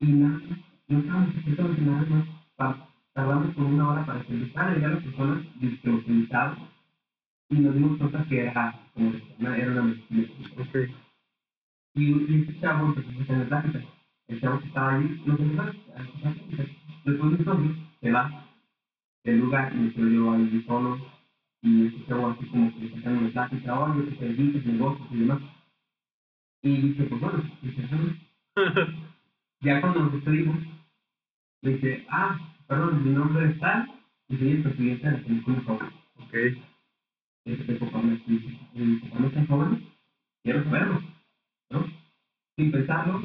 y 0.00 0.12
nada, 0.12 0.40
no 0.88 0.98
estábamos 1.00 1.34
absolutamente 1.36 1.82
nada 1.82 2.06
más, 2.08 2.24
pa- 2.56 2.80
tardamos 3.14 3.54
por 3.54 3.64
una 3.66 3.88
hora 3.90 4.06
para 4.06 4.22
empezaran 4.34 4.84
a 4.84 4.88
las 4.88 5.02
personas, 5.02 5.44
que 5.60 5.90
los 5.90 6.08
invitados, 6.08 6.58
y 7.50 7.60
nos 7.60 7.74
dimos 7.74 7.98
cuenta 7.98 8.24
que 8.28 8.40
era 8.40 8.76
como 8.94 9.10
era 9.54 9.72
una 9.72 9.82
mentira. 9.82 10.28
Ok. 10.58 11.05
Y, 11.96 12.04
y 12.04 12.40
este 12.42 12.60
chavo 12.60 12.86
empezó 12.86 13.08
a 13.08 13.22
hacer 13.22 13.48
plática. 13.48 13.80
El 14.28 14.40
chavo 14.40 14.60
que 14.60 14.66
estaba 14.68 14.94
ahí, 14.94 15.22
nos 15.24 15.40
empezó 15.40 15.62
a 15.62 15.70
escuchar 15.70 16.34
plática. 16.34 16.64
Después 17.04 17.32
de 17.32 17.36
entonces, 17.38 17.76
se 18.00 18.10
va 18.12 18.46
del 19.24 19.40
lugar 19.40 19.72
y 19.74 19.78
me 19.78 19.92
quedo 19.92 20.08
yo 20.08 20.32
ahí 20.32 20.64
solo. 20.66 20.98
Y 21.62 21.86
este 21.86 22.06
chavo 22.06 22.28
así 22.28 22.46
como 22.46 22.72
que 22.74 22.90
sacando 22.90 23.20
una 23.20 23.30
plática, 23.30 23.80
oye, 23.80 24.04
que 24.04 24.16
te 24.16 24.24
dediques, 24.28 24.66
negocios 24.66 25.08
y 25.10 25.16
demás. 25.20 25.40
Y 26.62 26.76
dije, 26.76 27.04
pues 27.04 27.20
bueno, 27.20 27.42
interesante. 27.62 28.20
Ya 29.62 29.80
cuando 29.80 30.00
nos 30.00 30.12
despedimos, 30.12 30.58
me 31.62 31.70
dice, 31.70 32.06
ah, 32.10 32.38
perdón, 32.68 33.02
mi 33.02 33.10
nombre 33.10 33.48
es 33.48 33.58
tal, 33.58 33.90
y 34.28 34.36
soy 34.36 34.50
el 34.50 34.62
presidente 34.62 35.06
de 35.06 35.12
la 35.16 35.24
película 35.24 35.62
joven. 35.62 35.92
Ok. 36.20 36.34
Este 37.46 37.74
papá 37.76 38.02
me 38.02 38.20
dice, 38.26 38.58
papá 39.00 39.18
no 39.18 39.26
está 39.28 39.46
joven, 39.46 39.88
quiero 40.42 40.62
saberlo, 40.64 41.02
¿no? 41.70 41.86
Sin 42.56 42.72
pensarlo, 42.72 43.22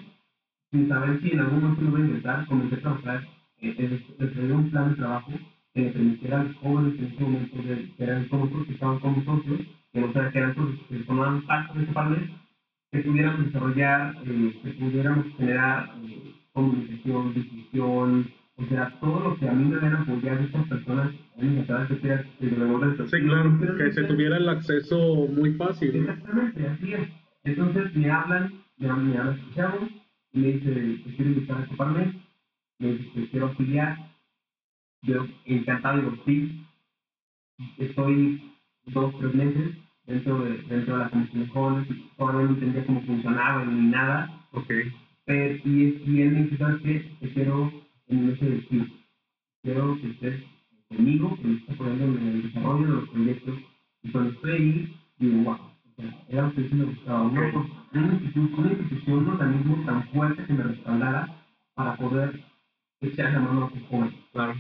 sin 0.72 0.88
saber 0.88 1.22
si 1.22 1.32
en 1.32 1.40
algún 1.40 1.62
momento 1.62 1.82
lo 1.82 1.92
voy 1.92 2.02
a 2.02 2.06
intentar, 2.06 2.48
comencé 2.48 2.76
a 2.76 2.80
trabajar, 2.80 3.28
eh, 3.62 4.52
un 4.52 4.70
plan 4.72 4.90
de 4.90 4.96
trabajo 4.96 5.32
que 5.74 5.82
le 5.82 5.90
permitiera 5.92 6.42
a 6.42 6.44
los 6.44 6.56
jóvenes 6.58 7.00
en 7.00 7.06
ese 7.06 7.24
momento, 7.24 7.58
de, 7.62 7.90
que 7.96 8.04
eran 8.04 8.28
nosotros, 8.32 8.66
que 8.68 8.74
estaban 8.74 9.00
como 9.00 9.24
socios, 9.24 9.62
que 9.94 10.02
no 10.02 10.14
sabían 10.14 10.32
que 10.32 10.38
eran 10.40 10.56
socios, 10.56 10.88
que 10.88 11.04
formaban 11.04 11.46
parte 11.46 11.78
de 11.78 11.84
ese 11.84 11.94
panel, 11.94 12.32
que 12.92 13.00
pudiéramos 13.00 13.46
desarrollar, 13.46 14.16
eh, 14.26 14.60
que 14.64 14.72
pudiéramos 14.72 15.26
generar 15.38 15.90
eh, 16.04 16.34
comunicación, 16.54 17.34
difusión, 17.34 18.32
o 18.58 18.66
sea, 18.66 18.94
todo 19.00 19.20
lo 19.22 19.38
que 19.38 19.48
a 19.48 19.54
mí 19.54 19.66
me 19.66 19.78
habían 19.78 19.96
apoyado 19.96 20.42
estas 20.42 20.68
personas, 20.68 21.08
a 21.08 21.42
mí 21.42 21.48
me 21.48 21.54
encantaba 21.54 21.88
que 21.88 21.96
sea 22.00 22.26
el 22.40 22.50
devolver 22.60 23.10
Sí, 23.10 23.20
claro. 23.22 23.78
Que 23.78 23.92
se 23.92 24.04
tuviera 24.04 24.38
el 24.38 24.50
acceso 24.50 25.28
muy 25.28 25.54
fácil. 25.54 25.96
Exactamente, 25.96 26.68
así 26.68 26.94
es. 26.94 27.21
Entonces 27.44 27.96
me 27.96 28.12
hablan, 28.12 28.52
me 28.78 28.90
hablan, 28.90 29.10
me 29.12 29.18
hablan 29.18 29.54
chavo, 29.56 29.80
y 30.34 30.40
me 30.40 30.48
dice, 30.54 31.00
te 31.04 31.16
quiero 31.16 31.32
invitar 31.32 31.58
a 31.60 31.64
ocuparme, 31.64 32.14
me 32.80 32.94
dice, 32.94 33.10
te 33.14 33.30
quiero 33.30 33.48
afiliar, 33.48 34.00
yo 35.04 35.28
encantado 35.46 35.98
digo, 35.98 36.18
sí, 36.26 36.56
estoy 37.78 38.40
dos, 38.88 39.14
tres 39.18 39.36
meses 39.36 39.74
dentro 40.06 40.42
de, 40.44 40.62
dentro 40.64 40.96
de 40.96 41.04
la 41.04 41.10
comisión 41.10 41.44
de 41.44 41.50
jóvenes, 41.50 41.88
todavía 42.18 42.44
no 42.44 42.52
entendía 42.52 42.86
cómo 42.86 43.02
funcionaba 43.04 43.66
ni 43.66 43.90
nada, 43.90 44.32
Ok. 44.54 44.72
pero, 45.26 45.56
y, 45.66 45.98
y 46.06 46.22
él 46.22 46.32
me 46.32 46.44
dice, 46.44 46.58
¿sabes 46.58 46.82
qué? 46.82 47.06
Te 47.20 47.34
quiero 47.34 47.72
en 48.08 48.30
ese 48.30 48.46
destino. 48.46 48.88
Quiero 49.64 49.98
que 50.00 50.08
estés 50.10 50.42
conmigo, 50.90 51.38
que 51.38 51.48
me 51.48 51.56
estés 51.56 51.76
apoyando 51.76 52.06
en 52.06 52.28
el 52.28 52.44
desarrollo 52.44 52.88
de 52.88 52.94
los 52.94 53.10
proyectos. 53.10 53.60
Y 54.04 54.12
cuando 54.12 54.32
estoy 54.32 54.52
ahí, 54.52 54.90
digo, 55.20 55.44
wow, 55.44 55.71
era 56.30 56.44
lo 56.44 56.54
que 56.54 56.76
me 56.76 56.86
gustaba. 56.86 57.24
Una, 57.24 57.42
una, 57.94 58.14
institución, 58.14 58.54
una 58.58 58.72
institución, 58.72 59.18
un 59.20 59.30
organismo 59.30 59.86
tan 59.86 60.04
fuerte 60.10 60.46
que 60.46 60.54
me 60.54 60.64
respaldara 60.64 61.28
para 61.74 61.96
poder 61.96 62.40
echar 63.02 63.34
la 63.34 63.40
mano 63.40 63.66
a 63.66 63.70
sus 63.70 63.88
jóvenes. 63.88 64.14
Claro. 64.32 64.54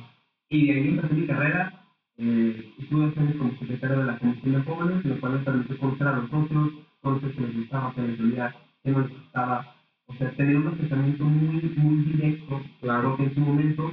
Y 0.50 0.68
de 0.68 0.74
ahí 0.74 0.88
empecé 0.90 1.14
mi 1.14 1.28
carrera. 1.28 1.84
Eh, 2.18 2.74
estuve 2.78 3.06
dos 3.06 3.18
años 3.18 3.36
como 3.38 3.58
secretario 3.58 4.00
de 4.00 4.06
la 4.06 4.18
Comisión 4.20 4.54
de 4.54 4.62
Jóvenes, 4.62 5.06
lo 5.06 5.20
cual 5.20 5.34
me 5.34 5.40
permitió 5.40 5.78
conocer 5.80 6.08
a 6.08 6.16
los 6.18 6.30
socios, 6.30 6.72
conocer 7.02 7.32
qué 7.34 7.42
les 7.42 7.56
gustaba, 7.56 7.94
qué 7.96 8.02
les 8.02 8.18
dolía, 8.18 8.56
qué 8.84 8.92
no 8.92 9.00
les 9.00 9.10
gustaba. 9.10 9.76
O 10.08 10.14
sea, 10.16 10.32
tener 10.32 10.58
un 10.58 10.68
acercamiento 10.68 11.24
muy, 11.24 11.74
muy 11.78 12.04
directo. 12.04 12.62
Claro. 12.82 13.10
Porque 13.10 13.24
en 13.24 13.36
su 13.36 13.40
momento 13.40 13.92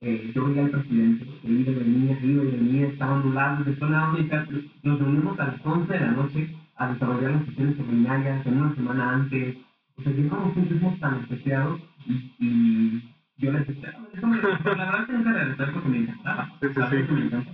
eh, 0.00 0.32
yo 0.34 0.46
veía 0.46 0.64
al 0.64 0.70
presidente, 0.70 1.26
que 1.42 1.48
iba 1.48 1.72
y 1.72 1.74
venía, 1.74 2.18
iba 2.22 2.42
y 2.44 2.46
venía, 2.46 2.86
estaban 2.86 3.22
anulados, 3.22 3.66
de 3.66 3.76
zona 3.76 4.10
única. 4.12 4.46
Nos 4.82 4.98
reunimos 4.98 5.38
a 5.38 5.46
las 5.48 5.66
11 5.66 5.92
de 5.92 6.00
la 6.00 6.10
noche 6.12 6.57
a 6.78 6.88
desarrollar 6.92 7.32
las 7.32 7.46
sesiones 7.46 7.80
ordinarias 7.80 8.46
en 8.46 8.58
una 8.58 8.74
semana 8.76 9.14
antes. 9.14 9.56
O 9.98 10.02
sea, 10.02 10.12
llevamos 10.12 10.56
un 10.56 10.70
ritmo 10.70 10.96
tan 11.00 11.18
especiado 11.18 11.78
y, 12.06 12.24
y 12.40 13.04
yo 13.38 13.52
les 13.52 13.66
decía, 13.68 13.94
"Ah, 13.96 14.08
eso 14.14 14.28
me- 14.28 14.42
la 14.42 14.86
verdad 14.86 15.00
es 15.02 15.06
que 15.08 15.14
nunca 15.14 15.32
realizar 15.32 15.72
porque 15.72 15.90
me 15.90 15.98
encantaba. 15.98 16.50
Sí, 16.60 16.68
sí, 16.68 16.74
sí. 16.90 17.06
que 17.06 17.14
me 17.14 17.20
encanta. 17.22 17.52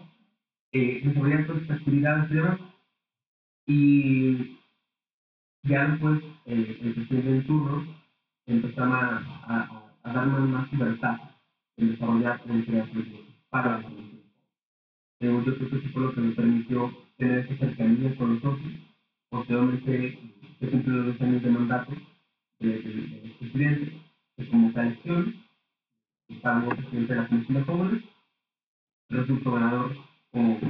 Eh, 0.73 1.01
desarrollar 1.03 1.47
todas 1.47 1.63
estas 1.63 1.79
actividades 1.79 2.31
y 2.31 2.35
demás. 2.35 2.59
Y 3.67 4.39
ya 5.65 5.87
después, 5.89 6.21
eh, 6.47 6.77
el 6.81 6.95
presidente 6.95 7.31
en 7.31 7.43
turno 7.45 7.85
empezaron 8.47 8.95
a, 8.95 9.27
a, 9.43 9.69
a 10.05 10.13
darme 10.15 10.41
más 10.49 10.73
libertad 10.73 11.19
en 11.79 11.89
desarrollar 11.91 12.41
en 12.45 12.63
crear 12.65 12.89
proyectos 12.91 13.37
para 13.51 13.71
la 13.77 13.83
comunidad. 13.83 14.21
Eh, 15.21 15.43
yo 15.47 15.57
creo 15.57 15.69
que 15.71 15.77
eso 15.77 15.91
fue 15.93 16.03
lo 16.03 16.15
que 16.15 16.23
me 16.23 16.33
permitió 16.33 16.93
tener 17.17 17.41
esa 17.41 17.55
cercanía 17.57 18.15
con 18.15 18.31
los 18.31 18.41
socios. 18.41 18.75
Posteriormente, 19.49 20.21
se 20.61 20.71
cumplieron 20.71 21.07
los 21.09 21.19
dos 21.19 21.29
años 21.29 21.43
de 21.43 21.51
mandato 21.51 21.93
de, 22.61 22.69
de, 22.69 22.79
de 22.83 23.37
presidente, 23.41 24.03
se 24.37 24.49
convocó 24.49 24.81
a 24.81 24.87
elecciones, 24.87 25.35
estaba 26.29 26.61
nuevo 26.61 26.77
presidente 26.77 27.15
de 27.15 27.21
la 27.21 27.29
Comisión 27.29 27.55
de 27.59 27.65
Jóvenes, 27.65 28.05
resultó 29.11 29.53
ganador 29.53 29.97
como 30.33 30.61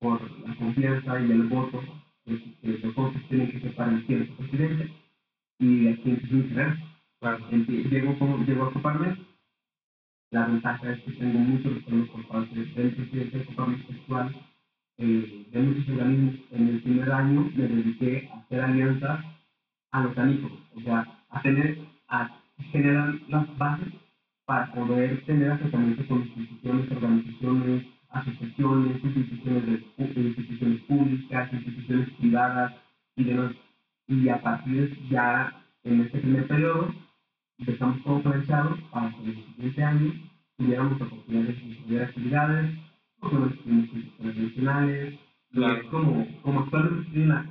por 0.00 0.40
la 0.48 0.56
confianza 0.56 1.20
y 1.20 1.32
el 1.32 1.44
voto 1.48 1.82
que, 2.24 2.54
que 2.62 2.78
los 2.78 2.94
socios 2.94 3.28
tienen 3.28 3.52
que 3.52 3.60
ser 3.60 3.76
para 3.76 3.92
a 3.96 4.00
su 4.28 4.36
presidente, 4.36 4.92
y 5.60 5.88
aquí. 5.88 6.16
Claro. 7.20 7.50
Empie- 7.50 7.90
Llego, 7.90 8.18
como, 8.18 8.38
llego 8.44 8.64
a 8.64 8.68
ocuparme. 8.68 9.16
La 10.32 10.46
ventaja 10.46 10.92
es 10.92 11.04
que 11.04 11.12
tengo 11.12 11.38
muchos 11.40 11.74
respaldos 11.74 12.10
por 12.10 12.28
parte 12.28 12.54
del 12.54 12.94
presidente 12.94 13.38
de 13.38 13.46
Coparmex 13.46 13.90
actual, 13.90 14.46
eh, 14.98 15.46
de 15.50 15.60
muchos 15.60 15.88
organismos. 15.88 16.34
En 16.52 16.68
el 16.68 16.82
primer 16.82 17.12
año 17.12 17.50
me 17.54 17.68
dediqué 17.68 18.28
a 18.32 18.38
hacer 18.38 18.60
alianzas 18.60 19.24
a 19.92 20.02
los 20.02 20.18
amigos, 20.18 20.52
o 20.76 20.80
sea, 20.80 21.06
a 21.30 21.42
tener, 21.42 21.78
a 22.08 22.30
generar 22.72 23.14
las 23.28 23.58
bases 23.58 23.88
para 24.44 24.72
poder 24.72 25.24
tener 25.24 25.52
acercamiento 25.52 26.06
con 26.06 26.22
instituciones, 26.22 26.90
organizaciones, 26.90 27.84
asociaciones, 28.10 29.04
instituciones, 29.04 29.66
de, 29.66 30.20
instituciones 30.20 30.80
públicas, 30.84 31.52
instituciones 31.52 32.10
privadas 32.14 32.72
y 33.16 33.24
demás. 33.24 33.52
Y 34.06 34.28
a 34.28 34.40
partir 34.40 34.88
de 34.88 35.08
ya 35.08 35.52
en 35.84 36.00
este 36.00 36.18
primer 36.18 36.46
periodo 36.46 36.94
empezamos 37.58 38.02
todo 38.04 38.22
planchado 38.22 38.76
para 38.90 39.10
que 39.10 39.22
en 39.22 39.28
el 39.28 39.44
siguiente 39.44 39.84
año 39.84 40.12
tuviéramos 40.56 41.00
oportunidades 41.00 41.60
de 41.60 41.68
desarrollar 41.68 42.02
actividades, 42.08 42.87
como 43.20 43.46
los 43.46 43.54
Claro. 45.52 45.88
como, 45.90 46.26
en 47.14 47.28
la 47.28 47.46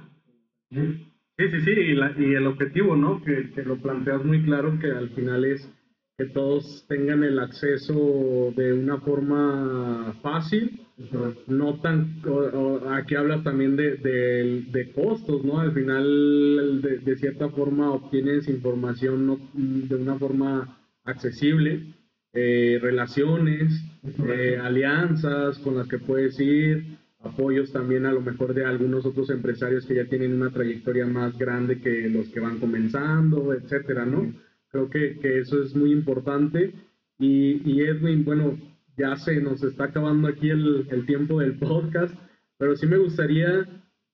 ¿sí? 0.71 1.03
Sí, 1.37 1.49
sí, 1.51 1.59
sí, 1.61 1.71
y, 1.71 1.93
la- 1.93 2.13
y 2.17 2.33
el 2.33 2.47
objetivo, 2.47 2.95
¿no? 2.95 3.21
Que, 3.21 3.49
que 3.53 3.63
lo 3.63 3.77
planteas 3.77 4.23
muy 4.23 4.41
claro, 4.41 4.77
que 4.79 4.87
al 4.91 5.09
final 5.09 5.45
es 5.45 5.71
que 6.17 6.25
todos 6.25 6.83
tengan 6.87 7.23
el 7.23 7.37
acceso 7.37 8.51
de 8.55 8.73
una 8.73 8.97
forma 8.99 10.15
fácil, 10.21 10.79
no 11.45 11.75
tan, 11.75 12.07
o- 12.25 12.31
o 12.31 12.89
aquí 12.89 13.13
hablas 13.13 13.43
también 13.43 13.75
de, 13.75 13.97
de- 13.97 14.63
de 14.71 14.91
costos, 14.93 15.43
¿no? 15.43 15.59
Al 15.59 15.73
final, 15.73 16.81
de, 16.81 16.97
de 16.99 17.15
cierta 17.17 17.49
forma, 17.49 17.91
obtienes 17.91 18.47
información 18.47 19.27
no- 19.27 19.39
de 19.53 19.95
una 19.95 20.15
forma 20.17 20.67
accesible, 21.03 21.81
eh, 22.39 22.77
relaciones, 22.79 23.83
eh, 24.27 24.59
alianzas 24.61 25.57
con 25.57 25.75
las 25.75 25.87
que 25.87 25.97
puedes 25.97 26.39
ir, 26.39 26.83
apoyos 27.19 27.71
también 27.71 28.05
a 28.05 28.11
lo 28.11 28.21
mejor 28.21 28.53
de 28.53 28.63
algunos 28.63 29.07
otros 29.07 29.31
empresarios 29.31 29.87
que 29.87 29.95
ya 29.95 30.05
tienen 30.05 30.33
una 30.33 30.51
trayectoria 30.51 31.07
más 31.07 31.35
grande 31.35 31.79
que 31.79 32.07
los 32.07 32.29
que 32.29 32.39
van 32.39 32.59
comenzando, 32.59 33.53
etcétera, 33.53 34.05
¿no? 34.05 34.31
Creo 34.69 34.87
que, 34.87 35.15
que 35.19 35.39
eso 35.39 35.59
es 35.63 35.75
muy 35.75 35.91
importante. 35.91 36.71
Y, 37.17 37.59
y 37.67 37.81
Edwin, 37.81 38.23
bueno, 38.23 38.55
ya 38.95 39.15
se 39.15 39.41
nos 39.41 39.63
está 39.63 39.85
acabando 39.85 40.27
aquí 40.27 40.51
el, 40.51 40.85
el 40.89 41.05
tiempo 41.07 41.39
del 41.39 41.57
podcast, 41.57 42.13
pero 42.59 42.75
sí 42.75 42.85
me 42.85 42.97
gustaría, 42.97 43.65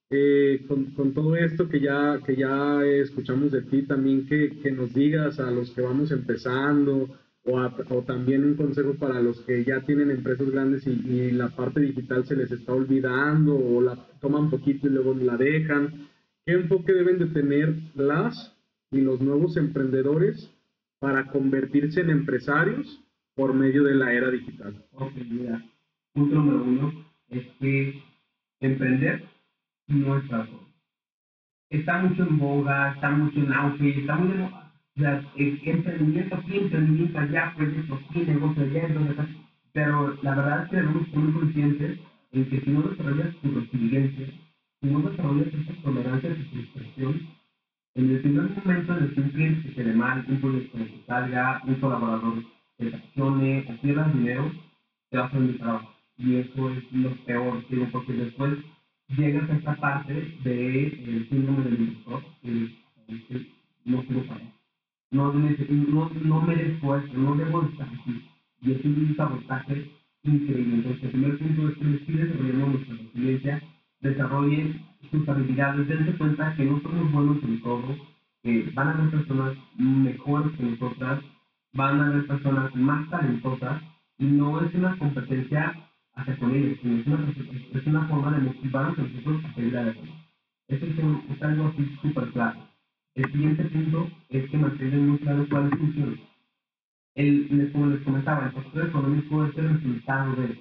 eh, 0.08 0.62
con, 0.66 0.86
con 0.92 1.12
todo 1.12 1.36
esto 1.36 1.68
que 1.68 1.78
ya, 1.80 2.18
que 2.24 2.36
ya 2.36 2.82
escuchamos 2.86 3.52
de 3.52 3.60
ti, 3.60 3.82
también 3.82 4.24
que, 4.24 4.48
que 4.62 4.70
nos 4.70 4.94
digas 4.94 5.38
a 5.40 5.50
los 5.50 5.70
que 5.72 5.82
vamos 5.82 6.10
empezando, 6.10 7.10
o, 7.46 7.58
a- 7.58 7.74
o 7.90 8.02
también 8.04 8.44
un 8.44 8.54
consejo 8.54 8.94
para 8.96 9.20
los 9.20 9.40
que 9.42 9.64
ya 9.64 9.80
tienen 9.82 10.10
empresas 10.10 10.50
grandes 10.50 10.86
y, 10.86 10.92
y 11.04 11.32
la 11.32 11.48
parte 11.50 11.80
digital 11.80 12.24
se 12.26 12.36
les 12.36 12.50
está 12.52 12.72
olvidando, 12.72 13.56
o 13.56 13.80
la 13.82 13.98
toman 14.20 14.50
poquito 14.50 14.86
y 14.88 14.90
luego 14.90 15.14
la 15.14 15.36
dejan. 15.36 15.92
¿Qué 16.46 16.52
enfoque 16.54 16.92
deben 16.94 17.18
de 17.18 17.26
tener 17.28 17.76
las 17.94 18.54
y 18.92 19.00
los 19.00 19.20
nuevos 19.20 19.56
emprendedores 19.56 20.52
para 21.00 21.24
convertirse 21.24 22.00
en 22.00 22.10
empresarios 22.10 23.02
por 23.36 23.54
medio 23.54 23.84
de 23.84 23.94
la 23.94 24.12
era 24.14 24.30
digital? 24.30 24.74
Ok, 24.92 25.12
mira, 25.30 25.64
punto 26.14 26.34
número 26.36 26.64
uno 26.64 26.92
es 27.30 27.44
que 27.60 27.94
emprender 28.60 29.22
no 29.88 30.18
es 30.18 30.28
todos. 30.28 30.48
Está 31.70 31.98
mucho 32.00 32.22
en 32.22 32.38
boga, 32.38 32.92
está 32.92 33.10
mucho 33.10 33.40
en 33.40 33.52
auge, 33.52 34.00
está 34.00 34.16
muy. 34.16 34.38
O 34.38 34.63
sea, 35.00 35.24
emprendimiento 35.34 36.36
aquí, 36.36 36.56
emprendimiento 36.58 37.18
allá, 37.20 37.52
proyecto 37.54 37.94
aquí, 37.94 38.20
negocio 38.26 38.62
allá, 38.64 38.86
entonces. 38.86 39.26
Pero 39.72 40.16
la 40.22 40.34
verdad 40.34 40.62
es 40.62 40.68
que 40.68 40.76
debemos 40.76 41.08
ser 41.10 41.20
muy 41.20 41.32
conscientes 41.32 41.98
en 42.32 42.48
que 42.48 42.60
si 42.60 42.70
no 42.70 42.82
desarrollas 42.82 43.32
tu 43.40 43.52
resiliencia, 43.52 44.26
si 44.80 44.88
no 44.88 45.02
desarrollas 45.02 45.48
esa 45.54 45.74
tolerancia 45.82 46.30
a 46.32 46.36
tu 46.36 46.44
frustración, 46.44 47.22
en 47.96 48.10
el 48.10 48.20
primer 48.20 48.50
momento 48.64 48.92
en 48.94 49.02
el 49.04 49.14
que 49.14 49.20
un 49.22 49.30
cliente 49.30 49.62
se 49.62 49.74
quede 49.74 49.94
mal, 49.94 50.24
un 50.28 50.38
proyecto 50.38 50.78
te 50.78 51.04
salga, 51.06 51.60
un 51.64 51.76
colaborador 51.76 52.42
te 52.78 52.90
traicione 52.90 53.64
o 53.66 53.76
pierdas 53.78 54.12
dinero, 54.14 54.52
te 55.10 55.18
vas 55.18 55.32
a 55.34 55.38
mi 55.38 55.54
trabajo. 55.56 55.88
Y 56.18 56.36
eso 56.36 56.70
es 56.70 56.84
lo 56.92 57.14
peor, 57.24 57.62
porque 57.92 58.14
después 58.14 58.58
llegas 59.08 59.50
a 59.50 59.54
esta 59.54 59.74
parte 59.74 60.32
del 60.44 61.26
síndrome 61.30 61.64
del 61.64 61.80
impostor, 61.80 62.22
que 62.42 62.68
que 63.28 63.46
no 63.86 64.02
quiero 64.04 64.24
pagar. 64.26 64.53
No, 65.14 65.32
no, 65.32 66.10
no 66.24 66.40
merezco 66.42 66.96
esto, 66.96 67.18
no 67.18 67.36
debo 67.36 67.62
de 67.62 67.68
estar 67.68 67.88
aquí. 67.88 68.22
Y 68.62 68.72
es 68.72 68.84
un 68.86 69.16
sabotaje 69.16 69.88
increíble. 70.24 70.76
Entonces, 70.78 71.04
el 71.04 71.12
primer 71.12 71.38
punto 71.38 71.68
es 71.68 71.76
que 71.76 71.86
les 71.86 72.04
pide 72.04 72.26
desarrollando 72.26 72.68
nuestra 72.68 72.96
resiliencia, 72.96 73.62
desarrollen 74.02 74.80
sus 75.12 75.28
habilidades, 75.28 75.88
dense 75.88 76.16
cuenta 76.16 76.54
que 76.56 76.64
no 76.64 76.80
somos 76.82 77.12
buenos 77.12 77.42
en 77.44 77.58
todo, 77.60 77.96
que 78.42 78.64
van 78.74 78.88
a 78.88 78.92
haber 78.94 79.10
personas 79.10 79.54
mejores 79.74 80.52
que 80.56 80.64
nosotras, 80.64 81.22
van 81.74 82.02
a 82.02 82.06
haber 82.06 82.26
personas 82.26 82.70
más 82.74 83.08
talentosas, 83.08 83.82
y 84.18 84.26
no 84.26 84.60
es 84.60 84.74
una 84.74 84.96
competencia 84.96 85.76
hacia 86.14 86.36
con 86.36 86.52
ellos, 86.52 86.76
sino 86.82 86.96
es 86.98 87.06
una, 87.06 87.32
es 87.72 87.86
una 87.86 88.06
forma 88.08 88.32
de 88.32 88.40
motivarnos 88.40 88.98
a 88.98 89.02
nosotros 89.02 89.40
a 89.44 89.52
seguir 89.52 89.76
adelante. 89.76 90.16
Eso 90.68 90.86
es, 90.86 90.98
un- 90.98 91.22
es 91.28 91.42
algo 91.42 91.66
así 91.66 91.88
súper 92.02 92.30
claro. 92.32 92.58
El 93.14 93.32
siguiente 93.32 93.64
punto 93.66 94.10
es 94.30 94.50
que 94.50 94.58
mantengan 94.58 95.08
muy 95.08 95.18
claro 95.18 95.46
cuál 95.50 95.66
es 95.72 95.78
función. 95.78 96.20
El, 97.14 97.70
como 97.72 97.86
les 97.88 98.02
comentaba, 98.02 98.46
el 98.46 98.52
factor 98.52 98.88
económico 98.88 99.44
es 99.46 99.58
el 99.58 99.70
resultado 99.74 100.36
de 100.36 100.58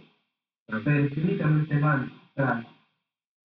pero 0.68 1.10
si 1.10 1.20
únicamente 1.22 1.80
van 1.80 2.12
tras 2.36 2.66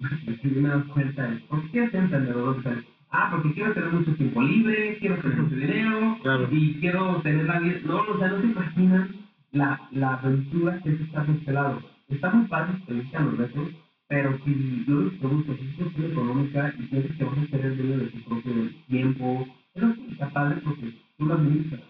si 0.43 0.49
me 0.49 0.69
das 0.69 0.87
cuenta 0.87 1.29
de 1.29 1.37
por 1.49 1.71
qué 1.71 1.91
ser 1.91 1.97
emprendedor 2.03 2.63
ah 3.11 3.29
porque 3.33 3.55
quiero 3.55 3.75
tener 3.75 3.93
mucho 3.93 4.15
tiempo 4.17 4.43
libre 4.43 4.99
quiero 5.01 5.17
tener 5.23 5.39
mucho 5.39 5.57
dinero 5.57 6.19
Claro. 6.23 6.49
y 6.53 6.75
quiero 6.81 7.23
tener 7.23 7.47
la 7.47 7.61
vida. 7.61 7.81
No 7.87 8.01
o 8.03 8.19
sea 8.19 8.29
no 8.29 8.41
se 8.41 8.47
imaginan 8.49 9.11
la, 9.53 9.89
la 9.93 10.15
aventura 10.15 10.81
que 10.83 10.91
es 10.91 11.01
estar 11.03 11.27
de 11.27 11.33
este 11.35 11.53
lado. 11.53 11.83
Está 12.09 12.31
muy 12.31 12.47
padre 12.49 12.75
experiencia 12.77 13.21
los 13.21 13.39
retos 13.39 13.69
pero 14.09 14.39
si 14.45 14.85
no 14.87 15.01
los 15.01 15.15
productos 15.15 15.57
es 15.61 15.77
cuestión 15.77 16.13
económica 16.13 16.75
y 16.79 16.83
piensas 16.87 17.17
que 17.17 17.25
vas 17.25 17.39
a 17.39 17.57
el 17.57 17.77
dueño 17.77 17.99
de 17.99 18.07
tu 18.07 18.21
propio 18.25 18.71
tiempo 18.87 19.47
eso 19.75 19.95
sí 19.95 20.07
está 20.11 20.31
padre 20.31 20.61
porque 20.65 20.95
tú 21.17 21.27
lo 21.27 21.35
administras 21.35 21.81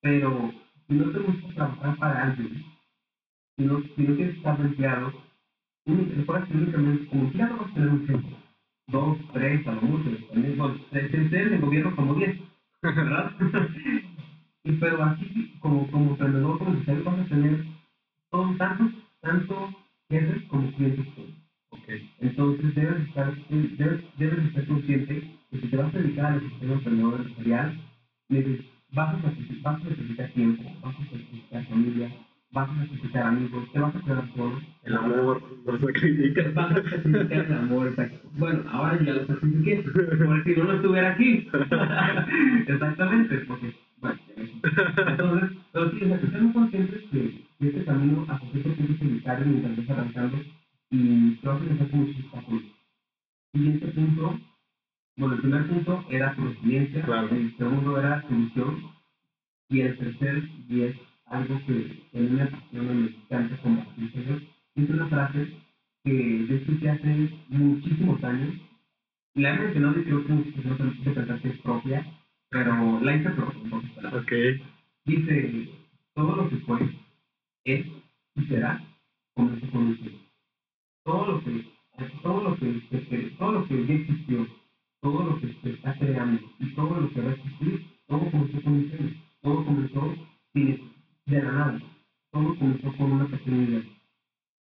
pero 0.00 0.52
si 0.88 0.94
no 0.94 1.10
te 1.10 1.18
gusta 1.18 1.54
trabajar 1.54 1.96
para 1.98 2.22
alguien 2.24 2.64
si 3.56 3.64
no, 3.64 3.82
si 3.96 4.02
no 4.02 4.16
quieres 4.16 4.36
estar 4.36 4.60
empleado, 4.60 5.12
únicamente, 5.86 6.22
puedes 6.24 6.50
únicamente, 6.50 7.06
como 7.06 7.22
empleado 7.22 7.56
vas 7.56 7.70
a 7.70 7.74
tener 7.74 7.88
un 7.88 8.06
tiempo, 8.06 8.28
dos, 8.88 9.18
tres, 9.32 9.66
a 9.66 9.72
lo 9.72 9.80
mucho, 9.82 10.10
también, 10.28 10.58
se 10.90 10.98
entiende 10.98 11.42
en 11.42 11.52
el 11.54 11.60
gobierno 11.60 11.96
como 11.96 12.14
diez, 12.14 12.36
¿verdad? 12.82 13.32
Y, 14.64 14.72
pero 14.78 15.00
aquí, 15.04 15.52
como, 15.60 15.88
como 15.92 16.10
emprendedor, 16.10 16.58
como 16.58 16.70
empresario, 16.72 17.04
vas 17.04 17.20
a 17.20 17.28
tener 17.28 17.64
todo, 18.30 18.52
tanto, 18.58 18.90
tanto 19.20 19.72
jefes 20.10 20.42
como 20.48 20.72
clientes. 20.72 21.06
Okay. 21.86 22.10
Entonces 22.20 22.74
debes 22.74 23.00
estar, 23.06 23.32
debes, 23.48 24.04
debes 24.18 24.44
estar 24.46 24.66
consciente 24.66 25.22
que 25.52 25.60
si 25.60 25.68
te 25.68 25.76
vas 25.76 25.94
a 25.94 25.98
dedicar 25.98 26.32
al 26.32 26.40
sistema 26.40 26.72
emprendedor 26.72 27.20
empresarial, 27.20 27.78
vas 28.92 29.14
a, 29.14 29.28
necesitar, 29.28 29.62
vas 29.62 29.80
a 29.80 29.88
necesitar 29.90 30.30
tiempo, 30.32 30.64
vas 30.82 30.96
a 30.96 30.98
necesitar 30.98 31.66
familia, 31.66 32.10
vas 32.50 32.68
a 32.68 32.72
necesitar 32.74 33.26
amigos, 33.26 33.72
te 33.72 33.78
vas 33.78 33.94
a 33.94 34.00
quedar 34.00 34.28
solo. 34.34 34.60
El 34.82 34.96
amor, 34.96 35.42
no 35.64 35.78
se 35.78 35.92
critica. 35.92 36.50
Vas 36.54 36.72
a 36.72 36.74
sacrificar 36.74 37.46
el 37.46 37.54
amor, 37.54 37.86
exacto. 37.86 38.30
Bueno, 38.36 38.64
ahora 38.68 39.00
ya 39.04 39.12
lo 39.14 39.26
sacrifiqué, 39.28 39.84
porque 39.84 40.54
si 40.54 40.60
no, 40.60 40.64
no 40.66 40.72
estuviera 40.72 41.12
aquí. 41.12 41.46
Exactamente, 42.66 43.36
porque, 43.46 43.74
bueno, 44.00 44.18
entonces, 45.06 45.50
pero 45.72 45.90
sí, 45.92 45.98
o 46.02 46.08
sea, 46.08 46.20
que 46.20 46.26
seamos 46.26 46.52
conscientes 46.52 47.02
que 47.12 47.46
que 47.58 47.68
este 47.68 47.84
camino 47.84 48.26
a 48.28 48.38
poquito 48.38 48.74
que 48.74 49.04
evitar 49.04 49.46
mientras 49.46 49.76
vas 49.76 49.90
arrancando 49.90 50.38
y 50.90 51.34
vas 51.42 51.60
a 51.60 51.64
empezar 51.64 51.90
con 51.90 52.00
muchos 52.00 52.24
obstáculos. 52.24 52.62
Siguiente 53.52 53.88
punto, 53.88 54.38
bueno, 55.16 55.34
el 55.34 55.40
primer 55.40 55.66
punto 55.68 56.04
era 56.10 56.34
tu 56.34 56.44
resiliencia, 56.44 57.02
Claro. 57.02 57.28
el 57.30 57.56
segundo 57.56 57.98
era 57.98 58.24
visión, 58.28 58.82
y 59.70 59.80
el 59.80 59.96
tercer, 59.96 60.42
y 60.68 60.82
es 60.82 60.94
algo 61.26 61.58
que 61.66 62.06
que 62.12 62.18
a 62.18 62.22
mí 62.22 62.28
me 62.30 63.06
encanta 63.08 63.56
compartir, 63.62 64.42
es 64.76 64.90
una 64.90 65.06
frase 65.08 65.48
que 66.04 66.46
yo 66.46 66.54
escuché 66.56 66.90
hace 66.90 67.30
muchísimos 67.48 68.22
años, 68.24 68.54
la 69.34 69.50
he 69.50 69.58
mencionado 69.58 69.98
y 69.98 70.04
creo 70.04 70.24
que 70.24 70.32
han 70.32 70.44
de 70.44 71.12
pensar 71.12 71.40
que 71.42 71.48
es 71.48 71.60
propia, 71.62 72.06
pero 72.50 73.00
la 73.00 73.14
hice 73.16 73.30
propia, 73.30 73.60
en 73.62 73.70
pocas 73.70 73.90
palabras. 73.92 74.22
Ok. 74.22 74.32
Dice, 75.04 75.68
todo 76.14 76.36
lo 76.36 76.48
que 76.48 76.56
fue, 76.58 76.78
es 77.64 77.86
y 78.36 78.44
será, 78.46 78.80
comenzó 79.34 79.70
con 79.70 79.82
un. 79.86 80.25
Todo 81.06 81.26
lo 81.32 81.44
que, 81.44 81.66
todo 82.22 82.44
lo 82.44 82.56
que, 82.58 82.88
que- 82.90 83.30
todo 83.38 83.52
lo 83.52 83.68
que 83.68 83.86
ya 83.86 83.94
existió, 83.94 84.48
todo 85.02 85.24
lo 85.24 85.40
que 85.40 85.70
está 85.70 85.94
creando 85.98 86.42
y 86.60 86.74
todo 86.76 87.00
lo 87.00 87.10
que 87.14 87.22
va 87.22 87.30
a 87.30 87.34
existir, 87.34 87.86
todo 88.08 88.30
comenzó 88.32 88.62
con 88.62 88.90
sueño. 88.90 89.14
Todo 89.42 89.66
comenzó 89.66 90.16
sin, 90.54 90.92
de 91.26 91.42
la 91.42 91.52
nada. 91.52 91.82
Todo 92.32 92.56
comenzó 92.58 92.92
con 92.98 93.12
una 93.12 93.26
pequeña 93.28 93.64
idea. 93.64 93.82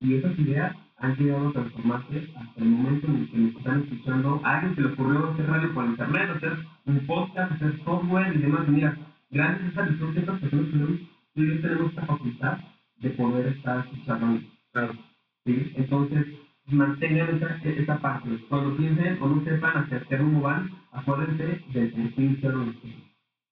Y 0.02 0.16
esas 0.16 0.40
ideas 0.40 0.76
han 0.98 1.18
llegado 1.18 1.50
a 1.50 1.54
transformarse 1.54 2.30
hasta 2.38 2.62
el 2.62 2.70
momento 2.70 3.08
en 3.08 3.18
el 3.18 3.32
que 3.32 3.38
nos 3.40 3.56
están 3.58 3.84
escuchando. 3.84 4.42
A 4.46 4.60
alguien 4.60 4.76
se 4.76 4.82
le 4.82 4.88
ocurrió 4.94 5.32
hacer 5.32 5.48
radio 5.48 5.74
por 5.76 5.86
internet, 5.86 6.32
hacer 6.38 6.58
un 6.88 7.08
podcast, 7.08 7.54
hacer 7.54 7.84
software 7.86 8.36
y 8.36 8.40
demás. 8.40 8.70
Mira, 8.70 8.98
gracias 9.32 9.64
a 9.64 9.70
esa 9.70 9.84
visión 9.92 10.14
que 10.14 10.20
estas 10.22 10.42
personas 10.42 10.72
tenemos, 10.72 11.00
tú 11.36 11.44
y 11.44 11.48
yo 11.56 11.62
tenemos 11.62 11.90
esta 11.92 12.08
facultad 12.08 12.60
de 12.98 13.12
poder 13.12 13.48
estar 13.48 13.86
escuchando. 13.86 14.42
Claro. 14.74 15.11
¿Sí? 15.46 15.74
Entonces, 15.76 16.28
mantengan 16.68 17.36
esa, 17.36 17.56
esa 17.64 18.00
parte. 18.00 18.30
Cuando 18.50 18.78
piensen 18.78 19.22
o 19.22 19.28
no 19.28 19.44
sepan 19.44 19.84
hacia 19.84 20.02
qué 20.02 20.18
rumbo 20.18 20.42
van, 20.42 20.70
acuérdense 20.92 21.62
del 21.74 22.14
hicieron 22.18 22.70
esto. 22.70 22.88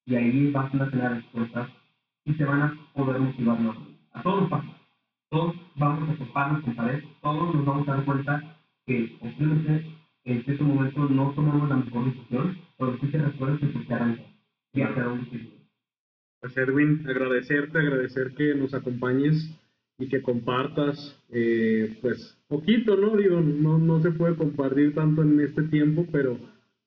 Y 0.06 0.14
ahí 0.14 0.50
van 0.50 0.80
a 0.80 0.90
tener 0.90 1.12
respuestas 1.12 1.68
y 2.24 2.34
se 2.34 2.44
van 2.44 2.62
a 2.62 2.74
poder 2.94 3.20
motivar. 3.20 3.58
A 4.12 4.22
todos 4.22 4.42
nos 4.42 4.50
pasa. 4.50 4.76
Todos 5.30 5.54
vamos 5.76 6.08
a 6.08 6.14
toparnos 6.16 6.64
con 6.64 6.74
pared, 6.74 7.04
todos 7.22 7.54
nos 7.54 7.64
vamos 7.64 7.88
a 7.88 7.94
dar 7.94 8.04
cuenta 8.04 8.56
que 8.84 9.16
posiblemente 9.20 9.86
en 10.24 10.44
cierto 10.44 10.64
momento 10.64 11.08
no 11.08 11.32
tomamos 11.32 11.68
la 11.68 11.76
mejor 11.76 12.04
decisión, 12.06 12.58
pero 12.76 12.98
sí 12.98 13.06
te 13.06 13.18
recuerdas 13.18 13.60
que 13.60 13.66
te 13.66 13.94
harán 13.94 14.18
y 14.72 14.82
hacia 14.82 15.04
dónde 15.04 15.50
Pues 16.40 16.56
Edwin, 16.56 17.04
agradecerte, 17.08 17.78
agradecer 17.78 18.34
que 18.34 18.54
nos 18.54 18.74
acompañes 18.74 19.56
y 20.00 20.08
que 20.08 20.22
compartas, 20.22 21.14
eh, 21.28 21.98
pues 22.00 22.38
poquito, 22.48 22.96
¿no? 22.96 23.16
Digo, 23.16 23.40
no, 23.40 23.78
no 23.78 24.00
se 24.00 24.10
puede 24.10 24.34
compartir 24.34 24.94
tanto 24.94 25.22
en 25.22 25.38
este 25.40 25.62
tiempo, 25.64 26.06
pero 26.10 26.38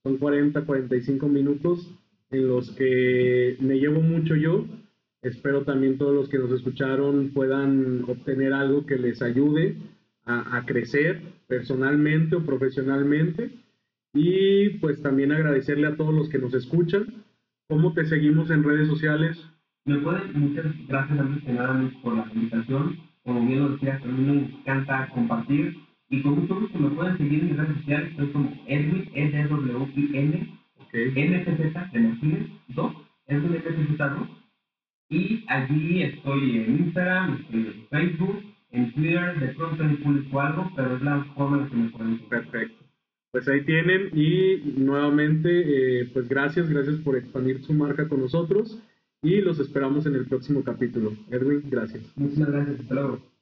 son 0.01 0.17
40, 0.17 0.65
45 0.65 1.27
minutos 1.29 1.89
en 2.31 2.47
los 2.47 2.71
que 2.71 3.55
me 3.59 3.79
llevo 3.79 4.01
mucho 4.01 4.35
yo. 4.35 4.65
Espero 5.21 5.63
también 5.63 5.97
todos 5.99 6.15
los 6.15 6.27
que 6.27 6.39
nos 6.39 6.51
escucharon 6.51 7.29
puedan 7.33 8.03
obtener 8.07 8.51
algo 8.51 8.85
que 8.85 8.97
les 8.97 9.21
ayude 9.21 9.77
a, 10.25 10.57
a 10.57 10.65
crecer 10.65 11.21
personalmente 11.47 12.35
o 12.35 12.43
profesionalmente. 12.43 13.51
Y 14.15 14.69
pues 14.79 15.01
también 15.01 15.31
agradecerle 15.31 15.87
a 15.87 15.95
todos 15.95 16.13
los 16.13 16.29
que 16.29 16.39
nos 16.39 16.53
escuchan. 16.55 17.23
¿Cómo 17.69 17.93
te 17.93 18.05
seguimos 18.05 18.49
en 18.49 18.63
redes 18.63 18.87
sociales? 18.87 19.52
Me 19.85 19.97
pueden, 19.97 20.39
muchas 20.39 20.65
gracias 20.87 21.19
antes 21.19 21.43
que 21.43 21.51
nada 21.51 21.91
por 22.01 22.15
la 22.15 22.31
invitación. 22.33 22.97
Como 23.23 23.45
bien 23.45 23.59
lo 23.59 23.69
decías, 23.71 24.01
a 24.01 24.05
mí 24.05 24.23
me 24.23 24.45
encanta 24.45 25.09
compartir. 25.09 25.75
Y 26.09 26.21
con 26.21 26.39
mucho 26.39 26.57
gusto 26.57 26.79
me 26.79 26.89
pueden 26.91 27.17
seguir 27.17 27.41
en 27.41 27.47
mis 27.47 27.57
redes 27.57 27.77
sociales. 27.77 28.11
Estoy 28.11 28.27
como 28.29 28.53
Edwin, 28.67 29.09
e 29.13 29.29
d 29.29 29.47
w 29.47 29.87
i 29.95 30.17
n. 30.17 30.63
MTZ 30.93 31.91
de 31.91 31.99
Martínez 31.99 32.47
2, 32.69 32.93
Edwin 33.27 33.51
MTZ 33.51 33.97
2. 33.97 34.29
Y 35.09 35.43
allí 35.47 36.03
estoy 36.03 36.57
en 36.59 36.77
Instagram, 36.77 37.41
estoy 37.41 37.61
en 37.61 37.87
Facebook, 37.89 38.43
en 38.71 38.93
Twitter, 38.93 39.39
de 39.39 39.47
pronto 39.49 39.83
en 39.83 39.97
publico 39.97 40.39
algo, 40.39 40.71
pero 40.75 40.95
es 40.95 41.01
la 41.01 41.23
forma 41.35 41.57
en 41.57 41.69
que 41.69 41.75
me 41.75 41.89
pueden 41.89 42.13
seguir. 42.13 42.29
Perfecto. 42.29 42.85
Pues 43.31 43.47
ahí 43.49 43.65
tienen 43.65 44.11
y 44.13 44.61
nuevamente, 44.77 45.49
eh, 46.01 46.09
pues 46.13 46.29
gracias, 46.29 46.69
gracias 46.69 46.97
por 46.97 47.17
expandir 47.17 47.59
su 47.63 47.73
marca 47.73 48.07
con 48.07 48.21
nosotros 48.21 48.79
y 49.23 49.41
los 49.41 49.57
esperamos 49.59 50.05
en 50.05 50.15
el 50.15 50.25
próximo 50.25 50.63
capítulo. 50.63 51.13
Edwin, 51.31 51.63
gracias. 51.69 52.03
Muchas 52.15 52.45
gracias, 52.45 52.81
hasta 52.81 52.93
luego. 52.93 53.32